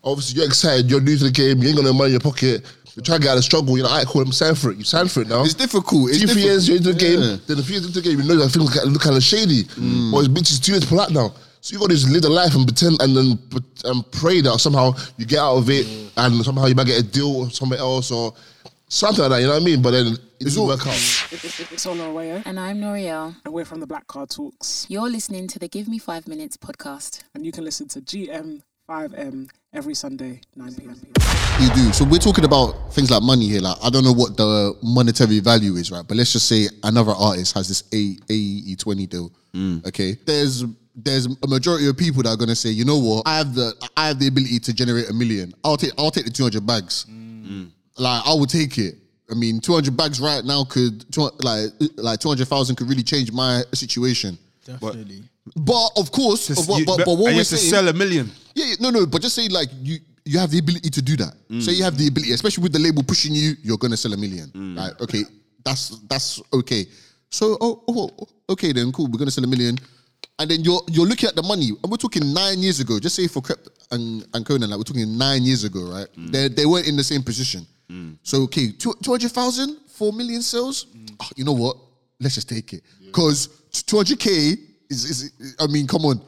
Obviously, 0.02 0.38
you're 0.38 0.46
excited. 0.46 0.90
You're 0.90 1.02
new 1.02 1.18
to 1.18 1.24
the 1.24 1.30
game. 1.30 1.62
You 1.62 1.68
ain't 1.68 1.76
got 1.76 1.84
no 1.84 1.92
money 1.92 2.06
in 2.08 2.12
your 2.12 2.20
pocket. 2.20 2.64
You're 2.94 3.02
trying 3.04 3.20
to 3.20 3.24
get 3.24 3.32
out 3.32 3.38
of 3.38 3.44
struggle. 3.44 3.76
You 3.76 3.82
know, 3.84 3.88
like, 3.88 3.92
alright, 4.00 4.06
cool. 4.08 4.22
I'm 4.22 4.32
sign 4.32 4.54
for 4.54 4.70
it. 4.70 4.76
You 4.78 4.84
sign 4.84 5.08
for 5.08 5.22
it 5.22 5.28
now. 5.28 5.42
It's 5.44 5.54
difficult. 5.54 6.10
It's 6.10 6.20
Two, 6.20 6.26
three 6.28 6.42
years 6.42 6.68
you're 6.68 6.76
into 6.76 6.92
the 6.92 6.98
game, 6.98 7.20
Yeah. 7.20 7.36
then 7.46 7.58
a 7.58 7.62
few 7.62 7.74
years 7.74 7.86
into 7.86 8.00
the 8.00 8.08
game, 8.08 8.20
you 8.20 8.28
know 8.28 8.36
that 8.36 8.50
things 8.50 8.74
look, 8.76 8.84
look 8.84 9.02
kind 9.02 9.16
of 9.16 9.22
shady. 9.22 9.64
Mm. 9.64 10.12
Or 10.12 10.20
it's 10.20 10.28
bitches 10.28 10.62
too 10.62 10.72
late 10.74 10.82
to 10.82 10.88
pull 10.88 11.00
out 11.00 11.10
now. 11.10 11.32
So 11.60 11.72
you 11.74 11.78
got 11.78 11.90
to 11.90 11.94
just 11.94 12.10
live 12.10 12.22
the 12.22 12.28
life 12.28 12.54
and 12.54 12.66
pretend 12.66 13.00
and 13.00 13.16
then 13.16 13.38
and 13.84 14.10
pray 14.12 14.40
that 14.40 14.58
somehow 14.58 14.94
you 15.16 15.24
get 15.26 15.38
out 15.38 15.56
of 15.56 15.70
it 15.70 15.86
mm. 15.86 16.10
and 16.16 16.44
somehow 16.44 16.66
you 16.66 16.74
might 16.74 16.86
get 16.86 16.98
a 17.00 17.02
deal 17.04 17.40
with 17.40 17.52
somewhere 17.54 17.78
else 17.78 18.10
or 18.10 18.34
something 18.88 19.22
like 19.22 19.30
that. 19.30 19.40
You 19.40 19.46
know 19.46 19.54
what 19.54 19.62
I 19.62 19.64
mean? 19.64 19.80
But 19.80 19.92
then 19.92 20.06
it 20.40 20.44
doesn't 20.44 20.66
work 20.66 20.84
out. 20.86 21.26
It's 21.30 21.86
all 21.86 21.94
Arroyo, 22.00 22.42
And 22.44 22.58
I'm 22.58 22.80
L'Oreal. 22.82 23.36
and 23.44 23.54
we're 23.54 23.64
from 23.64 23.78
the 23.80 23.86
Black 23.86 24.06
Card 24.08 24.30
Talks. 24.30 24.86
You're 24.90 25.08
listening 25.08 25.46
to 25.48 25.58
the 25.60 25.68
Give 25.68 25.86
Me 25.88 25.98
Five 25.98 26.26
Minutes 26.26 26.56
podcast. 26.56 27.22
And 27.34 27.46
you 27.46 27.52
can 27.52 27.62
listen 27.64 27.86
to 27.88 28.00
GM5M 28.00 29.48
every 29.72 29.94
Sunday, 29.94 30.40
9 30.56 30.74
p.m. 30.74 30.96
You 31.60 31.70
do. 31.74 31.92
So 31.92 32.04
we're 32.04 32.18
talking 32.18 32.44
about 32.44 32.92
things 32.92 33.10
like 33.10 33.22
money 33.22 33.48
here. 33.48 33.60
Like 33.60 33.76
I 33.82 33.90
don't 33.90 34.04
know 34.04 34.12
what 34.12 34.36
the 34.36 34.74
monetary 34.82 35.40
value 35.40 35.74
is, 35.74 35.90
right? 35.90 36.04
But 36.06 36.16
let's 36.16 36.32
just 36.32 36.48
say 36.48 36.68
another 36.82 37.12
artist 37.12 37.54
has 37.54 37.68
this 37.68 37.84
A 37.92 38.16
AE 38.30 38.74
twenty 38.76 39.06
deal. 39.06 39.32
Mm. 39.54 39.86
Okay. 39.86 40.16
There's 40.24 40.64
there's 40.94 41.26
a 41.26 41.46
majority 41.46 41.88
of 41.88 41.96
people 41.96 42.22
that 42.22 42.30
are 42.30 42.36
gonna 42.36 42.54
say, 42.54 42.70
you 42.70 42.84
know 42.84 42.98
what, 42.98 43.22
I 43.26 43.38
have 43.38 43.54
the 43.54 43.74
I 43.96 44.08
have 44.08 44.18
the 44.18 44.28
ability 44.28 44.58
to 44.60 44.72
generate 44.72 45.08
a 45.10 45.12
million. 45.12 45.52
I'll 45.64 45.76
take 45.76 45.92
I'll 45.98 46.10
take 46.10 46.24
the 46.24 46.30
two 46.30 46.42
hundred 46.42 46.66
bags. 46.66 47.06
Mm. 47.08 47.70
Like 47.98 48.26
I 48.26 48.32
will 48.34 48.46
take 48.46 48.78
it. 48.78 48.96
I 49.30 49.34
mean, 49.34 49.60
two 49.60 49.72
hundred 49.72 49.96
bags 49.96 50.20
right 50.20 50.44
now 50.44 50.64
could 50.64 51.04
like 51.42 51.70
like 51.96 52.20
two 52.20 52.28
hundred 52.28 52.48
thousand 52.48 52.76
could 52.76 52.88
really 52.88 53.02
change 53.02 53.32
my 53.32 53.62
situation. 53.72 54.38
Definitely. 54.64 55.22
But, 55.56 55.64
but 55.64 55.90
of 55.96 56.12
course, 56.12 56.48
Just, 56.48 56.68
but, 56.68 56.78
you, 56.78 56.86
but, 56.86 56.98
but 56.98 57.18
what 57.18 57.34
we 57.34 57.42
say 57.44 57.56
to 57.56 57.62
sell 57.62 57.88
a 57.88 57.92
million. 57.92 58.30
Yeah, 58.54 58.74
no, 58.80 58.90
no. 58.90 59.06
But 59.06 59.22
just 59.22 59.34
say 59.34 59.48
like 59.48 59.68
you 59.82 59.98
you 60.24 60.38
have 60.38 60.50
the 60.50 60.58
ability 60.58 60.90
to 60.90 61.02
do 61.02 61.16
that. 61.16 61.34
Mm. 61.48 61.62
So 61.62 61.70
you 61.70 61.82
have 61.82 61.98
the 61.98 62.06
ability, 62.06 62.32
especially 62.32 62.62
with 62.62 62.72
the 62.72 62.78
label 62.78 63.02
pushing 63.02 63.34
you, 63.34 63.54
you're 63.62 63.78
gonna 63.78 63.96
sell 63.96 64.12
a 64.12 64.16
million. 64.16 64.48
Mm. 64.54 64.78
Right? 64.78 64.92
Okay, 65.00 65.24
that's 65.64 65.98
that's 66.08 66.40
okay. 66.52 66.86
So 67.30 67.56
oh, 67.60 67.82
oh, 67.88 68.10
oh 68.18 68.28
okay 68.50 68.72
then 68.72 68.92
cool. 68.92 69.08
We're 69.10 69.18
gonna 69.18 69.30
sell 69.30 69.44
a 69.44 69.48
million, 69.48 69.78
and 70.38 70.50
then 70.50 70.60
you're 70.62 70.80
you're 70.88 71.06
looking 71.06 71.28
at 71.28 71.34
the 71.34 71.42
money, 71.42 71.70
and 71.70 71.90
we're 71.90 71.96
talking 71.96 72.32
nine 72.32 72.60
years 72.60 72.78
ago. 72.78 73.00
Just 73.00 73.16
say 73.16 73.26
for 73.26 73.42
Krept 73.42 73.68
and, 73.90 74.24
and 74.32 74.46
Konan, 74.46 74.68
like 74.68 74.78
we're 74.78 74.84
talking 74.84 75.18
nine 75.18 75.42
years 75.42 75.64
ago, 75.64 75.90
right? 75.90 76.06
Mm. 76.16 76.30
They 76.30 76.48
they 76.48 76.66
weren't 76.66 76.86
in 76.86 76.96
the 76.96 77.04
same 77.04 77.22
position. 77.22 77.66
Mm. 77.90 78.16
So 78.22 78.42
okay, 78.42 78.70
two 78.70 78.94
hundred 79.04 79.32
thousand, 79.32 79.78
four 79.88 80.12
million 80.12 80.42
sales. 80.42 80.86
Oh, 81.20 81.28
you 81.34 81.44
know 81.44 81.52
what? 81.52 81.76
Let's 82.20 82.36
just 82.36 82.48
take 82.48 82.72
it 82.74 82.82
because. 83.04 83.48
Yeah 83.48 83.56
200k 83.72 84.58
is, 84.90 85.04
is 85.04 85.56
I 85.58 85.66
mean, 85.66 85.86
come 85.86 86.04
on. 86.04 86.20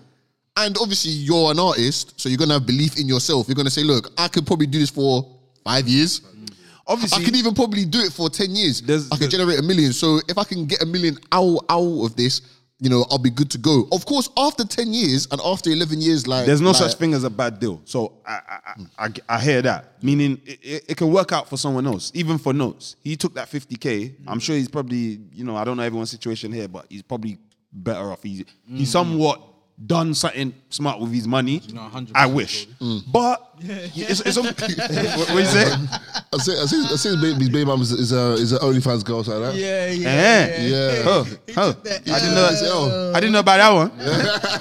And 0.57 0.77
obviously, 0.81 1.11
you're 1.11 1.51
an 1.51 1.59
artist, 1.59 2.19
so 2.21 2.29
you're 2.29 2.39
gonna 2.39 2.55
have 2.55 2.67
belief 2.67 2.99
in 2.99 3.09
yourself. 3.09 3.49
You're 3.49 3.57
gonna 3.57 3.71
say, 3.71 3.83
"Look, 3.83 4.13
I 4.17 4.29
could 4.29 4.47
probably 4.47 4.67
do 4.67 4.79
this 4.79 4.91
for 4.91 5.27
five 5.65 5.89
years. 5.89 6.21
Obviously, 6.87 7.23
I 7.23 7.25
could 7.25 7.35
even 7.37 7.55
probably 7.55 7.85
do 7.87 7.99
it 8.01 8.13
for 8.13 8.29
ten 8.31 8.55
years. 8.55 8.81
I 9.11 9.17
could 9.17 9.31
generate 9.31 9.59
a 9.59 9.63
million. 9.63 9.93
So 9.93 10.21
if 10.29 10.39
I 10.39 10.45
can 10.45 10.67
get 10.67 10.83
a 10.83 10.87
million 10.87 11.19
out 11.33 11.65
out 11.69 12.05
of 12.05 12.15
this, 12.15 12.41
you 12.81 12.91
know, 12.91 13.07
I'll 13.11 13.19
be 13.19 13.31
good 13.31 13.51
to 13.53 13.59
go. 13.59 13.87
Of 13.93 14.05
course, 14.05 14.29
after 14.37 14.65
ten 14.65 14.93
years 14.93 15.29
and 15.31 15.41
after 15.45 15.71
eleven 15.71 16.01
years, 16.01 16.27
like 16.27 16.45
There's 16.47 16.61
no 16.61 16.71
like- 16.71 16.77
such 16.77 16.95
thing 16.95 17.15
as 17.15 17.25
a 17.25 17.31
bad 17.31 17.61
deal. 17.61 17.81
So 17.85 18.13
I 18.27 18.33
I, 18.33 18.59
I, 18.99 19.07
I, 19.07 19.11
I 19.37 19.41
hear 19.41 19.63
that. 19.63 20.03
Meaning 20.03 20.41
it, 20.45 20.59
it, 20.63 20.85
it 20.89 20.97
can 20.97 21.11
work 21.13 21.33
out 21.33 21.49
for 21.49 21.57
someone 21.57 21.87
else, 21.87 22.11
even 22.15 22.37
for 22.39 22.53
notes. 22.53 22.97
He 23.03 23.17
took 23.17 23.35
that 23.35 23.49
50k. 23.49 24.15
I'm 24.27 24.41
sure 24.41 24.57
he's 24.57 24.69
probably, 24.69 25.21
you 25.33 25.45
know, 25.45 25.57
I 25.57 25.65
don't 25.65 25.77
know 25.77 25.83
everyone's 25.85 26.11
situation 26.11 26.53
here, 26.53 26.69
but 26.69 26.87
he's 26.91 27.03
probably 27.03 27.39
better 27.73 28.11
off. 28.11 28.23
He's 28.23 28.45
he's 28.69 28.91
somewhat 28.91 29.41
done 29.87 30.15
something 30.15 30.55
smart 30.69 31.01
with 31.01 31.13
his 31.13 31.27
money. 31.27 31.61
No, 31.73 31.81
100%. 31.81 32.13
I 32.15 32.27
wish, 32.27 32.67
but 33.13 33.55
it's, 33.61 34.21
it's 34.21 34.37
a, 34.37 34.43
what, 35.19 35.31
what 35.31 35.39
you 35.39 35.45
say? 35.47 35.75
I 36.35 36.39
say, 36.39 36.53
I 36.61 36.67
say, 36.67 36.77
I 36.79 36.97
say 36.97 37.09
his 37.11 37.21
baby, 37.21 37.39
his 37.41 37.49
baby 37.49 37.65
mum 37.65 37.81
is, 37.81 37.93
is 37.93 38.13
a 38.13 38.33
is 38.33 38.53
an 38.53 38.59
OnlyFans 38.59 39.05
girl, 39.05 39.23
so 39.23 39.39
like 39.39 39.53
that. 39.53 39.61
Yeah, 39.61 39.91
yeah. 39.91 40.09
Eh. 40.09 40.67
Yeah. 40.67 41.03
Oh, 41.07 41.27
oh. 41.57 41.69
I 41.71 42.19
didn't 42.19 42.35
know. 42.35 42.49
Yeah. 42.51 43.17
I 43.17 43.21
didn't 43.21 43.33
know 43.33 43.41
about 43.41 43.57
that 43.59 43.71
one. 43.73 43.91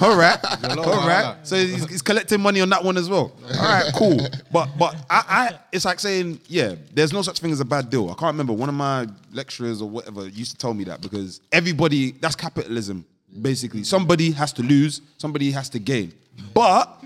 All 0.00 0.16
right, 0.16 0.38
all 0.86 1.06
right. 1.06 1.36
So 1.42 1.56
he's, 1.56 1.88
he's 1.88 2.02
collecting 2.02 2.40
money 2.40 2.60
on 2.60 2.68
that 2.70 2.82
one 2.84 2.96
as 2.96 3.08
well. 3.08 3.32
All 3.58 3.62
right, 3.62 3.90
cool. 3.94 4.20
But 4.52 4.68
but 4.78 4.94
I, 5.08 5.24
I 5.28 5.58
it's 5.72 5.84
like 5.84 6.00
saying 6.00 6.40
yeah, 6.46 6.74
there's 6.92 7.12
no 7.12 7.22
such 7.22 7.40
thing 7.40 7.52
as 7.52 7.60
a 7.60 7.64
bad 7.64 7.90
deal. 7.90 8.10
I 8.10 8.14
can't 8.14 8.32
remember 8.32 8.52
one 8.52 8.68
of 8.68 8.74
my 8.74 9.06
lecturers 9.32 9.80
or 9.80 9.88
whatever 9.88 10.28
used 10.28 10.52
to 10.52 10.58
tell 10.58 10.74
me 10.74 10.84
that 10.84 11.00
because 11.00 11.40
everybody 11.52 12.12
that's 12.12 12.36
capitalism 12.36 13.04
basically. 13.40 13.84
Somebody 13.84 14.30
has 14.32 14.52
to 14.54 14.62
lose, 14.62 15.00
somebody 15.18 15.50
has 15.50 15.68
to 15.70 15.78
gain. 15.78 16.12
But 16.52 17.03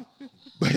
no, 0.60 0.68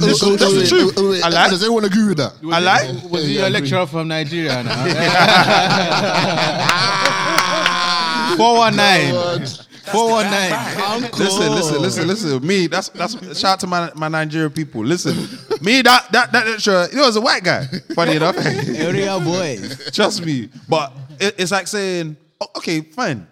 that's, 0.00 0.20
that's 0.20 0.54
the 0.54 0.66
truth. 0.68 0.98
I 1.24 1.28
like. 1.28 1.50
Does 1.50 1.62
everyone 1.62 1.84
agree 1.84 2.08
with 2.08 2.16
that? 2.18 2.32
I 2.52 2.58
like. 2.58 3.10
Was 3.10 3.24
he 3.24 3.38
a 3.38 3.48
lecturer 3.48 3.86
from 3.86 4.08
Nigeria 4.08 4.62
now? 4.64 4.74
419. 8.36 9.46
419. 9.92 11.10
Listen, 11.18 11.52
listen, 11.54 11.82
listen, 11.82 12.06
listen. 12.08 12.46
Me, 12.46 12.66
that's 12.66 12.88
that's 12.90 13.14
shout 13.38 13.52
out 13.54 13.60
to 13.60 13.66
my, 13.66 13.90
my 13.94 14.08
Nigerian 14.08 14.50
people. 14.50 14.84
Listen, 14.84 15.14
me 15.62 15.82
that 15.82 16.10
that 16.12 16.32
that 16.32 16.46
lecturer, 16.46 16.88
he 16.92 16.98
was 16.98 17.16
a 17.16 17.20
white 17.20 17.44
guy. 17.44 17.64
Funny 17.94 18.16
enough, 18.16 18.36
Area 18.38 19.18
boys. 19.20 19.90
trust 19.92 20.24
me. 20.24 20.48
But 20.68 20.92
it, 21.20 21.34
it's 21.38 21.52
like 21.52 21.66
saying, 21.66 22.16
oh, 22.40 22.46
okay, 22.56 22.80
fine. 22.82 23.26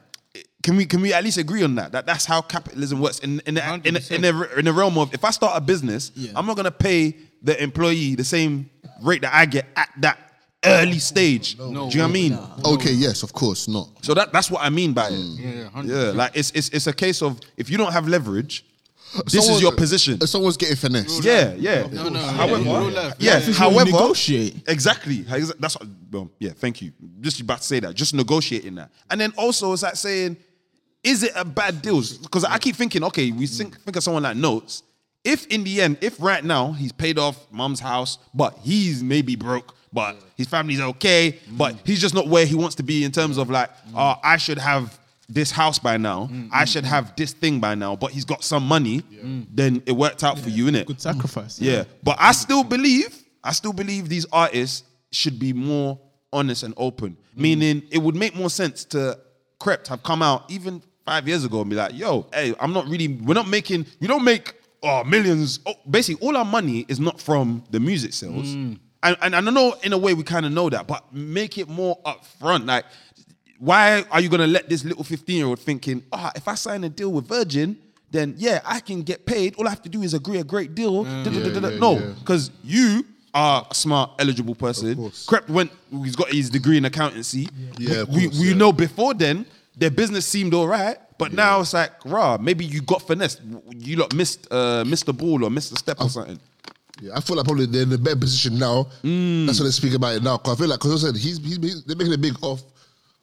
Can 0.66 0.74
we 0.76 0.84
can 0.84 1.00
we 1.00 1.12
at 1.12 1.22
least 1.22 1.38
agree 1.38 1.62
on 1.62 1.76
that? 1.76 1.92
That 1.92 2.06
that's 2.06 2.24
how 2.24 2.40
capitalism 2.42 2.98
works 3.00 3.20
in 3.20 3.38
in 3.46 3.54
the, 3.54 3.62
in, 3.84 3.94
the, 3.94 4.14
in, 4.16 4.22
the, 4.22 4.58
in 4.58 4.64
the 4.64 4.72
realm 4.72 4.98
of 4.98 5.14
if 5.14 5.24
I 5.24 5.30
start 5.30 5.56
a 5.56 5.60
business, 5.60 6.10
I'm 6.34 6.44
not 6.44 6.56
gonna 6.56 6.72
pay 6.72 7.14
the 7.40 7.54
employee 7.62 8.16
the 8.16 8.24
same 8.24 8.68
rate 9.00 9.22
that 9.22 9.32
I 9.32 9.46
get 9.46 9.66
at 9.76 9.90
that 10.00 10.18
early 10.64 10.98
stage. 10.98 11.56
Do 11.56 11.66
you 11.66 11.70
know 11.72 11.84
what 11.84 11.96
I 11.96 12.06
mean? 12.08 12.36
Okay, 12.64 12.90
yes, 12.90 13.22
of 13.22 13.32
course, 13.32 13.68
not. 13.68 13.86
So 14.04 14.12
that 14.14 14.32
that's 14.32 14.50
what 14.50 14.60
I 14.60 14.70
mean 14.70 14.92
by 14.92 15.06
it. 15.10 15.12
Yeah, 15.12 15.68
100%. 15.68 15.86
Yeah, 15.88 16.10
like 16.20 16.32
it's 16.34 16.50
it's 16.50 16.68
it's 16.70 16.88
a 16.88 16.92
case 16.92 17.22
of 17.22 17.38
if 17.56 17.70
you 17.70 17.78
don't 17.78 17.92
have 17.92 18.08
leverage, 18.08 18.64
this 19.24 19.34
Someone- 19.34 19.54
is 19.54 19.62
your 19.62 19.72
position. 19.72 20.20
Someone's 20.26 20.56
getting 20.56 20.74
finessed. 20.74 21.22
Yeah, 21.22 21.54
yeah. 21.56 21.86
No, 21.92 22.08
no. 22.08 22.18
However, 22.18 22.60
yeah, 22.64 22.78
real 22.78 22.90
life. 22.90 23.14
yeah. 23.20 23.34
This 23.38 23.48
is 23.50 23.60
where 23.60 23.70
However, 23.70 23.84
negotiate. 23.92 24.64
exactly. 24.66 25.18
That's 25.60 25.78
what, 25.78 25.88
well, 26.10 26.28
yeah. 26.40 26.50
Thank 26.56 26.82
you. 26.82 26.90
Just 27.20 27.40
about 27.40 27.58
to 27.58 27.64
say 27.64 27.78
that. 27.78 27.94
Just 27.94 28.14
negotiating 28.14 28.74
that, 28.74 28.90
and 29.10 29.20
then 29.20 29.32
also 29.38 29.72
it's 29.72 29.84
like 29.84 29.94
saying, 29.94 30.36
is 31.06 31.22
it 31.22 31.32
a 31.36 31.44
bad 31.44 31.80
deal? 31.80 32.02
Because 32.22 32.44
I 32.44 32.58
keep 32.58 32.74
thinking, 32.76 33.04
okay, 33.04 33.30
we 33.30 33.46
think, 33.46 33.78
mm. 33.78 33.82
think 33.82 33.96
of 33.96 34.02
someone 34.02 34.24
like 34.24 34.36
Notes. 34.36 34.82
If 35.24 35.46
in 35.46 35.64
the 35.64 35.80
end, 35.80 35.98
if 36.00 36.20
right 36.20 36.44
now 36.44 36.72
he's 36.72 36.92
paid 36.92 37.18
off 37.18 37.50
mom's 37.50 37.80
house, 37.80 38.18
but 38.34 38.58
he's 38.62 39.02
maybe 39.02 39.36
broke, 39.36 39.74
but 39.92 40.16
his 40.36 40.48
family's 40.48 40.80
okay, 40.80 41.38
but 41.52 41.74
mm. 41.74 41.86
he's 41.86 42.00
just 42.00 42.14
not 42.14 42.26
where 42.28 42.44
he 42.44 42.54
wants 42.54 42.74
to 42.76 42.82
be 42.82 43.04
in 43.04 43.12
terms 43.12 43.38
of 43.38 43.48
like, 43.48 43.70
mm. 43.70 43.92
oh, 43.94 44.20
I 44.22 44.36
should 44.36 44.58
have 44.58 44.98
this 45.28 45.50
house 45.50 45.78
by 45.78 45.96
now, 45.96 46.30
I 46.52 46.64
should 46.64 46.84
have 46.84 47.16
this 47.16 47.32
thing 47.32 47.58
by 47.58 47.74
now, 47.74 47.96
but 47.96 48.12
he's 48.12 48.24
got 48.24 48.44
some 48.44 48.64
money, 48.64 49.02
then 49.52 49.82
it 49.84 49.90
worked 49.90 50.22
out 50.22 50.38
for 50.38 50.50
you, 50.50 50.66
innit? 50.66 50.86
Good 50.86 51.00
sacrifice. 51.00 51.60
Yeah, 51.60 51.82
but 52.04 52.16
I 52.20 52.30
still 52.30 52.62
believe, 52.62 53.24
I 53.42 53.50
still 53.50 53.72
believe 53.72 54.08
these 54.08 54.26
artists 54.32 54.84
should 55.10 55.40
be 55.40 55.52
more 55.52 55.98
honest 56.32 56.62
and 56.62 56.74
open. 56.76 57.16
Meaning, 57.34 57.82
it 57.90 57.98
would 57.98 58.14
make 58.14 58.36
more 58.36 58.50
sense 58.50 58.84
to 58.86 59.18
Krept 59.58 59.88
have 59.88 60.04
come 60.04 60.22
out 60.22 60.48
even 60.48 60.80
five 61.06 61.26
years 61.26 61.44
ago 61.44 61.60
and 61.62 61.70
be 61.70 61.76
like, 61.76 61.94
"Yo, 61.94 62.26
hey, 62.34 62.54
I'm 62.60 62.72
not 62.72 62.86
really. 62.88 63.08
We're 63.08 63.34
not 63.34 63.48
making. 63.48 63.86
We 64.00 64.06
don't 64.08 64.24
make 64.24 64.54
oh 64.82 65.04
millions. 65.04 65.60
Oh, 65.64 65.74
basically, 65.88 66.26
all 66.26 66.36
our 66.36 66.44
money 66.44 66.84
is 66.88 67.00
not 67.00 67.20
from 67.20 67.64
the 67.70 67.80
music 67.80 68.12
sales." 68.12 68.52
And, 69.02 69.16
and 69.22 69.36
I 69.36 69.40
know 69.40 69.76
in 69.84 69.92
a 69.92 69.98
way 69.98 70.14
we 70.14 70.24
kind 70.24 70.44
of 70.44 70.52
know 70.52 70.68
that, 70.68 70.86
but 70.88 71.14
make 71.14 71.58
it 71.58 71.68
more 71.68 71.96
upfront. 72.04 72.66
Like, 72.66 72.86
why 73.58 74.04
are 74.10 74.20
you 74.20 74.28
gonna 74.28 74.48
let 74.48 74.68
this 74.68 74.84
little 74.84 75.04
15 75.04 75.36
year 75.36 75.46
old 75.46 75.60
thinking, 75.60 76.02
ah, 76.12 76.32
if 76.34 76.48
I 76.48 76.56
sign 76.56 76.82
a 76.82 76.88
deal 76.88 77.12
with 77.12 77.28
Virgin, 77.28 77.78
then 78.10 78.34
yeah, 78.36 78.60
I 78.64 78.80
can 78.80 79.02
get 79.02 79.24
paid. 79.24 79.54
All 79.56 79.66
I 79.66 79.70
have 79.70 79.82
to 79.82 79.88
do 79.88 80.02
is 80.02 80.12
agree 80.12 80.38
a 80.38 80.44
great 80.44 80.74
deal. 80.74 81.04
Da, 81.04 81.24
da, 81.24 81.30
da." 81.30 81.68
yeah, 81.68 81.78
no, 81.78 81.92
yeah. 81.98 82.12
because 82.18 82.50
you 82.64 83.06
are 83.32 83.66
a 83.70 83.74
smart, 83.74 84.10
eligible 84.18 84.54
person. 84.56 84.96
Krept 84.96 85.48
went. 85.50 85.70
He's 86.02 86.16
got 86.16 86.32
his 86.32 86.50
degree 86.50 86.78
in 86.78 86.84
accountancy. 86.84 87.48
Yeah, 87.78 88.04
we, 88.04 88.24
course, 88.24 88.40
we 88.40 88.48
yeah. 88.48 88.54
know 88.54 88.72
before 88.72 89.14
then 89.14 89.46
their 89.76 89.90
business 89.90 90.26
seemed 90.26 90.54
all 90.54 90.66
right, 90.66 90.96
but 91.18 91.32
now 91.32 91.60
it's 91.60 91.74
like, 91.74 91.92
rah, 92.04 92.38
maybe 92.40 92.64
you 92.64 92.82
got 92.82 93.02
finessed. 93.02 93.40
You 93.74 93.96
lot 93.96 94.14
missed 94.14 94.50
uh, 94.50 94.84
missed 94.86 95.06
the 95.06 95.12
ball 95.12 95.44
or 95.44 95.50
missed 95.50 95.72
a 95.72 95.76
step 95.76 96.00
or 96.00 96.08
something. 96.08 96.38
Yeah, 97.00 97.12
I 97.14 97.20
feel 97.20 97.36
like 97.36 97.44
probably 97.44 97.66
they're 97.66 97.82
in 97.82 97.92
a 97.92 97.98
better 97.98 98.16
position 98.16 98.58
now. 98.58 98.86
Mm. 99.02 99.46
That's 99.46 99.60
why 99.60 99.66
they 99.66 99.70
speak 99.70 99.94
about 99.94 100.16
it 100.16 100.22
now. 100.22 100.38
Because 100.38 100.54
I 100.54 100.56
feel 100.56 100.68
like, 100.68 100.78
because 100.78 101.04
I 101.04 101.08
said, 101.08 101.16
he's, 101.16 101.38
he's, 101.44 101.58
he's, 101.58 101.84
they're 101.84 101.96
making 101.96 102.14
a 102.14 102.18
big 102.18 102.34
off. 102.42 102.62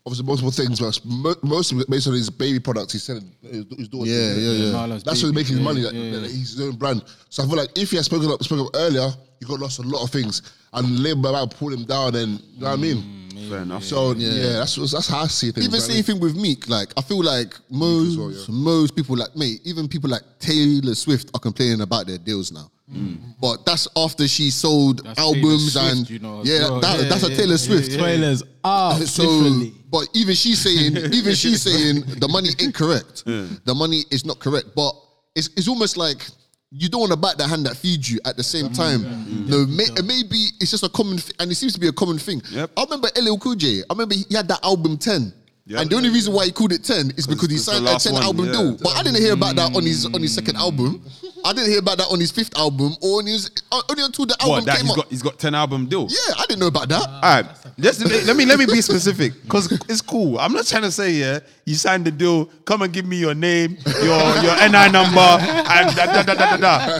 Obviously, 0.06 0.26
multiple 0.26 0.52
things, 0.52 0.82
but 0.82 1.44
most 1.46 1.72
of 1.72 1.80
it 1.80 1.90
based 1.90 2.08
on 2.08 2.14
his 2.14 2.30
baby 2.30 2.60
products. 2.60 2.92
He's 2.92 3.04
selling 3.04 3.32
his, 3.42 3.66
his 3.78 3.88
daughter. 3.88 4.10
Yeah, 4.10 4.34
yeah, 4.34 4.52
yeah. 4.52 4.72
Marlon's 4.74 5.02
That's 5.02 5.24
what 5.24 5.30
he's 5.30 5.36
making 5.36 5.56
his 5.56 5.64
money. 5.64 5.80
yeah, 5.80 5.88
like, 5.88 5.96
yeah. 5.96 6.18
like, 6.20 6.30
He's 6.30 6.52
his 6.52 6.62
own 6.62 6.76
brand. 6.76 7.06
So 7.30 7.42
I 7.42 7.48
feel 7.48 7.56
like 7.56 7.70
if 7.78 7.90
he 7.90 7.96
had 7.96 8.04
spoken 8.04 8.30
up, 8.30 8.44
spoken 8.44 8.66
up 8.66 8.72
earlier, 8.76 9.10
he 9.40 9.46
got 9.46 9.60
lost 9.62 9.80
a 9.80 9.82
lot 9.84 10.04
of 10.04 10.10
things, 10.12 10.42
and 10.74 11.00
label 11.00 11.32
might 11.32 11.50
pull 11.52 11.72
him 11.72 11.86
down. 11.86 12.16
And 12.16 12.42
you 12.54 12.62
know 12.62 12.68
what 12.68 12.74
I 12.74 12.76
mean? 12.76 13.23
Fair 13.50 13.60
enough. 13.60 13.84
So 13.84 14.14
yeah, 14.14 14.30
Yeah. 14.30 14.54
that's 14.60 14.76
that's 14.92 15.08
how 15.08 15.22
I 15.24 15.28
see 15.28 15.52
things. 15.52 15.66
Even 15.68 15.74
you 15.74 15.80
know 15.80 15.84
what 15.84 15.90
I 15.92 15.94
same 15.94 16.04
thing 16.04 16.20
with 16.20 16.36
Meek. 16.36 16.68
Like 16.70 16.94
I 16.98 17.02
feel 17.02 17.24
like 17.24 17.54
most 17.70 18.18
well, 18.18 18.32
yeah. 18.32 18.46
most 18.50 18.96
people 18.96 19.16
like 19.18 19.36
me, 19.36 19.58
even 19.66 19.88
people 19.88 20.10
like 20.10 20.22
Taylor 20.40 20.96
Swift 20.96 21.30
are 21.34 21.40
complaining 21.40 21.82
about 21.82 22.08
their 22.08 22.18
deals 22.18 22.52
now. 22.52 22.70
Mm. 22.92 23.18
But 23.40 23.66
that's 23.66 23.88
after 23.96 24.28
she 24.28 24.50
sold 24.52 25.04
That's 25.06 25.18
albums 25.18 25.74
Taylor 25.74 25.90
Swift, 25.90 25.98
and 26.00 26.10
you 26.10 26.20
know, 26.20 26.42
as 26.42 26.48
yeah, 26.50 26.60
well. 26.70 26.80
that, 26.82 27.00
Yeah, 27.00 27.10
that's 27.10 27.24
a 27.24 27.30
yeah, 27.32 27.38
Taylor 27.38 27.52
yeah, 27.52 27.58
Swift. 27.58 27.90
yeah. 27.90 27.98
Spoilers 27.98 28.44
are 28.64 29.00
So, 29.06 29.24
differently. 29.24 29.74
but 29.90 30.08
even 30.14 30.36
she's 30.36 30.60
saying, 30.60 30.98
even 31.14 31.34
she's 31.34 31.62
saying 31.62 32.02
the 32.20 32.28
money 32.28 32.50
ain't 32.60 32.76
correct. 32.76 33.24
The 33.26 33.74
money 33.74 34.04
is 34.12 34.26
not 34.26 34.40
correct. 34.40 34.68
But 34.76 34.94
it's 35.36 35.50
it's 35.56 35.68
almost 35.68 35.96
like 35.98 36.28
you 36.76 36.90
don't 36.90 37.02
want 37.02 37.12
to 37.12 37.18
bite 37.18 37.38
the 37.38 37.48
hand 37.48 37.66
that 37.66 37.78
feeds 37.78 38.12
you 38.12 38.20
at 38.26 38.36
the 38.36 38.44
same 38.44 38.66
mm-hmm. 38.66 38.74
time. 38.74 39.00
Mm-hmm. 39.02 39.50
No, 39.50 39.66
may, 39.68 39.86
maybe 40.04 40.48
it's 40.60 40.72
just 40.72 40.84
a 40.84 40.90
common, 40.90 41.20
thing, 41.20 41.36
and 41.40 41.52
it 41.52 41.56
seems 41.56 41.74
to 41.74 41.80
be 41.80 41.88
a 41.88 41.94
common 41.94 42.18
thing. 42.18 42.42
Yep. 42.50 42.72
I 42.76 42.84
remember 42.84 43.10
LL 43.16 43.38
Cool 43.38 43.56
J. 43.56 43.82
I 43.90 43.94
remember 43.94 44.16
he 44.16 44.26
had 44.34 44.48
that 44.48 44.64
album 44.64 44.98
10. 44.98 45.32
And 45.66 45.90
the 45.90 45.96
only 45.96 46.10
reason 46.10 46.34
why 46.34 46.46
he 46.46 46.52
called 46.52 46.74
it 46.74 46.84
ten 46.84 47.12
is 47.16 47.26
because 47.26 47.50
he 47.50 47.58
signed 47.58 47.88
a 47.88 47.98
ten 47.98 48.14
one, 48.14 48.24
album 48.24 48.46
yeah. 48.48 48.52
deal. 48.52 48.78
But 48.84 48.98
I 48.98 49.04
didn't 49.04 49.22
hear 49.22 49.34
about 49.34 49.56
that 49.56 49.74
on 49.76 49.84
his 49.84 50.06
on 50.06 50.22
his 50.22 50.36
second 50.36 50.56
mm. 50.56 50.60
album. 50.60 51.02
I 51.46 51.54
didn't 51.54 51.70
hear 51.70 51.80
about 51.80 51.98
that 52.00 52.08
on 52.08 52.20
his 52.20 52.32
fifth 52.32 52.58
album 52.58 52.94
or 53.02 53.20
on 53.20 53.28
his 53.28 53.50
uh, 53.72 53.82
only 53.90 54.04
until 54.04 54.26
the 54.26 54.36
album 54.42 54.56
what, 54.56 54.66
that 54.66 54.78
came 54.78 54.86
he's 54.86 54.92
up. 54.92 54.98
Got, 54.98 55.08
he's 55.10 55.22
got 55.22 55.40
ten 55.40 55.56
album 55.56 55.88
deal. 55.88 56.08
Yeah, 56.10 56.34
I 56.38 56.46
didn't 56.48 56.60
know 56.60 56.68
about 56.68 56.90
that. 56.90 57.02
Uh, 57.02 57.20
All 57.24 57.42
right, 57.42 57.46
Just, 57.80 58.06
let 58.28 58.36
me 58.36 58.46
let 58.46 58.60
me 58.60 58.66
be 58.66 58.82
specific 58.82 59.42
because 59.44 59.72
it's 59.90 60.02
cool. 60.02 60.38
I'm 60.38 60.52
not 60.52 60.66
trying 60.66 60.82
to 60.84 60.92
say 60.92 61.12
yeah, 61.12 61.40
you 61.66 61.76
signed 61.76 62.04
the 62.06 62.12
deal. 62.12 62.46
Come 62.66 62.82
and 62.82 62.92
give 62.92 63.06
me 63.06 63.16
your 63.16 63.34
name, 63.34 63.78
your 63.86 64.20
your 64.44 64.56
NI 64.68 64.92
number, 64.92 65.20
and 65.20 65.96
da 65.96 66.06
da 66.08 66.24
da 66.24 66.34
da 66.34 66.58
da. 66.58 67.00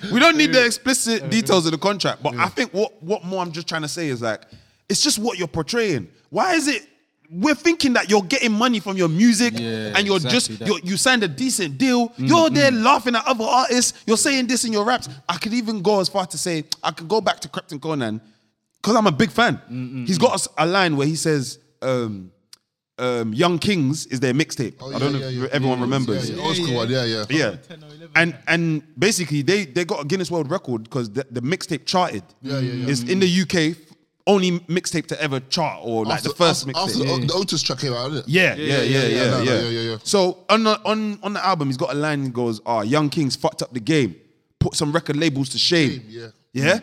we 0.12 0.20
don't 0.20 0.36
need 0.36 0.52
the 0.52 0.64
explicit 0.64 1.28
details 1.28 1.66
of 1.66 1.72
the 1.72 1.78
contract, 1.78 2.22
but 2.22 2.36
I 2.36 2.46
think 2.46 2.72
what 2.72 3.02
what 3.02 3.24
more 3.24 3.42
I'm 3.42 3.50
just 3.50 3.68
trying 3.68 3.82
to 3.82 3.88
say 3.88 4.08
is 4.08 4.22
like, 4.22 4.42
it's 4.88 5.02
just 5.02 5.18
what 5.18 5.38
you're 5.38 5.48
portraying. 5.48 6.06
Why 6.30 6.54
is 6.54 6.68
it 6.68 6.86
we're 7.30 7.54
thinking 7.54 7.94
that 7.94 8.08
you're 8.10 8.22
getting 8.22 8.52
money 8.52 8.80
from 8.80 8.96
your 8.96 9.08
music 9.08 9.54
Yeah, 9.56 9.94
and 9.96 10.06
you're 10.06 10.16
exactly 10.16 10.56
just 10.56 10.66
you're, 10.66 10.78
you 10.80 10.96
signed 10.96 11.22
a 11.24 11.28
decent 11.28 11.78
deal. 11.78 12.12
You're 12.16 12.50
there 12.50 12.70
laughing 12.70 13.16
at 13.16 13.26
other 13.26 13.44
artists. 13.44 14.02
You're 14.06 14.16
saying 14.16 14.46
this 14.46 14.64
in 14.64 14.72
your 14.72 14.84
raps. 14.84 15.08
I 15.28 15.36
could 15.38 15.52
even 15.54 15.82
go 15.82 16.00
as 16.00 16.08
far 16.08 16.26
to 16.26 16.38
say 16.38 16.64
I 16.82 16.90
could 16.92 17.08
go 17.08 17.20
back 17.20 17.40
to 17.40 17.48
Krept 17.48 17.72
and 17.72 17.80
Konan 17.80 18.20
because 18.76 18.96
I'm 18.96 19.06
a 19.06 19.12
big 19.12 19.30
fan. 19.30 20.04
He's 20.06 20.18
got 20.18 20.34
us 20.34 20.46
a 20.58 20.66
line 20.66 20.96
where 20.96 21.06
he 21.06 21.16
says, 21.16 21.58
um, 21.82 22.30
um, 22.98 23.32
"Young 23.32 23.58
Kings" 23.58 24.06
is 24.06 24.20
their 24.20 24.34
mixtape. 24.34 24.74
I 24.94 24.98
don't 24.98 25.12
know 25.14 25.18
yeah, 25.18 25.26
if 25.28 25.32
yeah. 25.34 25.48
everyone 25.52 25.78
Yeah, 25.78 25.84
remembers. 25.84 26.30
yeah, 26.30 26.36
yeah. 26.36 26.42
Old 26.42 26.56
school 26.56 26.74
one, 26.74 26.90
yeah, 26.90 27.04
yeah. 27.04 27.24
Yeah, 27.28 27.56
and 28.14 28.36
and 28.46 28.82
basically 28.98 29.42
they 29.42 29.64
they 29.64 29.84
got 29.84 30.02
a 30.02 30.06
Guinness 30.06 30.30
World 30.30 30.50
Record 30.50 30.84
because 30.84 31.10
the, 31.10 31.26
the 31.30 31.40
mixtape 31.40 31.86
charted. 31.86 32.22
Yeah, 32.42 32.58
yeah, 32.60 32.72
yeah. 32.72 32.90
It's 32.90 33.02
in 33.02 33.18
the 33.18 33.26
UK 33.42 33.76
only 34.26 34.58
mixtape 34.60 35.06
to 35.06 35.20
ever 35.22 35.38
chart 35.40 35.80
or 35.82 36.04
like 36.04 36.16
After- 36.18 36.28
the 36.30 36.34
first 36.34 36.66
after, 36.68 36.78
after 36.80 36.98
mixtape. 37.00 37.20
the, 37.22 37.26
the 37.26 37.32
Otis 37.34 37.62
track 37.62 37.78
came 37.80 37.92
out, 37.92 38.08
didn't 38.08 38.18
it? 38.20 38.28
Yeah, 38.28 38.54
yeah, 38.54 38.64
yeah, 38.64 38.82
yeah, 38.82 39.06
yeah, 39.06 39.30
no, 39.30 39.36
no, 39.38 39.42
yeah. 39.42 39.60
yeah, 39.60 39.68
yeah, 39.68 39.90
yeah. 39.90 39.96
So 40.04 40.44
on 40.48 40.64
the 40.64 40.80
on 40.84 41.18
on 41.22 41.32
the 41.34 41.44
album, 41.44 41.68
he's 41.68 41.76
got 41.76 41.92
a 41.92 41.94
line 41.94 42.24
that 42.24 42.32
goes, 42.32 42.60
"Oh, 42.64 42.80
Young 42.82 43.10
Kings 43.10 43.36
fucked 43.36 43.60
up 43.62 43.72
the 43.72 43.80
game, 43.80 44.16
put 44.58 44.74
some 44.74 44.92
record 44.92 45.16
labels 45.16 45.48
to 45.50 45.58
shame." 45.58 46.02
yeah. 46.08 46.28
Yeah, 46.56 46.78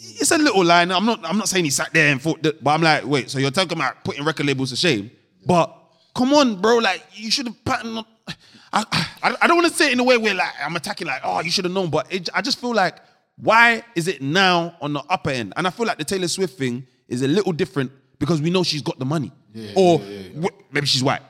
it's 0.00 0.32
a 0.32 0.36
little 0.36 0.64
line. 0.64 0.90
I'm 0.90 1.06
not. 1.06 1.20
I'm 1.24 1.38
not 1.38 1.48
saying 1.48 1.64
he 1.64 1.70
sat 1.70 1.92
there 1.92 2.10
and 2.10 2.20
thought 2.20 2.42
that, 2.42 2.62
but 2.64 2.72
I'm 2.72 2.82
like, 2.82 3.06
wait. 3.06 3.30
So 3.30 3.38
you're 3.38 3.52
talking 3.52 3.78
about 3.78 4.02
putting 4.04 4.24
record 4.24 4.46
labels 4.46 4.70
to 4.70 4.76
shame? 4.76 5.12
But 5.46 5.72
come 6.12 6.34
on, 6.34 6.60
bro. 6.60 6.78
Like 6.78 7.04
you 7.12 7.30
should 7.30 7.46
have 7.46 7.64
patterned. 7.64 7.98
up- 7.98 8.08
I, 8.72 8.84
I, 9.22 9.36
I 9.42 9.46
don't 9.46 9.56
want 9.58 9.68
to 9.70 9.74
say 9.78 9.86
it 9.90 9.92
in 9.92 10.00
a 10.00 10.02
way 10.04 10.16
where 10.16 10.34
like 10.34 10.50
I'm 10.60 10.74
attacking 10.74 11.06
like, 11.06 11.20
oh, 11.22 11.40
you 11.40 11.52
should 11.52 11.64
have 11.66 11.72
known. 11.72 11.88
But 11.88 12.12
it, 12.12 12.30
I 12.34 12.42
just 12.42 12.58
feel 12.60 12.74
like, 12.74 12.96
why 13.42 13.82
is 13.96 14.06
it 14.08 14.22
now 14.22 14.76
on 14.80 14.92
the 14.92 15.02
upper 15.10 15.30
end? 15.30 15.52
And 15.56 15.66
I 15.66 15.70
feel 15.70 15.86
like 15.86 15.98
the 15.98 16.04
Taylor 16.04 16.28
Swift 16.28 16.56
thing 16.56 16.86
is 17.08 17.22
a 17.22 17.28
little 17.28 17.52
different 17.52 17.90
because 18.18 18.40
we 18.40 18.50
know 18.50 18.62
she's 18.62 18.82
got 18.82 18.98
the 18.98 19.04
money, 19.04 19.32
or 19.74 19.98
wh- 19.98 20.72
maybe 20.72 20.86
she's 20.86 21.02
white. 21.02 21.22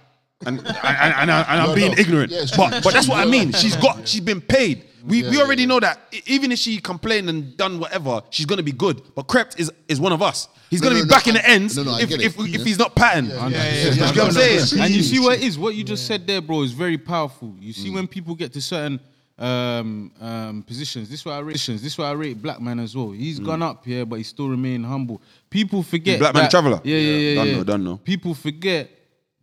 And, 0.44 0.58
and, 0.58 0.66
and, 0.68 0.76
and, 1.22 1.30
I- 1.30 1.42
and 1.42 1.60
I'm 1.62 1.68
No, 1.68 1.74
being 1.74 1.92
no. 1.92 1.98
ignorant, 1.98 2.30
Yeah, 2.32 2.44
but 2.56 2.82
but 2.84 2.92
that's 2.92 3.08
what 3.08 3.18
I 3.18 3.24
mean. 3.30 3.52
She's 3.52 3.76
got, 3.76 4.06
she's 4.06 4.20
been 4.20 4.40
paid. 4.40 4.84
We, 5.04 5.22
we 5.28 5.40
already 5.40 5.66
know 5.66 5.80
that 5.80 5.98
even 6.26 6.52
if 6.52 6.58
she 6.60 6.78
complained 6.80 7.28
and 7.28 7.56
done 7.56 7.80
whatever, 7.80 8.22
she's 8.30 8.46
gonna 8.46 8.62
be 8.62 8.70
good. 8.72 9.02
But 9.16 9.26
Krept 9.26 9.58
is 9.58 9.72
is 9.88 9.98
one 10.00 10.12
of 10.12 10.20
us. 10.22 10.48
He's 10.70 10.80
No, 10.80 10.88
gonna 10.88 11.00
no, 11.00 11.04
be 11.04 11.08
no, 11.08 11.14
back 11.16 11.26
in 11.28 11.34
the 11.34 11.48
ends 11.48 11.76
no, 11.76 11.82
no, 11.84 11.92
I 11.94 12.02
if, 12.02 12.08
get 12.08 12.20
if, 12.22 12.38
if, 12.38 12.62
he's 12.64 12.78
not 12.78 12.94
patterned. 12.94 13.28
yeah, 13.28 13.48
You 13.48 13.54
yeah, 13.54 13.94
know 13.94 14.06
what 14.06 14.18
I'm 14.18 14.32
saying? 14.32 14.82
And 14.84 14.94
you 14.94 15.02
see 15.02 15.18
what 15.18 15.38
it 15.38 15.44
is, 15.44 15.58
what 15.58 15.74
you 15.74 15.82
just 15.84 16.06
said 16.06 16.24
there, 16.26 16.40
bro, 16.40 16.62
is 16.62 16.70
very 16.72 16.98
powerful. 16.98 17.54
You 17.58 17.72
see 17.72 17.90
when 17.90 18.06
people 18.06 18.34
get 18.36 18.52
to 18.54 18.60
certain 18.60 19.00
um, 19.42 20.12
um, 20.20 20.62
positions. 20.62 21.10
This 21.10 21.20
is 21.20 21.26
why 21.26 21.34
I 21.34 21.40
rate. 21.40 21.54
This 21.54 21.68
is 21.68 21.98
why 21.98 22.06
I 22.06 22.12
rate 22.12 22.40
Black 22.40 22.60
Man 22.60 22.78
as 22.78 22.96
well. 22.96 23.10
He's 23.10 23.40
gone 23.40 23.62
up 23.62 23.84
here, 23.84 24.06
but 24.06 24.16
he 24.16 24.22
still 24.22 24.48
remain 24.48 24.84
humble. 24.84 25.20
People 25.50 25.82
forget. 25.82 26.20
Black 26.20 26.34
Man 26.34 26.48
Traveller? 26.48 26.80
Yeah, 26.84 26.96
yeah, 26.96 27.16
yeah. 27.16 27.34
Done 27.34 27.46
yeah. 27.46 27.56
know, 27.56 27.64
done 27.64 27.84
know. 27.84 27.96
People 27.96 28.34
forget 28.34 28.88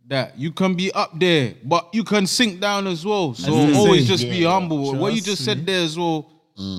that 0.08 0.38
you 0.38 0.52
can 0.52 0.74
be 0.74 0.90
up 0.92 1.18
there, 1.18 1.54
but 1.62 1.88
you 1.92 2.02
can 2.02 2.26
sink 2.26 2.60
down 2.60 2.86
as 2.86 3.04
well. 3.04 3.34
So 3.34 3.52
That's 3.52 3.72
the 3.72 3.78
always 3.78 4.00
thing. 4.00 4.16
just 4.16 4.24
be 4.24 4.42
humble. 4.42 4.94
what 4.96 5.12
you 5.12 5.20
Trust 5.20 5.26
just 5.26 5.44
said 5.44 5.66
there 5.66 5.84
as 5.84 5.98
well, 5.98 6.30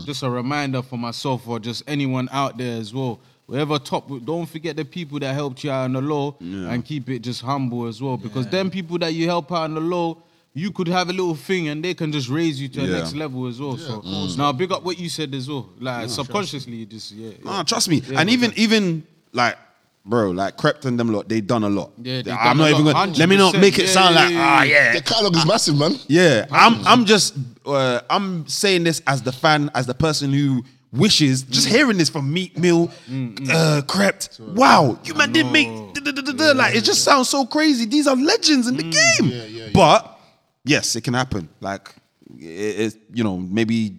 just 0.05 0.23
a 0.23 0.29
reminder 0.29 0.81
for 0.81 0.97
myself 0.97 1.47
or 1.47 1.59
just 1.59 1.83
anyone 1.87 2.27
out 2.31 2.57
there 2.57 2.77
as 2.77 2.93
well. 2.93 3.19
Wherever 3.45 3.77
top, 3.79 4.09
don't 4.25 4.45
forget 4.47 4.75
the 4.75 4.85
people 4.85 5.19
that 5.19 5.33
helped 5.33 5.63
you 5.63 5.71
out 5.71 5.83
on 5.83 5.93
the 5.93 6.01
low 6.01 6.37
and 6.39 6.83
keep 6.83 7.09
it 7.09 7.19
just 7.19 7.41
humble 7.41 7.85
as 7.85 8.01
well. 8.01 8.17
Because 8.17 8.47
them 8.47 8.71
people 8.71 8.97
that 8.99 9.13
you 9.13 9.27
help 9.27 9.51
out 9.51 9.65
on 9.65 9.75
the 9.75 9.81
low, 9.81 10.23
you 10.53 10.71
could 10.71 10.87
have 10.89 11.09
a 11.09 11.13
little 11.13 11.35
thing 11.35 11.69
and 11.69 11.83
they 11.83 11.93
can 11.93 12.11
just 12.11 12.27
raise 12.29 12.59
you 12.61 12.67
to 12.67 12.81
the 12.81 12.87
Yeah. 12.87 12.97
next 12.99 13.15
level 13.15 13.47
as 13.47 13.59
well. 13.59 13.77
so 13.77 14.01
now 14.37 14.51
big 14.51 14.71
up 14.71 14.83
what 14.83 14.99
you 14.99 15.09
said 15.09 15.33
as 15.33 15.47
well. 15.49 15.69
Like 15.79 16.09
subconsciously, 16.09 16.75
you 16.75 16.85
just 16.85 17.11
yeah. 17.11 17.29
yeah. 17.29 17.43
Nah, 17.43 17.63
trust 17.63 17.87
me. 17.89 18.01
Yeah, 18.07 18.19
and 18.19 18.29
even 18.29 18.49
that- 18.49 18.59
even 18.59 19.03
like, 19.31 19.57
bro, 20.05 20.31
like 20.31 20.57
Krept 20.57 20.85
and 20.85 20.99
them 20.99 21.09
lot, 21.13 21.29
they 21.29 21.39
done 21.41 21.63
a 21.63 21.69
lot. 21.69 21.91
Yeah, 22.01 22.21
they 22.21 22.31
I'm 22.31 22.57
done 22.57 22.57
not 22.57 22.69
even 22.71 22.85
lot, 22.85 22.93
gonna 22.93 23.17
let 23.17 23.29
me 23.29 23.37
not 23.37 23.53
100%. 23.55 23.61
make 23.61 23.79
it 23.79 23.85
Yeah, 23.85 23.91
sound 23.91 24.15
yeah, 24.15 24.21
like 24.23 24.33
yeah, 24.33 24.39
ah 24.59 24.63
yeah. 24.63 24.73
yeah. 24.85 24.93
The 24.93 25.01
catalog 25.01 25.35
is 25.37 25.45
massive, 25.45 25.77
man. 25.77 25.95
Yeah, 26.07 26.45
I'm 26.51 26.85
I'm 26.85 27.05
just 27.05 27.35
uh, 27.65 28.01
I'm 28.09 28.45
saying 28.47 28.83
this 28.83 29.01
as 29.07 29.21
the 29.21 29.31
fan, 29.31 29.69
as 29.73 29.85
the 29.85 29.93
person 29.93 30.33
who 30.33 30.63
wishes 30.91 31.43
just 31.43 31.67
Mm. 31.69 31.71
hearing 31.71 31.97
this 31.97 32.09
from 32.09 32.33
Meek 32.33 32.57
Mill, 32.57 32.91
uh, 33.09 33.81
Krept. 33.87 34.37
Wow, 34.41 34.99
you 35.05 35.13
man 35.13 35.31
didn't 35.31 35.53
make 35.53 35.69
da- 35.93 36.01
da- 36.01 36.11
da- 36.11 36.21
da- 36.21 36.33
da. 36.33 36.51
like 36.59 36.75
it 36.75 36.81
just 36.83 37.03
sounds 37.05 37.29
so 37.29 37.45
crazy. 37.45 37.85
These 37.85 38.07
are 38.07 38.15
legends 38.17 38.67
in 38.67 38.75
the 38.75 38.83
game. 38.83 39.29
Yeah, 39.31 39.45
yeah, 39.45 39.67
But 39.73 40.19
yes, 40.63 40.95
it 40.95 41.01
can 41.01 41.13
happen. 41.13 41.49
Like 41.59 41.93
it, 42.37 42.93
it, 42.93 43.01
you 43.13 43.23
know, 43.23 43.37
maybe 43.37 43.97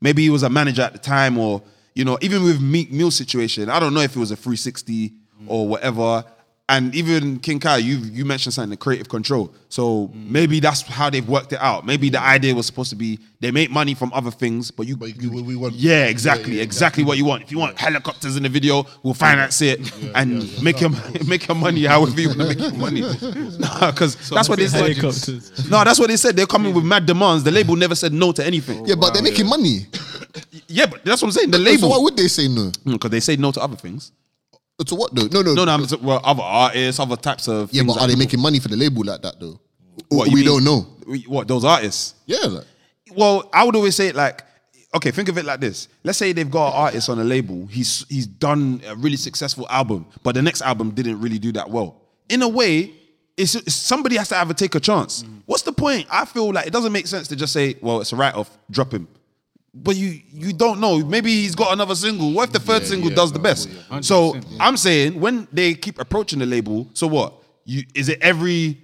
maybe 0.00 0.22
he 0.22 0.30
was 0.30 0.42
a 0.42 0.50
manager 0.50 0.82
at 0.82 0.92
the 0.92 0.98
time, 0.98 1.38
or 1.38 1.62
you 1.94 2.04
know, 2.04 2.18
even 2.20 2.44
with 2.44 2.60
Meek 2.60 2.92
Mill 2.92 3.10
situation, 3.10 3.68
I 3.68 3.80
don't 3.80 3.94
know 3.94 4.00
if 4.00 4.16
it 4.16 4.18
was 4.18 4.30
a 4.30 4.36
360 4.36 5.12
or 5.46 5.68
whatever. 5.68 6.24
And 6.70 6.94
even 6.94 7.40
King 7.40 7.58
Kaya, 7.58 7.80
you 7.82 7.96
you 7.98 8.24
mentioned 8.24 8.54
something, 8.54 8.70
the 8.70 8.76
creative 8.76 9.08
control. 9.08 9.52
So 9.70 10.08
maybe 10.14 10.60
that's 10.60 10.82
how 10.82 11.10
they've 11.10 11.28
worked 11.28 11.52
it 11.52 11.58
out. 11.60 11.84
Maybe 11.84 12.10
the 12.10 12.20
idea 12.20 12.54
was 12.54 12.66
supposed 12.66 12.90
to 12.90 12.96
be 12.96 13.18
they 13.40 13.50
make 13.50 13.70
money 13.70 13.94
from 13.94 14.12
other 14.14 14.30
things, 14.30 14.70
but 14.70 14.86
you, 14.86 14.96
you- 15.18 15.30
we 15.42 15.56
want- 15.56 15.74
yeah, 15.74 16.04
exactly, 16.06 16.52
Yeah, 16.52 16.58
yeah, 16.58 16.62
exactly 16.62 17.02
what 17.04 17.18
you 17.18 17.24
want. 17.24 17.42
If 17.42 17.50
you 17.50 17.58
want 17.58 17.76
helicopters 17.76 18.36
in 18.36 18.44
the 18.44 18.48
video, 18.48 18.86
we'll 19.02 19.14
finance 19.14 19.60
it 19.62 19.78
and 20.14 20.30
make 20.62 20.80
your 20.80 20.90
make 21.26 21.48
your 21.48 21.56
money 21.56 21.84
however 21.84 22.20
you 22.20 22.28
want 22.28 22.40
to 22.40 22.46
make 22.48 22.60
your 22.60 22.72
money. 22.74 23.00
No, 23.60 23.90
because 23.90 24.14
that's 24.30 24.48
what 24.48 24.58
they 24.58 24.68
said. 24.68 24.82
Helicopters. 24.96 25.68
No, 25.68 25.82
that's 25.84 25.98
what 25.98 26.08
they 26.08 26.16
said. 26.16 26.36
They're 26.36 26.46
coming 26.46 26.72
with 26.72 26.84
mad 26.84 27.04
demands. 27.04 27.42
The 27.42 27.50
label 27.50 27.74
never 27.76 27.94
said 27.96 28.12
no 28.12 28.30
to 28.32 28.46
anything. 28.46 28.86
Yeah, 28.86 28.94
but 28.94 29.12
they're 29.12 29.22
making 29.22 29.46
money. 29.48 29.86
Yeah, 30.68 30.86
but 30.86 31.04
that's 31.04 31.20
what 31.20 31.28
I'm 31.28 31.32
saying. 31.32 31.50
The 31.50 31.58
So 31.58 31.64
label 31.64 31.90
why 31.90 31.98
would 31.98 32.16
they 32.16 32.28
say 32.28 32.46
no? 32.48 32.70
Mm, 32.86 32.92
because 32.92 33.10
they 33.10 33.20
say 33.20 33.36
no 33.36 33.50
to 33.52 33.60
other 33.60 33.76
things. 33.76 34.12
To 34.86 34.94
what 34.94 35.14
though? 35.14 35.26
No, 35.26 35.42
no, 35.42 35.52
No, 35.54 35.64
no, 35.64 35.72
I'm, 35.72 35.86
well, 36.02 36.20
other 36.24 36.42
artists, 36.42 36.98
other 37.00 37.16
types 37.16 37.48
of. 37.48 37.72
Yeah, 37.72 37.82
things 37.82 37.94
but 37.94 37.98
that 38.00 38.04
are 38.04 38.06
they 38.06 38.12
people- 38.14 38.18
making 38.26 38.40
money 38.40 38.58
for 38.60 38.68
the 38.68 38.76
label 38.76 39.02
like 39.04 39.20
that 39.22 39.38
though? 39.38 39.60
What, 40.08 40.28
we 40.28 40.36
mean- 40.36 40.44
don't 40.46 40.64
know. 40.64 40.86
We- 41.06 41.22
What 41.28 41.46
those 41.48 41.64
artists? 41.64 42.14
Yeah, 42.26 42.38
like, 42.46 42.64
Well, 43.14 43.48
I 43.52 43.64
would 43.64 43.76
always 43.76 43.94
say 43.96 44.08
it 44.08 44.14
like, 44.14 44.42
okay, 44.94 45.10
think 45.10 45.28
of 45.28 45.36
it 45.36 45.44
like 45.44 45.60
this. 45.60 45.88
Let's 46.04 46.16
say 46.18 46.32
they've 46.32 46.50
got 46.50 46.68
an 46.68 46.74
artist 46.76 47.08
on 47.10 47.18
a 47.18 47.24
label. 47.24 47.66
He's 47.66 48.06
he's 48.08 48.26
done 48.26 48.80
a 48.86 48.94
really 48.96 49.16
successful 49.16 49.66
album, 49.68 50.06
but 50.22 50.34
the 50.34 50.42
next 50.42 50.62
album 50.62 50.92
didn't 50.92 51.20
really 51.20 51.38
do 51.38 51.52
that 51.52 51.68
well. 51.68 51.96
In 52.28 52.40
a 52.42 52.48
way, 52.48 52.94
it's, 53.36 53.54
it's- 53.54 53.74
somebody 53.74 54.16
has 54.16 54.28
to 54.30 54.34
have 54.36 54.48
a 54.50 54.54
take 54.54 54.74
a 54.76 54.80
chance. 54.80 55.22
Mm. 55.24 55.42
What's 55.46 55.62
the 55.62 55.72
point? 55.72 56.06
I 56.10 56.24
feel 56.24 56.52
like 56.52 56.66
it 56.66 56.72
doesn't 56.72 56.92
make 56.92 57.06
sense 57.06 57.28
to 57.28 57.36
just 57.36 57.52
say, 57.52 57.74
well, 57.82 58.00
it's 58.00 58.12
a 58.12 58.16
write 58.16 58.34
off, 58.34 58.50
drop 58.70 58.92
him. 58.94 59.08
But 59.72 59.96
you 59.96 60.20
you 60.32 60.52
don't 60.52 60.80
know. 60.80 60.98
Maybe 61.04 61.30
he's 61.30 61.54
got 61.54 61.72
another 61.72 61.94
single. 61.94 62.32
What 62.32 62.48
if 62.48 62.52
the 62.52 62.60
third 62.60 62.86
single 62.86 63.10
does 63.10 63.32
the 63.32 63.38
best? 63.38 63.68
So 64.02 64.38
I'm 64.58 64.76
saying 64.76 65.18
when 65.20 65.46
they 65.52 65.74
keep 65.74 65.98
approaching 66.00 66.38
the 66.40 66.46
label, 66.46 66.88
so 66.94 67.06
what? 67.06 67.34
You 67.64 67.82
is 67.94 68.08
it 68.08 68.18
every? 68.20 68.80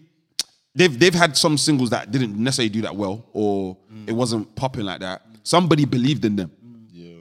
They've 0.75 0.97
they've 0.99 1.15
had 1.15 1.37
some 1.37 1.57
singles 1.59 1.91
that 1.91 2.11
didn't 2.11 2.37
necessarily 2.37 2.69
do 2.69 2.83
that 2.83 2.95
well, 2.95 3.25
or 3.33 3.77
it 4.07 4.13
wasn't 4.13 4.55
popping 4.55 4.85
like 4.85 5.01
that. 5.01 5.23
Somebody 5.43 5.85
believed 5.85 6.25
in 6.25 6.37
them, 6.37 6.51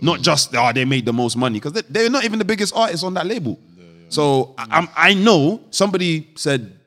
not 0.02 0.22
just 0.22 0.56
oh 0.56 0.72
they 0.74 0.86
made 0.86 1.06
the 1.06 1.14
most 1.14 1.36
money 1.38 1.60
because 1.60 1.74
they, 1.74 1.82
they're 1.90 2.10
not 2.10 2.24
even 2.26 2.38
the 2.40 2.46
biggest 2.46 2.76
artists 2.76 3.04
on 3.04 3.14
that 3.16 3.26
label. 3.26 3.60
So 4.10 4.54
I, 4.58 4.68
I'm, 4.72 4.90
I 4.96 5.14
know 5.14 5.64
somebody 5.72 6.32
said 6.36 6.80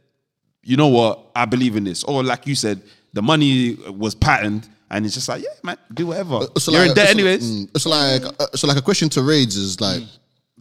you 0.69 0.77
know 0.77 0.89
what, 0.89 1.31
I 1.35 1.47
believe 1.47 1.77
in 1.77 1.85
this. 1.85 2.05
Or 2.05 2.23
like 2.23 2.47
you 2.47 2.55
said, 2.55 2.83
the 3.15 3.23
money 3.23 3.75
was 3.89 4.15
patterned, 4.15 4.69
and 4.91 5.05
it's 5.05 5.15
just 5.15 5.29
like, 5.29 5.43
yeah, 5.43 5.49
man, 5.63 5.77
do 5.95 6.07
whatever. 6.09 6.41
So 6.59 6.73
You're 6.73 6.81
like- 6.83 6.89
in 6.91 6.95
debt 6.95 7.07
so- 7.09 7.13
anyways. 7.13 7.45
mm, 7.51 7.81
So 7.81 7.91
like, 7.91 8.25
uh, 8.25 8.47
so 8.55 8.67
like 8.67 8.77
a 8.79 8.83
question 8.83 9.09
to 9.11 9.23
Raids 9.23 9.57
is 9.57 9.81
like, 9.81 10.03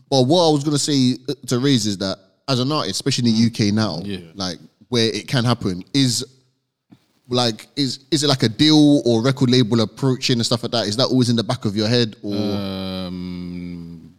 well, 0.09 0.25
what 0.25 0.47
I 0.49 0.51
was 0.51 0.63
gonna 0.63 0.77
say 0.79 1.17
uh, 1.29 1.33
to 1.47 1.59
Raids 1.59 1.85
is 1.85 1.97
that 1.99 2.17
as 2.47 2.59
an 2.59 2.71
artist, 2.71 2.95
especially 2.95 3.29
in 3.29 3.35
the 3.35 3.45
UK 3.67 3.73
now, 3.73 4.01
like 4.35 4.57
where 4.89 5.07
it 5.13 5.27
can 5.27 5.43
happen, 5.43 5.83
is 5.93 6.25
like 7.29 7.67
is 7.75 7.99
is 8.09 8.23
it 8.23 8.27
like 8.27 8.43
a 8.43 8.49
deal 8.49 9.01
or 9.05 9.21
record 9.21 9.49
label 9.49 9.81
approaching 9.81 10.37
and 10.37 10.45
stuff 10.45 10.63
like 10.63 10.71
that? 10.71 10.87
Is 10.87 10.95
that 10.97 11.05
always 11.07 11.29
in 11.29 11.35
the 11.35 11.43
back 11.43 11.65
of 11.65 11.75
your 11.75 11.87
head 11.89 12.15
or? 12.23 12.35
Um, 12.35 14.13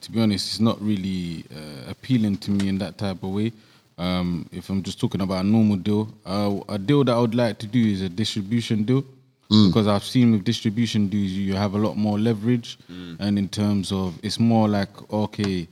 to 0.00 0.10
be 0.12 0.20
honest, 0.20 0.46
it's 0.48 0.60
not 0.60 0.80
really 0.82 1.44
uh, 1.54 1.90
appealing 1.90 2.36
to 2.38 2.50
me 2.50 2.68
in 2.68 2.78
that 2.78 2.98
type 2.98 3.22
of 3.22 3.30
way. 3.30 3.52
Um, 3.96 4.48
if 4.52 4.68
I'm 4.70 4.82
just 4.82 4.98
talking 5.00 5.20
about 5.20 5.44
a 5.44 5.46
normal 5.48 5.76
deal, 5.76 6.12
uh, 6.26 6.58
a 6.68 6.78
deal 6.78 7.04
that 7.04 7.12
I 7.12 7.18
would 7.20 7.34
like 7.34 7.58
to 7.60 7.66
do 7.66 7.78
is 7.78 8.02
a 8.02 8.08
distribution 8.08 8.82
deal 8.84 9.04
because 9.48 9.86
I've 9.86 10.04
seen 10.04 10.32
with 10.32 10.44
distribution 10.44 11.08
deals 11.08 11.32
you 11.32 11.54
have 11.54 11.74
a 11.74 11.78
lot 11.78 11.96
more 11.96 12.18
leverage, 12.18 12.78
and 13.18 13.38
in 13.38 13.48
terms 13.48 13.92
of 13.92 14.18
it's 14.22 14.38
more 14.38 14.68
like 14.68 15.12
okay, 15.12 15.68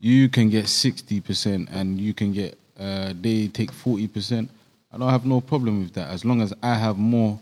you 0.00 0.28
can 0.28 0.50
get 0.50 0.68
sixty 0.68 1.20
percent 1.20 1.68
and 1.72 2.00
you 2.00 2.14
can 2.14 2.32
get 2.32 2.58
uh, 2.78 3.12
they 3.20 3.48
take 3.48 3.72
forty 3.72 4.06
percent. 4.08 4.50
I 4.92 4.98
don't 4.98 5.10
have 5.10 5.26
no 5.26 5.40
problem 5.40 5.80
with 5.80 5.92
that 5.94 6.08
as 6.10 6.24
long 6.24 6.40
as 6.40 6.52
I 6.62 6.74
have 6.74 6.96
more 6.98 7.38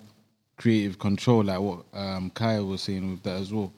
creative 0.57 0.99
control, 0.99 1.45
like 1.45 1.61
what 1.61 1.85
um, 1.93 2.31
Kaya 2.31 2.65
was 2.65 2.83
saying 2.83 3.11
with 3.11 3.23
that 3.25 3.41
as 3.41 3.53
well. 3.53 3.73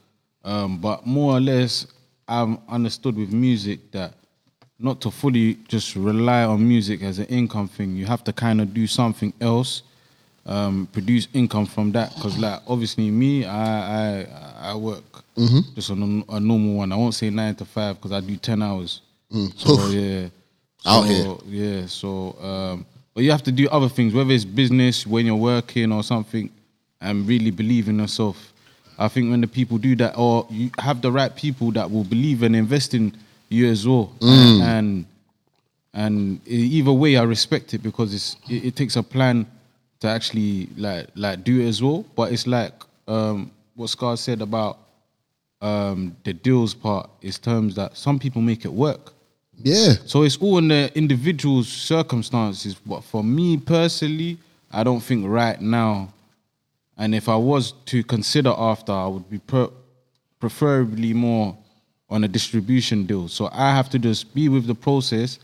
Um, 0.44 0.78
but 0.78 1.04
more 1.06 1.36
or 1.36 1.40
less, 1.40 1.86
I've 2.28 2.56
understood 2.68 3.16
with 3.16 3.32
music 3.32 3.90
that 3.92 4.14
not 4.78 5.00
to 5.00 5.10
fully 5.10 5.54
just 5.66 5.96
rely 5.96 6.44
on 6.44 6.66
music 6.66 7.02
as 7.02 7.18
an 7.18 7.26
income 7.26 7.68
thing. 7.68 7.96
You 7.96 8.06
have 8.06 8.22
to 8.24 8.32
kind 8.32 8.60
of 8.60 8.72
do 8.72 8.86
something 8.86 9.32
else, 9.40 9.82
um, 10.48 10.88
produce 10.92 11.28
income 11.34 11.66
from 11.66 11.92
that. 11.92 12.12
Because 12.14 12.38
like 12.38 12.60
obviously 12.66 13.10
me, 13.10 13.44
I 13.44 14.22
I, 14.22 14.26
I 14.72 14.74
work 14.74 15.04
Mhm. 15.36 15.74
just 15.76 15.90
on 15.92 16.24
a, 16.28 16.34
a 16.36 16.40
normal 16.40 16.74
one. 16.74 16.90
I 16.92 16.96
won't 16.96 17.14
say 17.14 17.30
nine 17.30 17.54
to 17.56 17.64
five 17.64 17.94
because 17.96 18.10
I 18.12 18.20
do 18.20 18.36
ten 18.36 18.60
hours. 18.62 19.02
Mm. 19.32 19.52
So 19.56 19.88
yeah, 19.88 20.28
Out 20.86 21.04
So, 21.06 21.42
here. 21.46 21.80
Yeah, 21.80 21.86
so 21.86 22.36
um, 22.42 22.86
but 23.14 23.22
you 23.24 23.30
have 23.30 23.42
to 23.44 23.52
do 23.52 23.68
other 23.68 23.88
things, 23.88 24.14
whether 24.14 24.32
it's 24.32 24.44
business 24.44 25.06
when 25.06 25.26
you're 25.26 25.36
working 25.54 25.92
or 25.92 26.02
something, 26.02 26.50
and 27.00 27.26
really 27.28 27.50
believe 27.52 27.88
in 27.88 27.98
yourself. 27.98 28.52
I 28.98 29.06
think 29.08 29.30
when 29.30 29.40
the 29.40 29.46
people 29.46 29.78
do 29.78 29.94
that, 29.96 30.16
or 30.18 30.46
you 30.50 30.70
have 30.78 31.02
the 31.02 31.12
right 31.12 31.34
people 31.34 31.70
that 31.72 31.88
will 31.90 32.04
believe 32.04 32.42
and 32.42 32.56
invest 32.56 32.94
in 32.94 33.12
you 33.48 33.68
as 33.70 33.86
well, 33.86 34.10
Mm. 34.20 34.60
and 34.62 35.04
and 35.94 36.40
e- 36.48 36.78
either 36.78 36.92
way, 36.92 37.16
I 37.16 37.22
respect 37.22 37.74
it 37.74 37.82
because 37.82 38.12
it's 38.14 38.36
it, 38.48 38.64
it 38.66 38.76
takes 38.76 38.96
a 38.96 39.02
plan 39.02 39.46
to 40.00 40.08
actually 40.08 40.68
like 40.76 41.08
like 41.14 41.44
do 41.44 41.60
it 41.60 41.68
as 41.68 41.82
well. 41.82 42.04
But 42.16 42.32
it's 42.32 42.46
like 42.46 42.72
um, 43.06 43.50
what 43.74 43.90
Scar 43.90 44.16
said 44.16 44.42
about 44.42 44.78
um, 45.60 46.16
the 46.24 46.32
deals 46.32 46.74
part 46.74 47.10
is 47.22 47.38
terms 47.38 47.74
that 47.74 47.96
some 47.96 48.18
people 48.18 48.42
make 48.42 48.64
it 48.64 48.72
work. 48.72 49.12
Yeah. 49.62 49.94
So 50.06 50.22
it's 50.22 50.36
all 50.36 50.58
in 50.58 50.68
the 50.68 50.96
individual 50.96 51.64
circumstances. 51.64 52.74
But 52.74 53.02
for 53.02 53.24
me 53.24 53.56
personally, 53.56 54.38
I 54.70 54.84
don't 54.84 55.00
think 55.00 55.26
right 55.26 55.60
now. 55.60 56.12
And 56.96 57.14
if 57.14 57.28
I 57.28 57.36
was 57.36 57.72
to 57.86 58.02
consider 58.02 58.52
after, 58.56 58.92
I 58.92 59.06
would 59.06 59.28
be 59.30 59.38
per- 59.38 59.70
preferably 60.40 61.12
more 61.12 61.56
on 62.10 62.24
a 62.24 62.28
distribution 62.28 63.04
deal. 63.06 63.28
So 63.28 63.48
I 63.52 63.74
have 63.74 63.88
to 63.90 63.98
just 63.98 64.34
be 64.34 64.48
with 64.48 64.66
the 64.66 64.74
process 64.74 65.38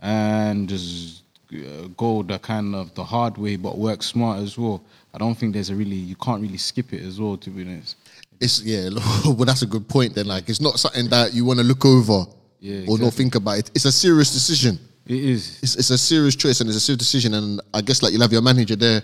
and 0.00 0.68
just 0.68 1.22
uh, 1.52 1.88
go 1.96 2.22
the 2.22 2.38
kind 2.38 2.74
of 2.74 2.94
the 2.94 3.04
hard 3.04 3.38
way, 3.38 3.56
but 3.56 3.78
work 3.78 4.02
smart 4.02 4.40
as 4.40 4.58
well. 4.58 4.82
I 5.14 5.18
don't 5.18 5.34
think 5.34 5.54
there's 5.54 5.70
a 5.70 5.74
really 5.74 5.96
you 5.96 6.16
can't 6.16 6.40
really 6.42 6.58
skip 6.58 6.92
it 6.92 7.02
as 7.02 7.20
well. 7.20 7.36
To 7.36 7.50
be 7.50 7.62
honest. 7.62 7.96
It's 8.40 8.62
yeah, 8.62 8.88
well, 9.24 9.44
that's 9.44 9.62
a 9.62 9.66
good 9.66 9.88
point. 9.88 10.14
Then, 10.14 10.26
like, 10.26 10.48
it's 10.48 10.60
not 10.60 10.78
something 10.78 11.08
that 11.08 11.34
you 11.34 11.44
want 11.44 11.58
to 11.58 11.64
look 11.64 11.84
over 11.84 12.24
Yeah, 12.60 12.86
or 12.88 12.98
not 12.98 13.12
think 13.14 13.34
about. 13.34 13.58
It. 13.58 13.70
It's 13.74 13.84
a 13.84 13.92
serious 13.92 14.32
decision. 14.32 14.78
It 15.06 15.24
is. 15.24 15.58
It's, 15.62 15.74
it's 15.74 15.90
a 15.90 15.98
serious 15.98 16.36
choice 16.36 16.60
and 16.60 16.68
it's 16.68 16.76
a 16.76 16.80
serious 16.80 16.98
decision. 16.98 17.34
And 17.34 17.60
I 17.72 17.80
guess 17.80 18.02
like 18.02 18.12
you'll 18.12 18.22
have 18.22 18.32
your 18.32 18.42
manager 18.42 18.76
there 18.76 19.02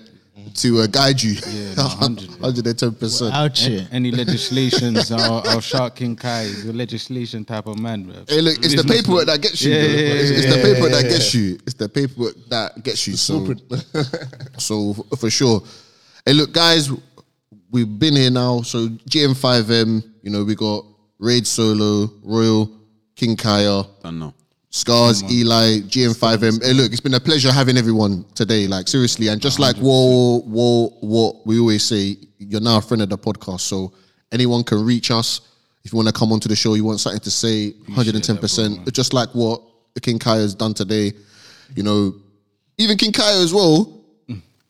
to 0.55 0.81
uh, 0.81 0.87
guide 0.87 1.23
you. 1.23 1.33
Yeah, 1.49 1.75
100. 1.77 2.31
hundred 2.41 2.67
and 2.67 2.79
ten 2.79 2.93
percent. 2.95 3.35
A- 3.35 3.89
Any 3.93 4.11
legislations, 4.23 5.11
our, 5.13 5.47
our 5.49 5.61
Shark 5.63 5.97
King 5.97 6.17
Kaya 6.17 6.47
is 6.47 6.65
a 6.67 6.73
legislation 6.73 7.45
type 7.45 7.67
of 7.67 7.79
man, 7.79 8.05
bro. 8.05 8.25
Hey, 8.29 8.41
look, 8.41 8.59
it's 8.59 8.75
the 8.75 8.85
paperwork 8.85 9.27
that 9.27 9.41
gets 9.41 9.63
you. 9.63 9.73
Yeah, 9.73 9.83
bro. 9.83 9.91
yeah, 9.91 9.97
it's 9.99 10.31
it's 10.31 10.55
the 10.55 10.63
paperwork 10.63 10.93
that 10.93 11.03
gets 11.09 11.35
you. 11.35 11.55
It's 11.67 11.75
the 11.75 11.89
paperwork 11.89 12.35
that 12.49 12.83
gets 12.83 13.07
you. 13.07 13.17
So, 13.17 13.55
so 14.59 14.95
for 15.17 15.31
sure. 15.31 15.63
Hey, 16.27 16.33
look, 16.33 16.53
guys, 16.53 16.91
we've 17.71 17.99
been 17.99 18.17
here 18.17 18.31
now. 18.31 18.63
So 18.63 18.89
GM5M, 18.89 20.03
you 20.23 20.31
know, 20.31 20.45
we 20.45 20.55
got 20.55 20.85
Raid 21.19 21.47
Solo, 21.47 22.11
Royal, 22.23 22.71
King 23.15 23.37
Kaya, 23.37 23.85
Don't 24.03 24.19
know. 24.19 24.35
Scars, 24.75 25.23
Eli, 25.31 25.83
GM5M. 25.83 26.61
Hey, 26.61 26.73
look, 26.73 26.91
it's 26.91 27.01
been 27.01 27.15
a 27.15 27.21
pleasure 27.21 27.53
having 27.53 27.77
everyone 27.77 28.25
today. 28.35 28.67
Like 28.67 28.89
seriously, 28.89 29.29
and 29.29 29.41
just 29.41 29.61
like 29.61 29.77
what 29.77 30.45
what 30.47 30.95
what 31.01 31.47
we 31.47 31.61
always 31.61 31.85
say, 31.85 32.17
you're 32.39 32.61
now 32.61 32.79
a 32.79 32.81
friend 32.81 33.01
of 33.01 33.09
the 33.09 33.17
podcast. 33.17 33.61
So 33.61 33.93
anyone 34.33 34.65
can 34.65 34.85
reach 34.85 35.13
us 35.13 35.43
if 35.85 35.93
you 35.93 35.97
want 35.97 36.09
to 36.09 36.13
come 36.13 36.33
onto 36.33 36.49
the 36.49 36.57
show. 36.57 36.75
You 36.75 36.83
want 36.83 36.99
something 36.99 37.21
to 37.21 37.31
say, 37.31 37.71
110. 37.87 38.37
percent 38.39 38.93
Just 38.93 39.15
like 39.15 39.29
what 39.29 39.63
King 40.03 40.19
Kaya 40.19 40.41
has 40.41 40.57
done 40.57 40.75
today. 40.75 41.13
You 41.77 41.85
know, 41.85 42.13
even 42.77 42.99
King 42.99 43.13
Kaya 43.13 43.45
as 43.45 43.55
well. 43.55 44.03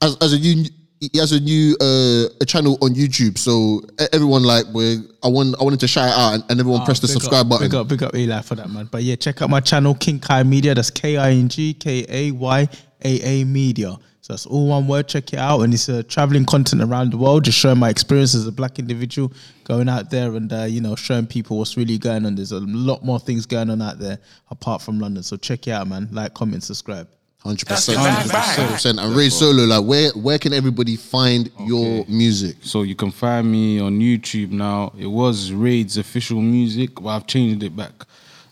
As 0.02 0.18
as 0.20 0.34
a 0.34 0.38
new. 0.38 0.66
He 1.12 1.18
has 1.18 1.32
a 1.32 1.40
new 1.40 1.76
uh, 1.80 2.28
a 2.40 2.46
channel 2.46 2.78
on 2.80 2.94
YouTube, 2.94 3.38
so 3.38 3.82
everyone 4.12 4.42
like 4.42 4.66
we 4.72 4.98
I 5.22 5.28
want 5.28 5.57
I 5.61 5.64
wanted 5.64 5.80
to 5.80 5.88
shout 5.88 6.09
it 6.09 6.14
out 6.14 6.34
and, 6.34 6.44
and 6.48 6.61
everyone 6.61 6.82
Ah, 6.82 6.84
press 6.84 7.00
the 7.00 7.09
subscribe 7.09 7.46
up, 7.46 7.48
button. 7.50 7.68
Big 7.68 7.74
up, 7.74 7.88
big 7.88 8.02
up 8.02 8.14
Eli 8.14 8.40
for 8.42 8.55
that, 8.57 8.70
man. 8.70 8.88
But 8.90 9.02
yeah, 9.02 9.16
check 9.16 9.42
out 9.42 9.50
my 9.50 9.61
channel, 9.61 9.94
King 9.94 10.20
Kaya 10.20 10.44
Media. 10.44 10.74
That's 10.74 10.90
K 10.90 11.16
I 11.16 11.30
N 11.32 11.48
G 11.48 11.74
K 11.74 12.05
A 12.09 12.30
Y 12.32 12.68
A 13.05 13.20
A 13.20 13.44
Media. 13.44 13.96
So 14.24 14.32
that's 14.32 14.46
all 14.46 14.68
one 14.68 14.88
word. 14.88 15.07
Check 15.07 15.34
it 15.34 15.38
out. 15.38 15.61
And 15.61 15.74
it's 15.74 15.86
uh, 15.86 16.02
traveling 16.09 16.46
content 16.46 16.80
around 16.80 17.12
the 17.12 17.18
world, 17.18 17.44
just 17.44 17.59
showing 17.59 17.78
my 17.78 17.90
experience 17.90 18.34
as 18.34 18.46
a 18.46 18.52
black 18.52 18.78
individual, 18.78 19.30
going 19.64 19.86
out 19.86 20.09
there 20.09 20.34
and, 20.34 20.50
uh, 20.50 20.62
you 20.62 20.80
know, 20.80 20.96
showing 20.96 21.26
people 21.26 21.59
what's 21.59 21.76
really 21.76 21.98
going 21.98 22.24
on. 22.24 22.34
There's 22.34 22.52
a 22.52 22.61
lot 22.61 23.05
more 23.05 23.20
things 23.20 23.44
going 23.44 23.68
on 23.68 23.82
out 23.82 23.98
there 23.98 24.18
apart 24.48 24.80
from 24.80 24.98
London. 24.98 25.22
So 25.22 25.36
check 25.36 25.68
it 25.68 25.72
out, 25.72 25.88
man. 25.88 26.09
Like, 26.11 26.32
comment, 26.32 26.62
subscribe. 26.62 27.07
Hundred 27.45 27.68
percent, 27.68 27.99
hundred 27.99 28.72
percent. 28.72 28.99
And 28.99 29.14
Ray 29.14 29.28
Solo, 29.28 29.64
like, 29.64 29.84
where 29.84 30.11
where 30.12 30.38
can 30.38 30.55
everybody 30.55 30.97
find 30.97 31.51
your 31.61 32.07
music? 32.09 32.57
So 32.62 32.84
you 32.84 32.95
can 32.95 33.11
find 33.11 33.53
me 33.53 33.78
on 33.80 34.01
YouTube 34.01 34.51
now. 34.51 34.95
It 34.99 35.07
was 35.07 35.53
Raid's 35.53 35.99
official 35.99 36.40
music, 36.40 36.95
but 36.95 37.11
I've 37.11 37.26
changed 37.26 37.62
it 37.62 37.76
back 37.76 37.92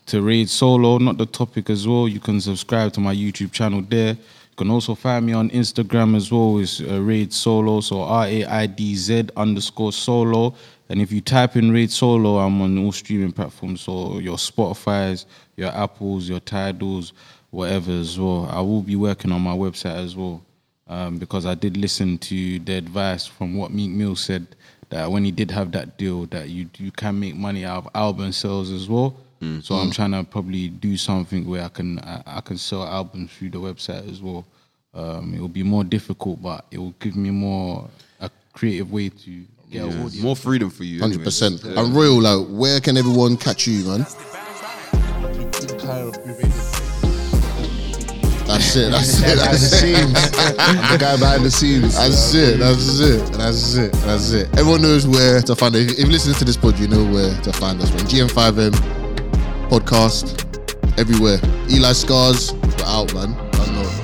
to 0.07 0.21
Raid 0.21 0.51
Solo, 0.51 0.99
not 0.99 1.17
the 1.17 1.25
topic 1.25 1.71
as 1.71 1.89
well. 1.89 2.07
You 2.07 2.21
can 2.21 2.39
subscribe 2.39 2.93
to 2.93 3.01
my 3.01 3.15
YouTube 3.15 3.51
channel 3.51 3.81
there. 3.81 4.11
You 4.11 4.57
can 4.57 4.71
also 4.71 4.95
find 4.95 5.25
me 5.25 5.33
on 5.33 5.49
Instagram 5.49 6.15
as 6.15 6.31
well. 6.31 6.59
It's 6.59 6.83
uh, 6.83 7.01
Raid 7.01 7.33
Solo, 7.33 7.81
so 7.81 8.03
R 8.03 8.27
A 8.27 8.45
I 8.45 8.67
D 8.67 8.95
Z 8.95 9.29
underscore 9.39 9.95
Solo. 9.95 10.55
And 10.91 11.01
if 11.01 11.11
you 11.11 11.23
type 11.23 11.57
in 11.57 11.73
Raid 11.73 11.91
Solo, 11.91 12.37
I'm 12.37 12.61
on 12.61 12.77
all 12.77 12.93
streaming 12.93 13.33
platforms. 13.33 13.81
So 13.81 14.19
your 14.19 14.37
Spotify's, 14.37 15.25
your 15.57 15.71
Apples, 15.71 16.29
your 16.29 16.41
Tidals, 16.41 17.15
whatever 17.53 17.93
as 17.93 18.19
well. 18.19 18.49
I 18.51 18.61
will 18.61 18.83
be 18.83 18.97
working 18.97 19.31
on 19.31 19.41
my 19.43 19.55
website 19.55 19.95
as 20.05 20.17
well 20.17 20.43
um, 20.89 21.19
because 21.19 21.47
I 21.47 21.55
did 21.55 21.77
listen 21.77 22.19
to 22.19 22.59
the 22.59 22.75
advice 22.75 23.27
from 23.27 23.57
what 23.57 23.71
Meek 23.71 23.91
Mill 23.91 24.17
said 24.17 24.47
that 24.89 25.11
when 25.11 25.25
he 25.25 25.31
did 25.31 25.51
have 25.51 25.71
that 25.73 25.97
deal 25.97 26.27
that 26.27 26.49
you 26.49 26.69
you 26.79 26.91
can 26.91 27.19
make 27.21 27.37
money 27.37 27.65
out 27.65 27.85
of 27.85 27.91
album 27.95 28.33
sales 28.33 28.71
as 28.73 28.89
well. 28.89 29.15
So 29.63 29.75
I'm 29.75 29.91
trying 29.91 30.13
to 30.13 30.23
probably 30.23 30.69
do 30.69 30.97
something 30.97 31.49
where 31.49 31.65
I 31.65 31.69
can 31.69 31.99
I, 31.99 32.23
I 32.27 32.41
can 32.43 32.57
sell 32.57 32.85
albums 32.85 33.33
through 33.33 33.51
the 33.51 33.59
website 33.59 34.09
as 34.09 34.23
well. 34.23 34.45
Um, 34.95 35.35
it 35.35 35.41
will 35.41 35.49
be 35.49 35.65
more 35.65 35.83
difficult, 35.83 36.41
but 36.41 36.65
it 36.71 36.79
will 36.79 36.95
give 37.01 37.17
me 37.17 37.31
more 37.31 37.89
a 38.21 38.31
creative 38.53 38.93
way 38.93 39.09
to 39.09 39.45
get 39.69 39.83
an 39.83 39.89
audience. 39.95 40.23
More 40.23 40.37
freedom 40.37 40.71
for 40.71 40.85
you. 40.85 41.01
Hundred 41.01 41.25
percent. 41.25 41.65
And 41.65 41.93
Royal, 41.93 42.21
like, 42.21 42.47
where 42.51 42.79
can 42.79 42.97
everyone 42.97 43.37
catch 43.37 43.67
you, 43.67 43.85
man? 43.85 44.07
That's 48.47 48.77
it. 48.77 48.91
That's 48.91 49.19
it. 49.21 49.23
The 49.23 49.35
That's 49.37 49.63
it. 49.63 49.69
scenes. 49.79 50.57
I'm 50.59 50.93
the 50.93 50.99
guy 50.99 51.17
behind 51.17 51.45
the 51.45 51.51
scenes. 51.51 51.97
That's 51.97 52.35
it. 52.35 52.59
That's 52.59 53.01
it. 53.01 53.33
That's 53.33 53.75
it. 53.77 53.93
That's 53.93 54.31
it. 54.33 54.49
Everyone 54.59 54.83
knows 54.83 55.07
where 55.07 55.41
to 55.43 55.55
find 55.55 55.75
it. 55.77 55.93
If 55.93 55.99
you 56.01 56.07
listen 56.07 56.35
to 56.35 56.45
this 56.45 56.57
pod, 56.57 56.79
you 56.79 56.89
know 56.89 57.05
where 57.05 57.35
to 57.43 57.53
find 57.55 57.81
us. 57.81 57.91
We're 57.93 58.01
on 58.01 58.07
GM5M 58.07 58.73
podcast 59.69 60.99
everywhere. 60.99 61.39
Eli 61.71 61.93
Scars, 61.93 62.53
we're 62.53 62.85
out, 62.85 63.15
man. 63.15 64.02